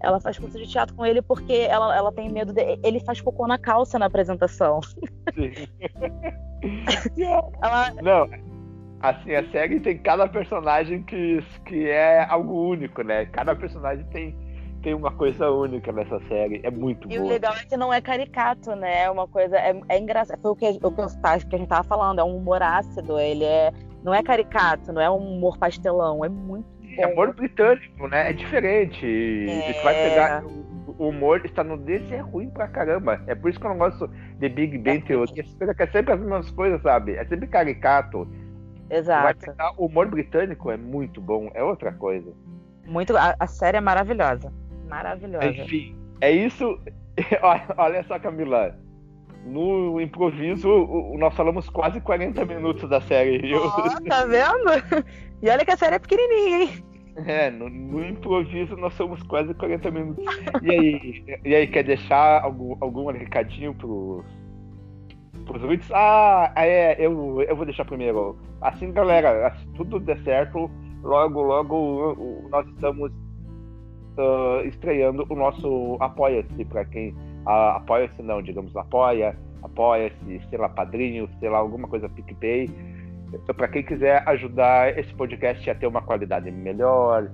Ela 0.00 0.20
faz 0.20 0.38
curso 0.38 0.58
de 0.58 0.66
teatro 0.66 0.94
com 0.94 1.06
ele 1.06 1.22
porque 1.22 1.66
ela, 1.68 1.96
ela 1.96 2.12
tem 2.12 2.30
medo 2.30 2.52
de. 2.52 2.78
Ele 2.82 3.00
faz 3.00 3.20
cocô 3.20 3.46
na 3.46 3.58
calça 3.58 3.98
na 3.98 4.06
apresentação. 4.06 4.80
Sim. 5.34 5.52
ela... 7.62 7.90
Não, 8.02 8.28
assim, 9.10 9.34
a 9.34 9.50
série 9.50 9.80
tem 9.80 9.98
cada 9.98 10.26
personagem 10.26 11.02
que, 11.02 11.44
que 11.66 11.88
é 11.88 12.24
algo 12.24 12.70
único, 12.70 13.02
né? 13.02 13.26
Cada 13.26 13.54
personagem 13.54 14.04
tem, 14.06 14.34
tem 14.82 14.94
uma 14.94 15.12
coisa 15.12 15.50
única 15.50 15.92
nessa 15.92 16.18
série. 16.26 16.60
É 16.62 16.70
muito 16.70 17.06
e 17.06 17.18
boa. 17.18 17.18
E 17.18 17.18
o 17.18 17.28
legal 17.28 17.54
é 17.54 17.64
que 17.64 17.76
não 17.76 17.92
é 17.92 18.00
caricato, 18.00 18.74
né? 18.74 19.02
É 19.02 19.10
uma 19.10 19.28
coisa. 19.28 19.58
É, 19.58 19.78
é 19.90 19.98
engraçado. 19.98 20.40
Foi 20.40 20.52
o 20.52 20.56
que, 20.56 20.66
o 20.66 20.78
que, 20.78 20.86
eu, 20.86 20.92
que 20.92 21.02
a 21.54 21.58
gente 21.58 21.68
tava 21.68 21.84
falando, 21.84 22.18
é 22.18 22.24
um 22.24 22.36
humor 22.36 22.62
ácido. 22.62 23.18
Ele 23.18 23.44
é. 23.44 23.72
Não 24.02 24.14
é 24.14 24.22
caricato, 24.22 24.92
não 24.92 25.00
é 25.00 25.10
um 25.10 25.36
humor 25.36 25.58
pastelão. 25.58 26.24
É 26.24 26.28
muito. 26.28 26.66
Bom. 26.66 27.02
É 27.02 27.06
humor 27.06 27.34
britânico, 27.34 28.08
né? 28.08 28.30
É 28.30 28.32
diferente. 28.32 29.04
É... 29.04 29.72
Você 29.72 29.82
vai 29.82 29.94
pegar. 29.94 30.44
O 30.96 31.08
humor 31.08 31.44
está 31.44 31.64
no 31.64 31.76
desse 31.76 32.14
é 32.14 32.20
ruim 32.20 32.48
pra 32.50 32.68
caramba. 32.68 33.20
É 33.26 33.34
por 33.34 33.50
isso 33.50 33.58
que 33.58 33.66
eu 33.66 33.70
não 33.70 33.78
gosto 33.78 34.08
de 34.38 34.48
Big 34.48 34.78
Bang 34.78 34.98
é 34.98 35.00
Theory. 35.00 35.32
É 35.76 35.86
sempre 35.88 36.14
as 36.14 36.20
mesmas 36.20 36.50
coisas, 36.52 36.80
sabe? 36.82 37.14
É 37.16 37.24
sempre 37.24 37.48
caricato 37.48 38.28
Exato. 38.96 39.54
o 39.76 39.86
humor 39.86 40.08
britânico 40.08 40.70
é 40.70 40.76
muito 40.76 41.20
bom, 41.20 41.50
é 41.54 41.62
outra 41.62 41.92
coisa. 41.92 42.32
Muito, 42.86 43.16
a, 43.16 43.34
a 43.38 43.46
série 43.46 43.78
é 43.78 43.80
maravilhosa. 43.80 44.52
Maravilhosa. 44.88 45.46
Enfim, 45.46 45.96
é 46.20 46.30
isso. 46.30 46.78
Olha 47.76 48.04
só, 48.04 48.18
Camila. 48.18 48.76
No 49.44 50.00
improviso, 50.00 50.68
nós 51.18 51.34
falamos 51.34 51.68
quase 51.68 52.00
40 52.00 52.44
minutos 52.46 52.88
da 52.88 53.00
série. 53.00 53.54
Oh, 53.54 53.70
tá 54.08 54.24
vendo? 54.24 55.04
E 55.42 55.50
olha 55.50 55.62
que 55.62 55.72
a 55.72 55.76
série 55.76 55.96
é 55.96 55.98
pequenininha, 55.98 56.62
hein? 56.62 56.84
É, 57.26 57.50
no, 57.50 57.68
no, 57.68 58.02
improviso 58.02 58.74
nós 58.76 58.94
somos 58.94 59.22
quase 59.24 59.52
40 59.52 59.90
minutos. 59.90 60.24
E 60.62 60.70
aí, 60.70 61.24
e 61.44 61.54
aí 61.54 61.66
quer 61.66 61.84
deixar 61.84 62.42
algum, 62.42 62.74
algum 62.80 63.12
recadinho 63.12 63.74
pros 63.74 64.24
pros 65.44 65.62
ouvintes. 65.62 65.90
Ah, 65.92 66.52
é, 66.56 66.94
eu, 66.98 67.42
eu 67.42 67.56
vou 67.56 67.64
deixar 67.64 67.84
primeiro. 67.84 68.36
Assim, 68.60 68.92
galera, 68.92 69.54
se 69.56 69.66
tudo 69.74 70.00
der 70.00 70.18
certo, 70.22 70.70
logo, 71.02 71.42
logo 71.42 72.48
nós 72.50 72.66
estamos 72.68 73.12
uh, 74.18 74.66
estreando 74.66 75.26
o 75.28 75.34
nosso 75.34 75.96
Apoia-se, 76.00 76.64
para 76.64 76.84
quem 76.86 77.10
uh, 77.10 77.76
apoia-se 77.76 78.22
não, 78.22 78.42
digamos, 78.42 78.74
apoia, 78.76 79.36
apoia-se, 79.62 80.40
sei 80.48 80.58
lá, 80.58 80.68
padrinho, 80.68 81.28
sei 81.40 81.48
lá, 81.48 81.58
alguma 81.58 81.88
coisa 81.88 82.08
PicPay. 82.08 82.70
Então, 83.32 83.54
para 83.54 83.68
quem 83.68 83.82
quiser 83.82 84.22
ajudar 84.28 84.96
esse 84.96 85.12
podcast 85.14 85.68
a 85.68 85.74
ter 85.74 85.86
uma 85.86 86.02
qualidade 86.02 86.50
melhor, 86.50 87.30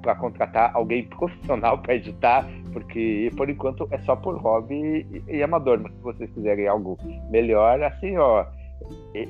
para 0.00 0.14
contratar 0.14 0.70
alguém 0.74 1.04
profissional 1.10 1.78
para 1.78 1.94
editar, 1.94 2.46
porque 2.72 3.30
por 3.36 3.48
enquanto 3.48 3.88
é 3.90 3.98
só 3.98 4.16
por 4.16 4.36
hobby 4.36 5.06
e, 5.28 5.36
e, 5.36 5.42
amador. 5.42 5.80
Mas 5.80 5.92
se 5.92 6.00
vocês 6.00 6.30
quiserem 6.30 6.66
algo 6.66 6.98
melhor, 7.30 7.82
assim, 7.82 8.16
ó, 8.16 8.46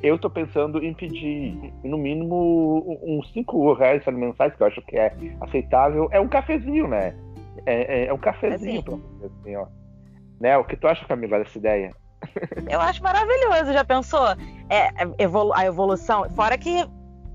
eu 0.02 0.18
tô 0.18 0.30
pensando 0.30 0.82
em 0.82 0.94
pedir 0.94 1.72
no 1.84 1.98
mínimo 1.98 2.98
uns 3.02 3.32
5 3.32 3.74
reais 3.74 4.04
mensais, 4.06 4.54
que 4.54 4.62
eu 4.62 4.66
acho 4.66 4.82
que 4.82 4.96
é 4.96 5.14
aceitável. 5.40 6.08
É 6.12 6.20
um 6.20 6.28
cafezinho, 6.28 6.88
né? 6.88 7.14
É, 7.66 8.02
é, 8.02 8.06
é 8.06 8.12
um 8.12 8.18
cafezinho, 8.18 8.80
é 8.80 8.82
você, 8.82 9.26
assim, 9.26 9.56
ó. 9.56 9.66
Né? 10.40 10.56
O 10.56 10.64
que 10.64 10.76
tu 10.76 10.86
acha, 10.86 11.04
Camila, 11.06 11.38
dessa 11.38 11.58
ideia? 11.58 11.94
Eu 12.68 12.80
acho 12.80 13.02
maravilhoso, 13.02 13.72
já 13.72 13.84
pensou? 13.84 14.26
É, 14.68 14.88
é 15.02 15.26
a 15.54 15.66
evolução, 15.66 16.28
fora 16.30 16.56
que 16.56 16.86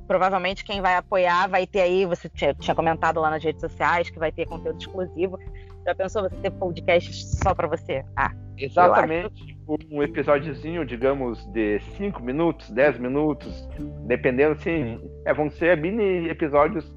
provavelmente 0.07 0.63
quem 0.63 0.81
vai 0.81 0.95
apoiar 0.95 1.47
vai 1.47 1.65
ter 1.65 1.81
aí, 1.81 2.05
você 2.05 2.29
tinha, 2.29 2.53
tinha, 2.53 2.75
comentado 2.75 3.19
lá 3.19 3.29
nas 3.29 3.43
redes 3.43 3.61
sociais 3.61 4.09
que 4.09 4.19
vai 4.19 4.31
ter 4.31 4.45
conteúdo 4.45 4.79
exclusivo. 4.79 5.39
Já 5.85 5.93
pensou 5.93 6.23
você 6.23 6.35
ter 6.37 6.51
podcast 6.51 7.13
só 7.43 7.53
para 7.53 7.67
você? 7.67 8.03
Ah, 8.15 8.31
exatamente. 8.57 9.55
Um 9.89 10.01
episódiozinho, 10.01 10.85
digamos, 10.85 11.45
de 11.51 11.79
5 11.97 12.23
minutos, 12.23 12.69
10 12.71 12.99
minutos, 12.99 13.67
dependendo 14.07 14.53
assim, 14.53 14.99
é, 15.25 15.33
vão 15.33 15.49
ser 15.49 15.77
mini 15.77 16.27
episódios 16.29 16.91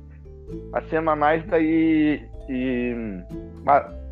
a 0.72 0.80
semanais 0.82 1.44
daí 1.46 2.22
e 2.48 2.94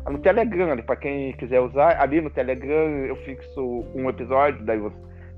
no 0.09 0.19
Telegram, 0.19 0.71
ali, 0.71 0.83
para 0.83 0.95
quem 0.95 1.33
quiser 1.33 1.59
usar, 1.59 1.99
ali 1.99 2.21
no 2.21 2.29
Telegram 2.29 2.87
eu 3.05 3.15
fixo 3.17 3.85
um 3.93 4.09
episódio, 4.09 4.63
daí, 4.63 4.77
você, 4.77 4.95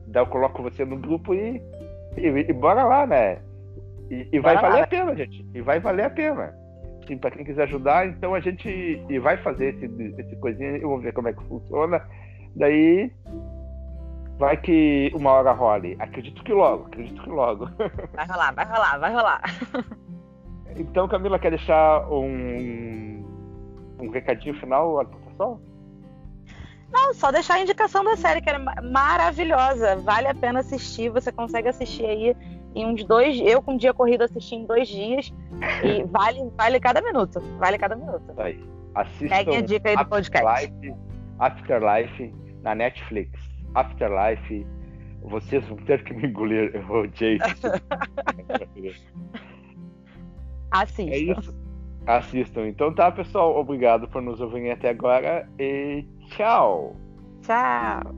daí 0.08 0.22
eu 0.22 0.28
coloco 0.28 0.62
você 0.62 0.86
no 0.86 0.98
grupo 0.98 1.34
e, 1.34 1.62
e, 2.18 2.28
e 2.28 2.54
bora 2.54 2.84
lá, 2.84 3.08
né? 3.08 3.40
E, 4.10 4.28
e 4.32 4.40
vai 4.40 4.56
valer 4.56 4.84
a 4.84 4.88
pena, 4.88 5.16
gente. 5.16 5.46
E 5.54 5.62
vai 5.62 5.80
valer 5.80 6.06
a 6.06 6.10
pena. 6.10 6.54
Sim, 7.08 7.18
para 7.18 7.32
quem 7.32 7.44
quiser 7.44 7.64
ajudar, 7.64 8.08
então 8.08 8.36
a 8.36 8.40
gente 8.40 8.68
e 9.10 9.20
vai 9.20 9.38
fazer 9.38 9.76
esse, 9.76 9.86
esse 10.18 10.36
coisinha, 10.38 10.78
eu 10.78 10.90
vou 10.90 11.00
ver 11.00 11.14
como 11.14 11.28
é 11.28 11.34
que 11.34 11.44
funciona. 11.46 12.02
Daí 12.56 13.12
vai 14.38 14.58
que 14.58 15.12
uma 15.14 15.32
hora 15.32 15.52
role. 15.52 15.96
Acredito 16.00 16.44
que 16.44 16.54
logo, 16.54 16.86
acredito 16.86 17.22
que 17.22 17.30
logo. 17.30 17.66
Vai 18.14 18.26
rolar, 18.28 18.54
vai 18.54 18.66
rolar, 18.66 18.98
vai 18.98 19.14
rolar. 19.14 19.42
Então, 20.78 21.08
Camila, 21.08 21.40
quer 21.40 21.50
deixar 21.50 22.08
um, 22.12 23.26
um 24.00 24.10
recadinho 24.12 24.54
final, 24.60 25.04
pessoal? 25.06 25.60
Não, 26.92 27.14
só 27.14 27.32
deixar 27.32 27.56
a 27.56 27.62
indicação 27.62 28.04
da 28.04 28.16
série, 28.16 28.42
que 28.42 28.50
era 28.50 28.60
maravilhosa. 28.82 29.98
Vale 29.98 30.28
a 30.28 30.36
pena 30.36 30.60
assistir. 30.60 31.10
Você 31.10 31.32
consegue 31.32 31.68
assistir 31.68 32.06
aí 32.06 32.36
em 32.76 32.86
uns 32.86 33.04
dois. 33.04 33.40
Eu 33.40 33.62
com 33.62 33.74
um 33.74 33.78
dia 33.78 33.94
corrido 33.94 34.24
assisti 34.24 34.56
em 34.56 34.66
dois 34.66 34.88
dias. 34.88 35.34
E 35.84 36.04
vale, 36.12 36.52
vale 36.58 36.80
cada 36.80 37.02
minuto. 37.02 37.40
Vale 37.58 37.78
cada 37.78 37.96
minuto. 37.96 38.34
Tá 38.36 38.44
aí. 38.46 38.60
Assistam 38.96 39.30
Peguem 39.30 39.58
a 39.58 39.62
dica 39.62 39.90
aí 39.90 39.98
do 39.98 40.06
podcast. 40.06 40.74
Afterlife 41.40 42.34
na 42.62 42.76
Netflix. 42.76 43.32
Afterlife. 43.76 44.66
Vocês 45.22 45.66
vão 45.68 45.78
ter 45.78 46.04
que 46.04 46.14
me 46.14 46.28
engolir. 46.28 46.72
Eu 46.76 46.90
odiei 46.90 47.38
Assistam. 50.72 51.12
É 51.12 51.18
isso. 51.18 51.54
Assistam. 52.06 52.68
Então 52.68 52.94
tá, 52.94 53.12
pessoal. 53.12 53.58
Obrigado 53.58 54.08
por 54.08 54.22
nos 54.22 54.40
ouvirem 54.40 54.72
até 54.72 54.90
agora. 54.90 55.48
E 55.60 56.06
tchau. 56.30 56.96
Tchau. 57.42 58.16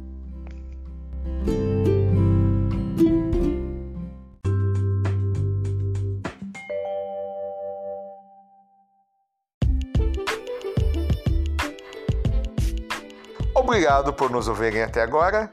Obrigado 13.72 14.12
por 14.12 14.30
nos 14.30 14.50
ouvirem 14.50 14.82
até 14.82 15.02
agora. 15.02 15.50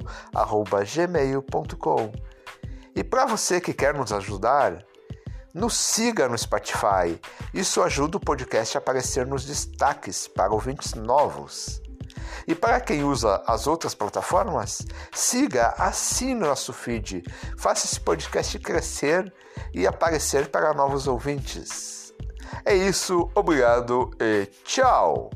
gmail.com. 0.95 2.13
E 2.95 3.03
para 3.03 3.27
você 3.27 3.61
que 3.61 3.75
quer 3.75 3.95
nos 3.95 4.13
ajudar, 4.13 4.89
nos 5.55 5.75
siga 5.75 6.29
no 6.29 6.37
Spotify. 6.37 7.21
Isso 7.53 7.83
ajuda 7.83 8.17
o 8.17 8.21
podcast 8.21 8.77
a 8.77 8.81
aparecer 8.81 9.27
nos 9.27 9.45
destaques 9.45 10.29
para 10.29 10.53
ouvintes 10.53 10.95
novos. 10.95 11.81
E 12.47 12.55
para 12.55 12.81
quem 12.81 13.05
usa 13.05 13.43
as 13.47 13.67
outras 13.67 13.95
plataformas, 13.95 14.87
siga, 15.13 15.75
assine 15.79 16.35
nosso 16.35 16.73
feed, 16.73 17.23
faça 17.57 17.87
esse 17.87 18.01
podcast 18.01 18.59
crescer 18.59 19.33
e 19.73 19.87
aparecer 19.87 20.49
para 20.49 20.75
novos 20.75 21.07
ouvintes. 21.07 22.13
É 22.65 22.75
isso, 22.75 23.31
obrigado 23.35 24.11
e 24.21 24.47
tchau! 24.65 25.31